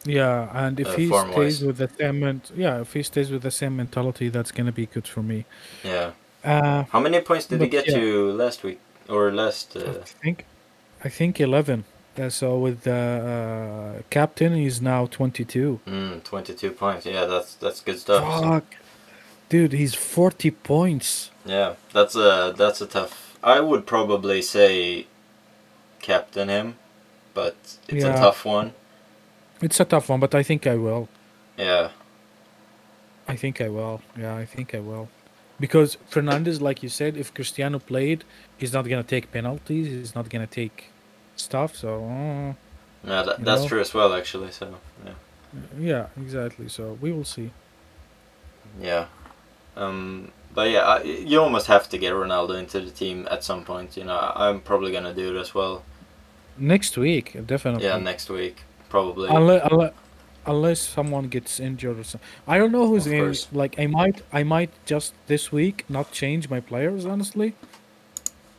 yeah, 0.06 0.50
and 0.54 0.80
if 0.80 0.88
Uh, 0.88 0.98
he 0.98 1.08
stays 1.08 1.64
with 1.64 1.78
the 1.78 1.90
same, 1.98 2.20
ment- 2.20 2.52
yeah, 2.56 2.82
if 2.82 2.94
he 2.94 3.02
stays 3.04 3.32
with 3.32 3.42
the 3.42 3.52
same 3.52 3.76
mentality, 3.78 4.30
that's 4.30 4.52
gonna 4.52 4.72
be 4.72 4.86
good 4.86 5.08
for 5.08 5.24
me. 5.24 5.46
Yeah. 5.84 6.12
Uh, 6.44 6.84
How 6.92 7.00
many 7.00 7.20
points 7.22 7.46
did 7.48 7.60
he 7.62 7.68
get 7.68 7.88
yeah. 7.88 7.96
to 8.00 8.32
last 8.34 8.62
week 8.64 8.80
or 9.10 9.32
last? 9.32 9.76
I 9.78 9.80
Uh, 9.82 9.94
think, 10.24 10.46
I 11.04 11.10
think 11.10 11.40
eleven. 11.40 11.84
Uh, 12.18 12.30
so 12.30 12.58
with 12.58 12.84
the 12.84 12.94
uh, 13.98 14.02
captain, 14.10 14.54
he's 14.56 14.82
now 14.82 15.06
twenty-two. 15.08 15.80
mm, 15.86 16.24
Twenty-two 16.24 16.72
points. 16.72 17.06
Yeah, 17.06 17.26
that's 17.26 17.56
that's 17.56 17.82
good 17.82 18.00
stuff. 18.00 18.24
So, 18.24 18.42
Fuck, 18.50 18.66
dude, 19.50 19.74
he's 19.74 19.94
forty 19.94 20.52
points. 20.52 21.32
yeah, 21.46 21.74
that's 21.92 22.16
a 22.16 22.54
that's 22.58 22.82
a 22.82 22.86
tough. 22.88 23.38
I 23.44 23.60
would 23.60 23.86
probably 23.86 24.42
say 24.42 25.08
captain 26.02 26.48
him, 26.50 26.76
but 27.34 27.56
it's 27.90 28.06
a 28.06 28.14
tough 28.14 28.46
one. 28.46 28.74
It's 29.62 29.80
a 29.80 29.86
tough 29.86 30.10
one, 30.10 30.20
but 30.20 30.34
I 30.34 30.44
think 30.44 30.66
I 30.68 30.76
will. 30.76 31.08
Yeah. 31.58 31.90
I 33.28 33.36
think 33.36 33.60
I 33.62 33.70
will. 33.70 34.02
Yeah, 34.18 34.36
I 34.36 34.46
think 34.46 34.76
I 34.76 34.80
will. 34.80 35.10
Because 35.60 35.98
Fernandes, 36.12 36.60
like 36.62 36.84
you 36.84 36.90
said, 36.90 37.18
if 37.18 37.34
Cristiano 37.34 37.80
played, 37.80 38.24
he's 38.58 38.74
not 38.74 38.88
gonna 38.88 39.04
take 39.04 39.32
penalties. 39.32 39.88
He's 39.88 40.16
not 40.16 40.30
gonna 40.30 40.48
take 40.48 40.92
stuff. 41.36 41.76
So 41.76 42.06
uh, 42.06 42.54
Yeah, 43.08 43.24
that, 43.24 43.44
that's 43.44 43.64
know? 43.64 43.68
true 43.68 43.82
as 43.82 43.94
well, 43.94 44.14
actually. 44.14 44.52
So, 44.52 44.76
yeah. 45.06 45.12
yeah, 45.80 46.08
exactly. 46.22 46.70
So 46.70 46.98
we 47.02 47.12
will 47.12 47.26
see. 47.26 47.52
Yeah. 48.82 49.06
Um, 49.76 50.32
but 50.54 50.70
yeah, 50.70 50.82
I, 50.82 51.04
you 51.04 51.42
almost 51.42 51.68
have 51.68 51.90
to 51.90 51.98
get 51.98 52.14
Ronaldo 52.14 52.58
into 52.58 52.80
the 52.80 52.92
team 52.92 53.28
at 53.30 53.44
some 53.44 53.64
point. 53.64 53.98
You 53.98 54.06
know, 54.06 54.34
I'm 54.36 54.62
probably 54.62 54.92
gonna 54.92 55.14
do 55.14 55.36
it 55.36 55.40
as 55.40 55.54
well. 55.54 55.84
Next 56.58 56.98
week, 56.98 57.46
definitely. 57.46 57.86
Yeah, 57.86 57.98
next 57.98 58.30
week 58.30 58.64
probably. 58.90 59.28
unless, 59.30 59.68
unless, 59.70 59.94
unless 60.46 60.80
someone 60.80 61.28
gets 61.28 61.60
injured 61.60 62.00
or 62.00 62.04
something. 62.04 62.30
I 62.48 62.58
don't 62.58 62.72
know 62.72 62.88
who's 62.88 63.08
in. 63.08 63.36
Like 63.52 63.78
I 63.78 63.88
might, 63.88 64.22
I 64.32 64.44
might 64.44 64.72
just 64.86 65.14
this 65.28 65.52
week 65.52 65.84
not 65.90 66.12
change 66.12 66.50
my 66.50 66.62
players 66.62 67.06
honestly, 67.06 67.56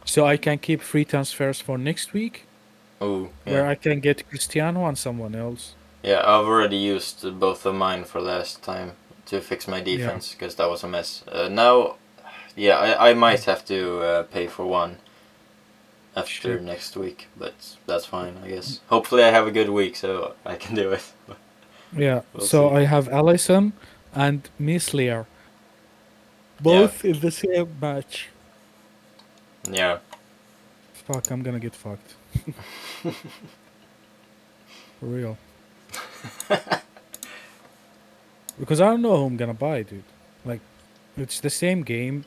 so 0.06 0.26
I 0.26 0.38
can 0.38 0.58
keep 0.58 0.82
free 0.82 1.04
transfers 1.04 1.60
for 1.60 1.78
next 1.78 2.14
week, 2.14 2.48
Ooh, 3.02 3.30
where. 3.44 3.66
I 3.66 3.74
can 3.76 4.00
get 4.00 4.28
Cristiano 4.28 4.86
and 4.86 4.98
someone 4.98 5.34
else. 5.34 5.76
Yeah, 6.02 6.20
I've 6.20 6.46
already 6.46 6.76
used 6.76 7.38
both 7.40 7.66
of 7.66 7.74
mine 7.74 8.04
for 8.04 8.20
last 8.22 8.62
time 8.62 8.92
to 9.26 9.40
fix 9.42 9.68
my 9.68 9.80
defense 9.82 10.32
because 10.34 10.54
that 10.56 10.70
was 10.70 10.84
a 10.84 10.88
mess. 10.88 11.24
Uh, 11.28 11.48
now, 11.48 11.96
yeah, 12.56 12.78
I, 12.78 13.10
I 13.10 13.14
might 13.14 13.44
have 13.44 13.64
to 13.66 14.00
uh, 14.02 14.22
pay 14.24 14.48
for 14.48 14.66
one 14.66 14.98
after 16.16 16.58
Sure. 16.58 16.60
next 16.60 16.96
week, 16.96 17.28
but 17.36 17.54
that's 17.86 18.06
fine, 18.06 18.38
I 18.44 18.48
guess. 18.48 18.80
Hopefully, 18.88 19.24
I 19.24 19.30
have 19.30 19.46
a 19.46 19.50
good 19.52 19.70
week 19.70 19.96
so 19.96 20.34
I 20.46 20.56
can 20.56 20.74
do 20.76 20.92
it. 20.92 21.04
Yeah. 21.96 22.22
We'll 22.34 22.46
so 22.46 22.70
see. 22.70 22.76
I 22.76 22.84
have 22.84 23.08
Alisson 23.08 23.72
and 24.14 24.48
Meslier. 24.58 25.26
Both 26.60 27.04
in 27.04 27.20
the 27.20 27.30
same 27.30 27.76
match. 27.80 28.28
Yeah, 29.70 29.98
Fuck, 31.06 31.30
I'm 31.30 31.42
gonna 31.42 31.60
get 31.60 31.74
fucked. 31.74 32.14
For 35.00 35.06
real. 35.06 35.36
because 38.58 38.80
I 38.80 38.86
don't 38.86 39.02
know 39.02 39.16
who 39.18 39.26
I'm 39.26 39.36
gonna 39.36 39.54
buy, 39.54 39.82
dude. 39.82 40.02
Like, 40.44 40.60
it's 41.16 41.40
the 41.40 41.50
same 41.50 41.82
game. 41.82 42.24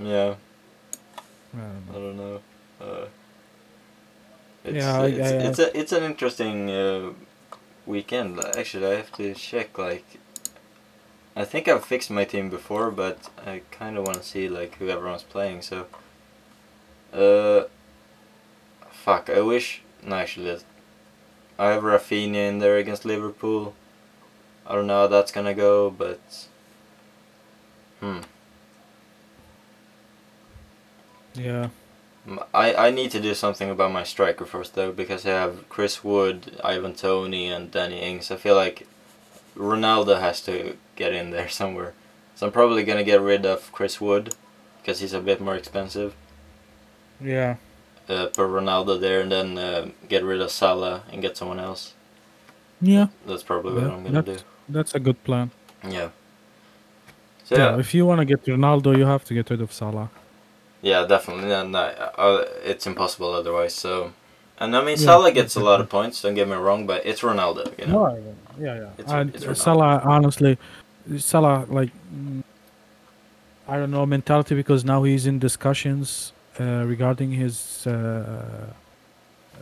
yeah. 0.00 0.34
I 1.54 1.58
don't 1.58 1.84
I 1.88 1.92
know. 1.92 2.00
don't 2.00 2.16
know. 2.16 2.40
Uh, 2.80 3.06
it's, 4.64 4.74
Yeah, 4.76 5.00
I- 5.00 5.06
it's, 5.06 5.30
I- 5.30 5.34
it's 5.48 5.58
a 5.58 5.78
it's 5.80 5.92
an 5.92 6.02
interesting 6.04 6.70
uh, 6.70 7.10
weekend. 7.86 8.38
Actually, 8.56 8.86
I 8.86 8.94
have 8.96 9.12
to 9.12 9.34
check. 9.34 9.76
Like, 9.78 10.04
I 11.36 11.44
think 11.44 11.68
I've 11.68 11.84
fixed 11.84 12.10
my 12.10 12.24
team 12.24 12.48
before, 12.48 12.90
but 12.90 13.28
I 13.46 13.60
kind 13.70 13.98
of 13.98 14.06
want 14.06 14.16
to 14.16 14.24
see 14.24 14.48
like 14.48 14.76
who 14.76 14.88
everyone's 14.88 15.22
playing. 15.22 15.60
So, 15.60 15.86
uh, 17.12 17.64
fuck. 18.90 19.28
I 19.28 19.42
wish. 19.42 19.82
No, 20.02 20.16
actually, 20.16 20.58
I 21.58 21.68
have 21.68 21.82
Raphinha 21.82 22.48
in 22.48 22.58
there 22.58 22.78
against 22.78 23.04
Liverpool. 23.04 23.74
I 24.66 24.74
don't 24.74 24.86
know 24.86 25.02
how 25.02 25.06
that's 25.08 25.30
gonna 25.30 25.54
go, 25.54 25.90
but 25.90 26.48
hmm. 28.00 28.20
Yeah. 31.34 31.68
I, 32.54 32.74
I 32.74 32.90
need 32.90 33.10
to 33.12 33.20
do 33.20 33.34
something 33.34 33.70
about 33.70 33.92
my 33.92 34.02
striker 34.02 34.46
first 34.46 34.74
though 34.74 34.90
because 34.90 35.24
I 35.26 35.30
have 35.30 35.68
Chris 35.68 36.02
Wood, 36.02 36.58
Ivan 36.64 36.94
Toney, 36.94 37.48
and 37.48 37.70
Danny 37.70 38.00
Ings. 38.00 38.30
I 38.30 38.36
feel 38.36 38.56
like 38.56 38.86
Ronaldo 39.54 40.18
has 40.18 40.40
to 40.42 40.76
get 40.96 41.12
in 41.12 41.30
there 41.30 41.48
somewhere. 41.48 41.92
So 42.34 42.46
I'm 42.46 42.52
probably 42.52 42.82
gonna 42.84 43.04
get 43.04 43.20
rid 43.20 43.46
of 43.46 43.70
Chris 43.72 44.00
Wood 44.00 44.34
because 44.82 45.00
he's 45.00 45.12
a 45.12 45.20
bit 45.20 45.40
more 45.40 45.54
expensive. 45.54 46.14
Yeah. 47.20 47.56
Uh, 48.08 48.26
put 48.26 48.48
Ronaldo 48.48 49.00
there 49.00 49.20
and 49.20 49.32
then 49.32 49.58
uh, 49.58 49.88
get 50.08 50.22
rid 50.24 50.40
of 50.40 50.50
Salah 50.50 51.02
and 51.12 51.22
get 51.22 51.36
someone 51.36 51.58
else. 51.58 51.94
Yeah. 52.80 53.06
That's 53.26 53.42
probably 53.42 53.72
what 53.74 53.82
Yeah, 53.84 53.92
I'm 53.94 54.04
gonna 54.04 54.22
do. 54.22 54.36
that's, 54.68 54.94
a 54.94 55.00
good 55.00 55.22
plan. 55.24 55.50
Yeah. 55.88 56.10
So 57.44 57.56
Yeah. 57.56 57.78
If 57.78 57.94
you 57.94 58.04
want 58.06 58.18
to 58.20 58.24
get 58.24 58.44
Ronaldo, 58.44 58.96
you 58.96 59.06
have 59.06 59.24
to 59.24 59.34
get 59.34 59.50
rid 59.50 59.60
of 59.60 59.72
Salah. 59.72 60.10
yeah, 60.82 61.04
definitely. 61.06 61.46
No, 61.48 61.66
no, 61.66 61.78
uh, 61.78 62.44
it's 62.64 62.86
impossible 62.86 63.32
otherwise. 63.32 63.74
So, 63.74 64.12
and 64.60 64.76
I 64.76 64.80
mean 64.80 64.98
Yeah, 64.98 65.06
Salah 65.06 65.32
gets 65.32 65.56
a 65.56 65.60
lot 65.60 65.80
of 65.80 65.88
points. 65.88 66.20
Don't 66.22 66.34
get 66.34 66.46
me 66.48 66.54
wrong, 66.54 66.86
but 66.86 67.04
it's 67.04 67.22
Ronaldo. 67.22 67.76
You 67.78 67.86
know. 67.86 67.92
No, 68.06 68.34
yeah, 68.60 68.74
yeah. 68.82 68.90
It's- 68.98 69.44
it's 69.50 69.62
Salah, 69.62 70.00
honestly, 70.04 70.58
Salah, 71.18 71.66
like, 71.68 71.90
I 73.68 73.76
don't 73.76 73.90
know, 73.90 74.06
mentality 74.06 74.54
because 74.54 74.84
now 74.84 75.02
he's 75.04 75.26
in 75.26 75.38
discussions 75.38 76.32
uh, 76.60 76.84
regarding 76.86 77.32
his 77.32 77.86
uh, 77.86 77.92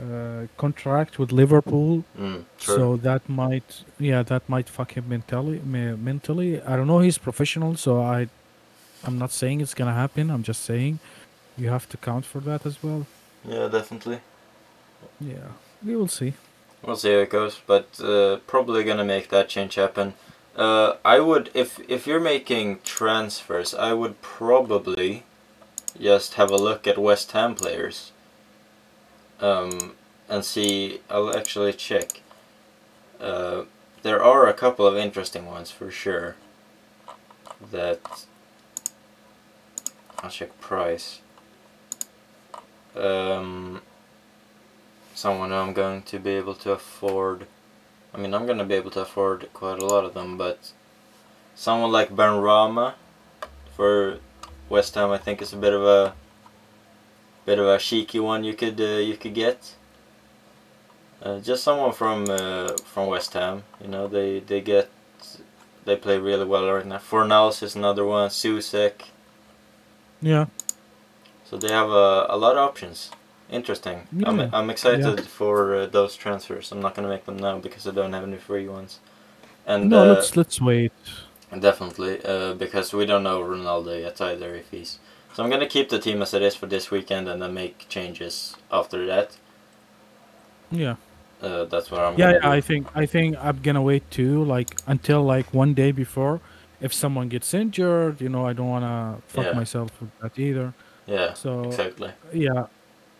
uh, 0.01 0.47
contract 0.57 1.19
with 1.19 1.33
Liverpool. 1.33 2.05
Mm. 2.19 2.45
So 2.59 2.97
that 2.97 3.29
might, 3.29 3.83
yeah, 3.99 4.23
that 4.23 4.49
might 4.49 4.69
fuck 4.69 4.93
him 4.97 5.09
mentally. 5.09 5.61
me- 5.65 5.97
Mentally, 5.97 6.61
I 6.63 6.77
don't 6.77 6.87
know. 6.87 6.99
He's 7.01 7.19
professional, 7.19 7.77
so 7.77 8.03
I, 8.03 8.29
I'm 9.05 9.19
not 9.19 9.31
saying 9.33 9.61
it's 9.61 9.75
gonna 9.75 9.95
happen. 9.95 10.31
I'm 10.31 10.43
just 10.43 10.63
saying, 10.65 10.99
you 11.57 11.69
have 11.69 11.89
to 11.91 11.97
count 11.97 12.25
for 12.27 12.41
that 12.41 12.67
as 12.67 12.83
well. 12.83 13.07
yeah, 13.49 13.69
definitely. 13.69 14.19
Yeah, 15.21 15.49
we 15.85 15.95
will 15.97 16.09
see. 16.09 16.33
We'll 16.83 16.97
see 16.97 17.13
how 17.13 17.19
it 17.21 17.31
goes, 17.31 17.61
but 17.67 17.87
uh, 18.01 18.37
probably 18.47 18.85
gonna 18.85 19.05
make 19.05 19.29
that 19.31 19.49
change 19.49 19.75
happen. 19.77 20.15
Uh, 20.57 20.97
I 21.05 21.19
would 21.21 21.51
if 21.55 21.81
if 21.89 22.07
you're 22.07 22.21
making 22.21 22.81
transfers, 22.85 23.75
I 23.75 23.93
would 23.93 24.23
probably 24.23 25.25
just 26.01 26.35
have 26.35 26.51
a 26.51 26.57
look 26.57 26.87
at 26.87 26.99
West 26.99 27.33
Ham 27.33 27.55
players. 27.55 28.13
Um, 29.41 29.93
and 30.29 30.45
see. 30.45 31.01
I'll 31.11 31.37
actually 31.37 31.73
check. 31.73 32.23
Uh, 33.21 33.65
there 34.03 34.23
are 34.23 34.47
a 34.47 34.55
couple 34.55 34.87
of 34.87 34.97
interesting 34.97 35.47
ones 35.47 35.71
for 35.71 35.91
sure. 35.91 36.37
That 37.71 38.27
I'll 40.19 40.31
check 40.31 40.59
price. 40.61 41.21
Um, 42.97 43.83
someone 45.15 45.53
I'm 45.53 45.73
going 45.73 46.03
to 46.03 46.19
be 46.19 46.31
able 46.31 46.55
to 46.57 46.73
afford. 46.73 47.47
I 48.15 48.19
mean, 48.19 48.33
I'm 48.33 48.47
going 48.47 48.59
to 48.59 48.65
be 48.65 48.75
able 48.75 48.93
to 48.93 49.01
afford 49.01 49.49
quite 49.53 49.81
a 49.81 49.85
lot 49.85 50.05
of 50.05 50.15
them, 50.15 50.39
but 50.39 50.73
someone 51.55 51.91
like 51.91 52.11
Benrahma 52.11 52.95
for 53.77 54.19
West 54.69 54.95
Ham, 54.95 55.11
I 55.11 55.19
think, 55.19 55.43
is 55.43 55.53
a 55.53 55.57
bit 55.57 55.73
of 55.73 55.83
a 55.83 56.15
bit 57.45 57.59
of 57.59 57.67
a 57.67 57.79
cheeky 57.79 58.21
one 58.21 58.45
you 58.45 58.55
could 58.55 58.81
uh, 58.81 59.01
you 59.09 59.17
could 59.17 59.35
get. 59.35 59.75
Uh, 61.23 61.41
just 61.41 61.65
someone 61.65 61.93
from 61.93 62.31
uh, 62.31 62.77
from 62.85 63.09
West 63.09 63.33
Ham, 63.33 63.65
you 63.81 63.89
know, 63.89 64.07
they 64.07 64.39
they 64.41 64.61
get 64.61 64.91
they 65.85 65.97
play 65.97 66.19
really 66.19 66.45
well 66.45 66.71
right 66.71 66.87
now. 66.87 66.99
Fornals 66.99 67.63
is 67.63 67.75
another 67.75 68.05
one. 68.05 68.31
Soucek. 68.31 68.93
Yeah, 70.23 70.47
So 71.45 71.59
they 71.59 71.71
have 71.71 71.91
a, 71.91 72.27
a 72.31 72.37
lot 72.39 72.57
of 72.57 72.67
options. 72.67 73.11
Interesting. 73.51 74.07
I'm, 74.25 74.41
I'm 74.53 74.71
excited 74.71 75.21
for 75.27 75.75
uh, 75.77 75.87
those 75.87 76.17
transfers. 76.17 76.73
I'm 76.73 76.81
not 76.81 76.95
gonna 76.95 77.09
make 77.09 77.25
them 77.27 77.37
now 77.37 77.59
because 77.59 77.87
I 77.87 77.91
don't 77.93 78.13
have 78.13 78.25
any 78.25 78.39
free 78.39 78.69
ones. 78.69 79.01
And 79.67 79.91
no, 79.91 80.03
uh, 80.03 80.07
let's 80.07 80.37
let's 80.37 80.61
wait. 80.61 80.93
definitely 81.59 82.25
uh, 82.25 82.55
because 82.55 82.93
we 82.93 83.07
don't 83.07 83.23
know 83.23 83.41
Ronaldo 83.41 84.01
yet 84.01 84.21
either 84.21 84.55
if 84.55 84.71
he's. 84.71 84.99
So 85.35 85.43
I'm 85.45 85.51
gonna 85.51 85.67
keep 85.69 85.89
the 85.89 85.99
team 85.99 86.23
as 86.23 86.33
it 86.35 86.43
is 86.43 86.55
for 86.55 86.67
this 86.67 86.91
weekend 86.91 87.29
and 87.29 87.41
then 87.43 87.55
make 87.55 87.89
changes 87.89 88.57
after 88.71 89.07
that. 89.07 89.37
Yeah. 90.71 90.97
Uh, 91.43 91.65
that's 91.65 91.91
what 91.91 92.01
I'm. 92.01 92.19
Yeah, 92.19 92.33
gonna 92.33 92.39
yeah, 92.43 92.51
I 92.51 92.61
think 92.61 92.89
I 92.95 93.07
think 93.07 93.37
I'm 93.41 93.61
gonna 93.63 93.83
wait 93.83 94.11
too, 94.11 94.45
like 94.45 94.81
until 94.87 95.23
like 95.23 95.53
one 95.53 95.75
day 95.75 95.93
before. 95.93 96.41
If 96.81 96.93
someone 96.93 97.29
gets 97.29 97.55
injured, 97.55 98.21
you 98.21 98.29
know, 98.29 98.47
I 98.47 98.53
don't 98.53 98.69
wanna 98.69 99.19
fuck 99.27 99.47
Yeah. 99.47 99.53
myself 99.53 99.91
with 100.01 100.11
that 100.21 100.39
either. 100.39 100.75
Yeah. 101.07 101.35
So 101.35 101.65
Exactly. 101.65 102.13
yeah, 102.33 102.67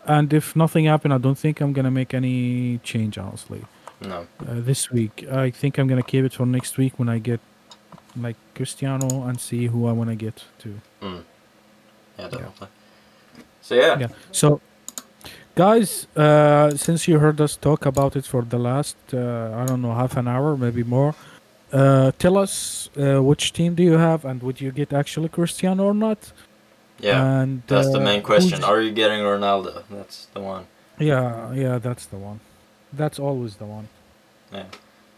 and 0.05 0.33
if 0.33 0.55
nothing 0.55 0.85
happened, 0.85 1.13
I 1.13 1.17
don't 1.17 1.37
think 1.37 1.61
I'm 1.61 1.73
gonna 1.73 1.91
make 1.91 2.13
any 2.13 2.79
change. 2.83 3.17
Honestly, 3.17 3.61
No. 4.01 4.19
uh, 4.39 4.61
this 4.69 4.91
week 4.91 5.25
I 5.31 5.49
think 5.51 5.77
I'm 5.77 5.87
gonna 5.87 6.03
keep 6.03 6.23
it 6.25 6.33
for 6.33 6.45
next 6.45 6.77
week 6.77 6.93
when 6.99 7.09
I 7.09 7.19
get 7.19 7.39
like 8.19 8.37
Cristiano 8.55 9.23
and 9.27 9.39
see 9.39 9.67
who 9.67 9.87
I 9.87 9.91
wanna 9.91 10.15
get 10.15 10.43
to. 10.59 10.69
Yeah, 11.01 12.27
definitely. 12.29 12.67
So 13.61 13.75
yeah. 13.75 13.99
Yeah. 13.99 14.07
So, 14.31 14.61
guys, 15.55 16.07
uh, 16.15 16.69
since 16.77 17.07
you 17.07 17.19
heard 17.19 17.41
us 17.41 17.57
talk 17.57 17.85
about 17.85 18.15
it 18.15 18.25
for 18.25 18.41
the 18.43 18.57
last, 18.59 18.95
uh, 19.13 19.51
I 19.61 19.65
don't 19.65 19.81
know, 19.81 19.93
half 19.93 20.15
an 20.17 20.27
hour, 20.27 20.55
maybe 20.55 20.83
more, 20.83 21.13
uh, 21.73 22.11
tell 22.19 22.37
us 22.37 22.89
uh, 22.97 23.21
which 23.21 23.51
team 23.53 23.75
do 23.75 23.83
you 23.83 23.97
have 23.97 24.23
and 24.23 24.41
would 24.43 24.61
you 24.61 24.71
get 24.71 24.93
actually 24.93 25.29
Cristiano 25.29 25.83
or 25.85 25.93
not? 25.93 26.31
Yeah. 26.99 27.41
And 27.41 27.61
That's 27.67 27.91
the 27.91 27.99
uh, 27.99 28.03
main 28.03 28.21
question. 28.21 28.63
Are 28.63 28.81
you 28.81 28.91
getting 28.91 29.19
Ronaldo? 29.19 29.83
That's 29.89 30.27
the 30.33 30.39
one. 30.39 30.65
Yeah, 30.97 31.51
yeah, 31.53 31.77
that's 31.77 32.05
the 32.05 32.17
one. 32.17 32.39
That's 32.93 33.19
always 33.19 33.57
the 33.57 33.65
one. 33.65 33.89
Yeah, 34.53 34.63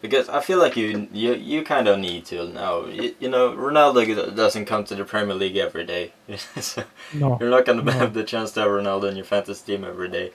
Because 0.02 0.28
I 0.30 0.42
feel 0.42 0.58
like 0.58 0.76
you 0.76 1.08
you 1.14 1.34
you 1.36 1.62
kind 1.64 1.88
of 1.88 2.00
need 2.00 2.26
to 2.26 2.48
now. 2.48 2.86
You, 2.88 3.14
you 3.20 3.30
know, 3.30 3.52
Ronaldo 3.52 4.36
doesn't 4.36 4.66
come 4.66 4.84
to 4.86 4.96
the 4.96 5.04
Premier 5.06 5.36
League 5.36 5.58
every 5.58 5.86
day. 5.86 6.14
so 6.60 6.84
No. 7.14 7.38
you're 7.40 7.52
not 7.52 7.66
gonna 7.66 7.84
No. 7.84 7.92
have 7.92 8.14
the 8.16 8.24
chance 8.24 8.52
to 8.54 8.62
have 8.62 8.70
Ronaldo 8.72 9.10
in 9.12 9.16
your 9.16 9.26
fantasy 9.26 9.64
team 9.74 9.84
every 9.84 10.10
day. 10.10 10.32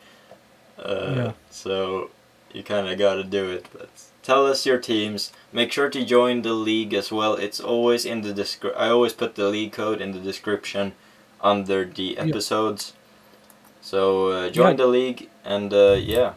Uh, 0.79 1.13
Yeah. 1.17 1.33
So 1.51 2.11
you 2.53 2.63
kind 2.63 2.87
of 2.89 2.99
got 2.99 3.15
to 3.17 3.25
do 3.25 3.51
it. 3.51 3.67
But 3.73 3.89
tell 4.23 4.47
us 4.47 4.65
your 4.67 4.79
teams. 4.79 5.33
Make 5.53 5.73
sure 5.73 5.89
to 5.91 6.05
join 6.05 6.43
the 6.43 6.53
league 6.53 6.95
as 6.95 7.11
well. 7.11 7.35
It's 7.35 7.61
always 7.61 8.05
in 8.05 8.21
the 8.23 8.33
descri- 8.33 8.77
I 8.77 8.89
always 8.91 9.13
put 9.15 9.35
the 9.35 9.49
league 9.49 9.73
code 9.73 10.01
in 10.01 10.13
the 10.13 10.21
description 10.21 10.93
under 11.43 11.85
the 11.85 12.03
Yeah. 12.17 12.23
episodes. 12.25 12.93
So 13.81 14.29
uh, 14.29 14.51
join 14.51 14.71
Yeah. 14.73 14.77
the 14.85 14.87
league 14.87 15.29
and 15.45 15.73
uh, 15.73 15.97
yeah. 15.99 16.33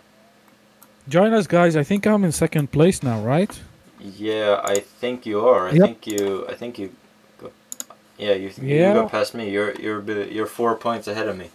Join 1.08 1.34
us, 1.34 1.45
guys. 1.47 1.76
I 1.76 1.84
think 1.84 2.06
I'm 2.08 2.24
in 2.24 2.32
second 2.32 2.72
place 2.72 3.03
now, 3.03 3.20
right? 3.22 3.51
Yeah, 3.99 4.60
I 4.64 4.80
think 4.80 5.26
you 5.26 5.39
are. 5.47 5.68
I 5.70 5.72
Yep. 5.74 5.86
think 5.86 6.08
you. 6.08 6.45
I 6.49 6.53
think 6.56 6.80
you. 6.80 6.89
Go, 7.41 7.51
yeah, 8.18 8.34
you. 8.34 8.49
You 8.62 8.76
Yeah. 8.76 8.93
got 8.93 9.12
past 9.12 9.34
me. 9.36 9.49
You're 9.49 9.74
you're 9.80 10.01
you're 10.36 10.47
four 10.47 10.76
points 10.76 11.08
ahead 11.08 11.28
of 11.28 11.38
me. 11.38 11.49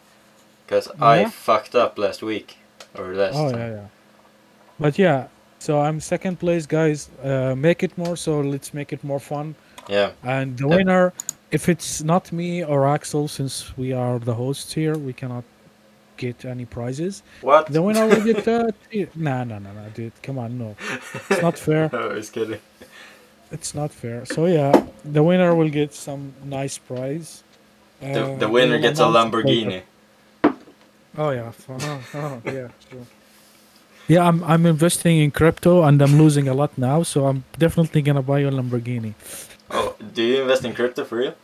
Cause 0.69 0.89
I 1.01 1.25
fucked 1.25 1.75
up 1.75 1.99
last 1.99 2.23
week, 2.23 2.59
or 2.97 3.13
last 3.15 3.35
Oh, 3.37 3.51
time. 3.51 3.59
yeah, 3.61 3.71
yeah. 3.71 3.87
But 4.79 4.99
yeah, 4.99 5.27
so 5.59 5.81
I'm 5.81 5.99
second 6.01 6.39
place, 6.39 6.67
guys. 6.67 7.09
Uh, 7.25 7.55
make 7.57 7.83
it 7.83 7.99
more, 7.99 8.17
so 8.17 8.41
let's 8.41 8.73
make 8.73 8.93
it 8.93 9.03
more 9.03 9.19
fun. 9.21 9.55
Yeah. 9.89 10.11
And 10.23 10.57
the 10.57 10.69
Yep. 10.69 10.77
winner, 10.77 11.13
if 11.51 11.69
it's 11.69 12.03
not 12.03 12.33
me 12.33 12.65
or 12.65 12.87
Axel, 12.89 13.29
since 13.29 13.77
we 13.77 13.93
are 13.93 14.19
the 14.19 14.35
hosts 14.35 14.73
here, 14.73 14.97
we 14.97 15.13
cannot 15.13 15.45
get 16.17 16.45
any 16.45 16.65
prizes. 16.65 17.23
What? 17.41 17.67
The 17.67 17.83
winner 17.83 18.07
will 18.07 18.25
get 18.25 18.47
uh, 18.49 18.71
nah, 19.15 19.45
no, 19.45 19.59
no, 19.59 19.73
no, 19.73 19.89
dude. 19.95 20.13
Come 20.23 20.39
on, 20.39 20.59
no, 20.59 20.77
it's 21.31 21.43
not 21.43 21.59
fair. 21.59 21.91
I 21.93 22.07
was 22.07 22.31
kidding. 22.31 22.61
It's 23.51 23.75
not 23.75 23.91
fair. 23.93 24.25
So 24.27 24.47
yeah, 24.47 24.87
the 25.05 25.23
winner 25.23 25.55
will 25.55 25.71
get 25.71 25.95
some 25.95 26.35
nice 26.45 26.79
prize. 26.79 27.43
The, 28.01 28.23
Uh, 28.23 28.37
the 28.39 28.49
winner 28.49 28.79
gets 28.79 29.01
a 29.01 29.05
announce 29.05 29.35
it 29.35 29.45
later. 29.45 29.73
Lamborghini. 29.73 29.83
Oh 31.19 31.31
yeah, 31.31 31.53
oh, 31.69 32.03
oh, 32.15 32.43
yeah, 32.47 32.69
sure. 32.91 33.07
Yeah, 34.09 34.27
I'm 34.29 34.43
I'm 34.45 34.67
investing 34.67 35.19
in 35.21 35.31
crypto 35.31 35.83
and 35.83 36.01
I'm 36.03 36.19
losing 36.19 36.49
a 36.49 36.55
lot 36.55 36.77
now, 36.79 37.03
so 37.03 37.27
I'm 37.27 37.45
definitely 37.59 38.03
gonna 38.03 38.23
buy 38.23 38.41
a 38.41 38.51
Lamborghini. 38.51 39.15
Oh, 39.71 39.95
do 40.15 40.23
you 40.23 40.43
invest 40.43 40.65
in 40.65 40.75
crypto 40.75 41.05
for 41.05 41.17
real? 41.19 41.35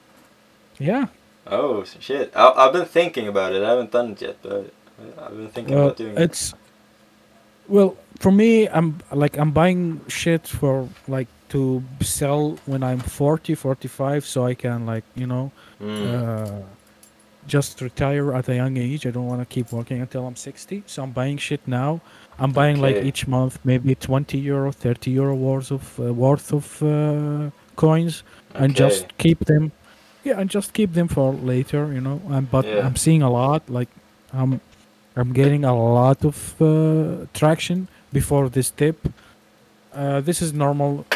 Yeah. 0.78 1.06
Oh 1.46 1.84
shit! 1.84 2.32
I, 2.34 2.52
I've 2.56 2.72
been 2.72 2.86
thinking 2.86 3.28
about 3.28 3.52
it. 3.52 3.62
I 3.62 3.70
haven't 3.70 3.92
done 3.92 4.12
it 4.12 4.22
yet, 4.22 4.36
but 4.42 4.72
I've 5.18 5.36
been 5.36 5.48
thinking 5.48 5.74
Well, 5.74 5.86
about 5.86 5.96
doing 5.96 6.12
it. 6.16 6.20
it's 6.22 6.54
well 7.68 7.96
for 8.18 8.32
me. 8.32 8.68
I'm 8.68 8.98
like 9.12 9.36
I'm 9.38 9.52
buying 9.52 10.00
shit 10.08 10.46
for 10.48 10.88
like 11.06 11.28
to 11.50 11.82
sell 12.00 12.58
when 12.66 12.82
I'm 12.82 12.98
40, 12.98 13.54
45, 13.54 14.26
so 14.26 14.44
I 14.44 14.54
can 14.54 14.86
like 14.86 15.04
you 15.14 15.26
know 15.26 15.52
Mm. 15.80 16.06
uh, 16.14 16.62
just 17.46 17.80
retire 17.80 18.34
at 18.34 18.48
a 18.48 18.54
young 18.56 18.76
age. 18.78 19.06
I 19.06 19.10
don't 19.10 19.26
want 19.26 19.40
to 19.42 19.46
keep 19.46 19.70
working 19.72 20.00
until 20.00 20.26
I'm 20.26 20.34
60, 20.36 20.82
so 20.86 21.02
I'm 21.04 21.12
buying 21.12 21.36
shit 21.36 21.60
now. 21.68 22.00
I'm 22.38 22.50
buying 22.52 22.80
like 22.80 22.96
each 22.96 23.28
month 23.28 23.58
maybe 23.64 23.94
20 23.94 24.36
euro, 24.38 24.72
30 24.72 25.10
euro 25.10 25.34
worth 25.36 25.70
of 25.70 26.00
uh, 26.00 26.12
worth 26.12 26.52
of 26.52 26.82
uh, 26.82 27.50
coins, 27.76 28.22
and 28.54 28.72
Okay. 28.72 28.84
just 28.84 29.06
keep 29.18 29.38
them. 29.44 29.70
Yeah, 30.24 30.40
and 30.40 30.50
just 30.50 30.72
keep 30.72 30.92
them 30.94 31.08
for 31.08 31.32
later, 31.32 31.92
you 31.92 32.00
know. 32.00 32.20
And 32.30 32.50
but 32.50 32.64
Yeah. 32.64 32.86
I'm 32.86 32.96
seeing 32.96 33.22
a 33.22 33.30
lot 33.30 33.62
like 33.68 33.88
I'm 34.32 34.60
I'm 35.16 35.32
getting 35.32 35.64
a 35.64 35.74
lot 35.74 36.24
of 36.24 36.36
uh, 36.60 37.26
traction 37.32 37.88
before 38.12 38.48
this 38.50 38.70
dip. 38.70 38.98
Uh, 39.94 40.20
this 40.20 40.42
is 40.42 40.52
normal. 40.52 41.06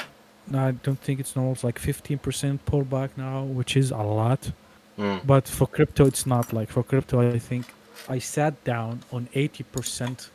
I 0.52 0.70
don't 0.84 0.98
think 1.00 1.20
it's 1.20 1.36
normal. 1.36 1.52
It's 1.52 1.64
like 1.64 1.78
15% 1.78 2.58
pullback 2.66 3.10
now, 3.16 3.42
which 3.44 3.76
is 3.76 3.90
a 3.90 4.02
lot. 4.20 4.52
Mm. 4.98 5.20
But 5.26 5.46
for 5.48 5.66
crypto, 5.66 6.06
it's 6.06 6.26
not 6.26 6.52
like 6.52 6.68
for 6.70 6.82
crypto. 6.82 7.20
I 7.20 7.38
think 7.38 7.66
I 8.08 8.18
sat 8.20 8.54
down 8.64 9.00
on 9.12 9.28
80% 9.34 10.30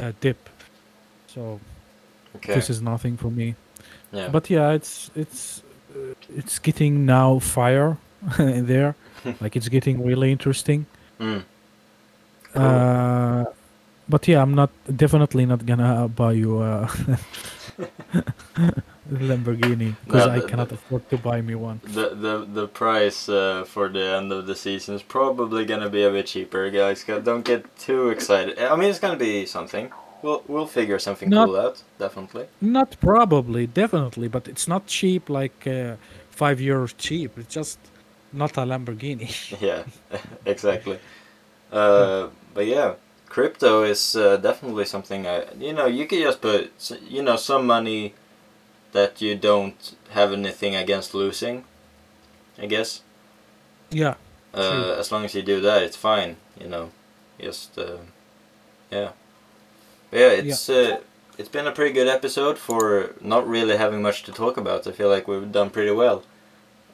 uh, 0.00 0.12
dip, 0.20 0.48
so 1.26 1.60
Okay. 2.36 2.54
this 2.54 2.70
is 2.70 2.80
nothing 2.80 3.16
for 3.18 3.30
me. 3.30 3.54
Yeah. 4.12 4.28
But 4.28 4.50
yeah, 4.50 4.70
it's 4.72 5.10
it's 5.14 5.62
uh, 5.94 6.14
it's 6.36 6.58
getting 6.58 7.04
now 7.06 7.38
fire 7.38 7.96
in 8.38 8.66
there. 8.66 8.94
like 9.40 9.56
it's 9.56 9.68
getting 9.68 10.04
really 10.04 10.30
interesting. 10.32 10.86
Mm. 11.20 11.44
Cool. 12.54 12.62
Uh, 12.62 13.44
but 14.08 14.26
yeah, 14.28 14.42
I'm 14.42 14.54
not 14.54 14.70
definitely 14.96 15.46
not 15.46 15.64
gonna 15.64 16.08
buy 16.08 16.32
you 16.32 16.60
a 16.62 16.88
Lamborghini 19.10 19.94
because 20.04 20.26
No, 20.26 20.32
I 20.32 20.40
cannot 20.40 20.68
the- 20.68 20.74
afford 20.76 21.08
to 21.10 21.18
buy 21.18 21.40
me 21.40 21.54
one. 21.54 21.80
The 21.84 22.10
the 22.14 22.46
the 22.52 22.66
price 22.68 23.28
uh, 23.28 23.64
for 23.66 23.88
the 23.88 24.02
end 24.18 24.32
of 24.32 24.46
the 24.46 24.54
season 24.54 24.94
is 24.94 25.02
probably 25.02 25.64
gonna 25.64 25.88
be 25.90 26.02
a 26.04 26.10
bit 26.10 26.26
cheaper, 26.26 26.70
guys. 26.70 27.04
Don't 27.04 27.44
get 27.44 27.64
too 27.78 28.10
excited. 28.10 28.58
I 28.58 28.76
mean, 28.76 28.90
it's 28.90 28.98
gonna 28.98 29.16
be 29.16 29.46
something. 29.46 29.90
We'll 30.22 30.42
we'll 30.46 30.66
figure 30.66 30.98
something 30.98 31.28
Not- 31.28 31.46
cool 31.46 31.56
out, 31.56 31.82
definitely. 31.98 32.46
Not 32.60 32.96
probably, 33.00 33.66
definitely, 33.66 34.28
but 34.28 34.48
it's 34.48 34.68
not 34.68 34.86
cheap 34.86 35.28
like 35.28 35.66
uh, 35.66 35.96
five 36.30 36.58
euros 36.58 36.94
cheap. 36.96 37.36
It's 37.36 37.54
just 37.54 37.78
not 38.32 38.56
a 38.56 38.60
Lamborghini. 38.60 39.30
yeah, 39.60 39.82
exactly. 40.46 40.98
Uh, 41.72 42.28
but 42.54 42.66
yeah, 42.66 42.94
crypto 43.28 43.82
is 43.82 44.14
uh, 44.14 44.36
definitely 44.36 44.84
something. 44.84 45.26
I 45.26 45.44
you 45.58 45.72
know 45.72 45.86
you 45.86 46.06
could 46.06 46.20
just 46.20 46.40
put 46.40 46.70
you 47.08 47.22
know 47.22 47.36
some 47.36 47.66
money 47.66 48.14
that 48.92 49.20
you 49.22 49.34
don't 49.34 49.94
have 50.10 50.32
anything 50.32 50.76
against 50.76 51.14
losing. 51.14 51.64
I 52.58 52.66
guess. 52.66 53.02
yeah, 53.90 54.14
Uh, 54.54 54.94
as 54.98 55.10
long 55.10 55.24
as 55.24 55.34
you 55.34 55.42
do 55.42 55.60
that, 55.62 55.82
it's 55.82 55.96
fine. 55.96 56.36
You 56.60 56.68
know, 56.68 56.90
just 57.40 57.78
uh, 57.78 57.98
yeah, 58.90 59.12
yeah. 60.12 60.28
It's 60.28 60.68
uh, 60.68 61.00
it's 61.38 61.48
been 61.48 61.66
a 61.66 61.72
pretty 61.72 61.92
good 61.94 62.08
episode 62.08 62.58
for 62.58 63.14
not 63.20 63.48
really 63.48 63.76
having 63.76 64.02
much 64.02 64.22
to 64.24 64.32
talk 64.32 64.56
about. 64.56 64.86
I 64.86 64.92
feel 64.92 65.08
like 65.08 65.26
we've 65.26 65.50
done 65.50 65.70
pretty 65.70 65.90
well. 65.92 66.22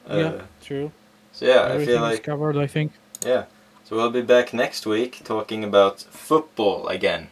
Uh, 0.09 0.17
yeah, 0.17 0.43
true. 0.63 0.91
So 1.33 1.47
yeah, 1.47 1.73
I 1.75 1.85
feel 1.85 2.01
like 2.01 2.23
covered. 2.23 2.57
I 2.57 2.67
think. 2.67 2.93
yeah. 3.25 3.45
So 3.85 3.97
we'll 3.97 4.11
be 4.11 4.21
back 4.23 4.53
next 4.53 4.85
week 4.87 5.23
talking 5.25 5.65
about 5.65 6.01
football 6.01 6.89
again. 6.89 7.29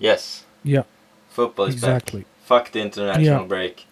Yes. 0.00 0.44
Yeah. 0.64 0.82
Football 1.30 1.66
is 1.66 1.74
Exactly. 1.74 2.20
back. 2.22 2.28
Fuck 2.46 2.72
the 2.72 2.80
international 2.80 3.42
Yeah. 3.42 3.46
break. 3.46 3.86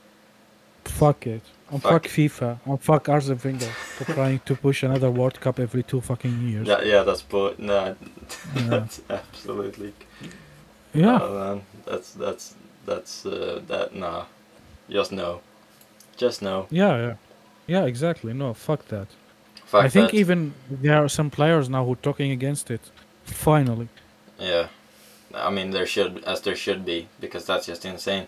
Fuck 0.85 1.27
it. 1.29 1.43
And 1.71 1.81
Fuck 1.83 1.93
fuck, 1.93 2.05
FIFA. 2.05 2.59
And 2.65 2.81
fuck 2.83 3.09
Arsene 3.09 3.39
Wenger 3.45 3.67
for 3.67 4.05
trying 4.13 4.41
to 4.47 4.55
push 4.57 4.83
another 4.83 5.11
World 5.13 5.41
Cup 5.41 5.59
every 5.61 5.83
two 5.85 6.01
fucking 6.01 6.49
years. 6.49 6.67
Yeah, 6.67 6.83
yeah, 6.83 7.03
that's 7.03 7.23
bull. 7.23 7.55
No, 7.59 7.95
Yeah. 8.55 8.63
that's 8.69 9.01
absolutely. 9.11 9.93
Yeah. 10.97 11.19
Oh. 11.21 11.63
That's 11.85 12.13
that's 12.13 12.55
that's 12.85 13.27
uh, 13.27 13.61
that. 13.67 13.95
Nah, 13.95 14.25
just 14.91 15.13
no, 15.13 15.41
just 16.17 16.43
no. 16.43 16.67
Yeah, 16.71 16.97
yeah. 16.97 17.15
Yeah, 17.67 17.85
exactly. 17.85 18.33
No, 18.33 18.55
fuck 18.55 18.87
that. 18.89 19.09
Fuck 19.65 19.85
I 19.85 19.89
think 19.89 20.11
that. 20.11 20.17
even 20.17 20.55
there 20.71 21.05
are 21.05 21.09
some 21.09 21.31
players 21.31 21.69
now 21.69 21.85
who 21.85 21.93
are 21.93 21.97
talking 21.97 22.31
against 22.31 22.71
it. 22.71 22.81
Finally. 23.25 23.89
Yeah, 24.39 24.69
I 25.35 25.51
mean 25.51 25.71
there 25.71 25.87
should 25.87 26.23
as 26.25 26.41
there 26.43 26.57
should 26.57 26.85
be 26.85 27.09
because 27.21 27.47
that's 27.47 27.67
just 27.67 27.85
insane. 27.85 28.27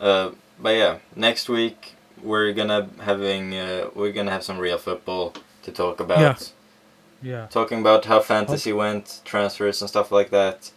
Uh, 0.00 0.30
but 0.58 0.70
yeah, 0.70 0.98
next 1.14 1.48
week 1.48 1.94
we're 2.22 2.52
gonna 2.52 2.88
having 3.00 3.54
uh, 3.54 3.90
we're 3.94 4.12
gonna 4.12 4.30
have 4.30 4.42
some 4.42 4.58
real 4.58 4.78
football 4.78 5.34
to 5.62 5.72
talk 5.72 6.00
about. 6.00 6.20
Yeah. 6.20 6.36
Yeah. 7.20 7.46
Talking 7.46 7.80
about 7.80 8.04
how 8.04 8.20
fantasy 8.20 8.72
went, 8.72 9.20
transfers 9.24 9.82
and 9.82 9.90
stuff 9.90 10.12
like 10.12 10.30
that. 10.30 10.70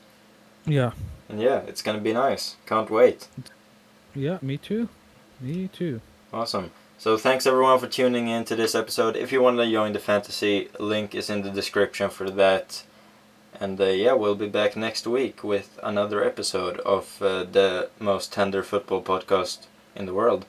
Yeah. 0.65 0.91
And 1.29 1.41
yeah, 1.41 1.59
it's 1.67 1.81
gonna 1.81 1.99
be 1.99 2.13
nice. 2.13 2.55
Can't 2.65 2.89
wait. 2.89 3.27
Yeah, 4.13 4.39
me 4.41 4.57
too. 4.57 4.89
Me 5.39 5.69
too. 5.69 6.01
Awesome. 6.33 6.71
So 6.97 7.17
thanks 7.17 7.47
everyone 7.47 7.79
for 7.79 7.87
tuning 7.87 8.27
in 8.27 8.45
to 8.45 8.55
this 8.55 8.75
episode. 8.75 9.15
If 9.15 9.31
you 9.31 9.41
want 9.41 9.57
to 9.57 9.71
join 9.71 9.93
the 9.93 9.99
fantasy, 9.99 10.69
link 10.79 11.15
is 11.15 11.29
in 11.29 11.41
the 11.41 11.49
description 11.49 12.09
for 12.09 12.29
that. 12.29 12.83
And 13.59 13.79
uh, 13.81 13.85
yeah, 13.85 14.13
we'll 14.13 14.35
be 14.35 14.47
back 14.47 14.75
next 14.75 15.07
week 15.07 15.43
with 15.43 15.79
another 15.81 16.23
episode 16.23 16.79
of 16.79 17.21
uh, 17.21 17.43
the 17.43 17.89
most 17.99 18.31
tender 18.31 18.61
football 18.63 19.01
podcast 19.01 19.65
in 19.95 20.05
the 20.05 20.13
world. 20.13 20.45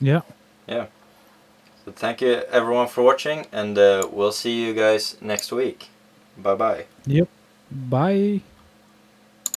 Yeah. 0.00 0.22
Yeah. 0.66 0.86
So 1.84 1.92
thank 1.92 2.20
you 2.20 2.42
everyone 2.50 2.88
for 2.88 3.02
watching, 3.02 3.46
and 3.52 3.78
uh, 3.78 4.08
we'll 4.10 4.32
see 4.32 4.60
you 4.66 4.74
guys 4.74 5.16
next 5.20 5.52
week. 5.52 5.88
Bye 6.36 6.54
bye. 6.56 6.84
Yep. 7.06 7.28
Bye. 7.70 8.42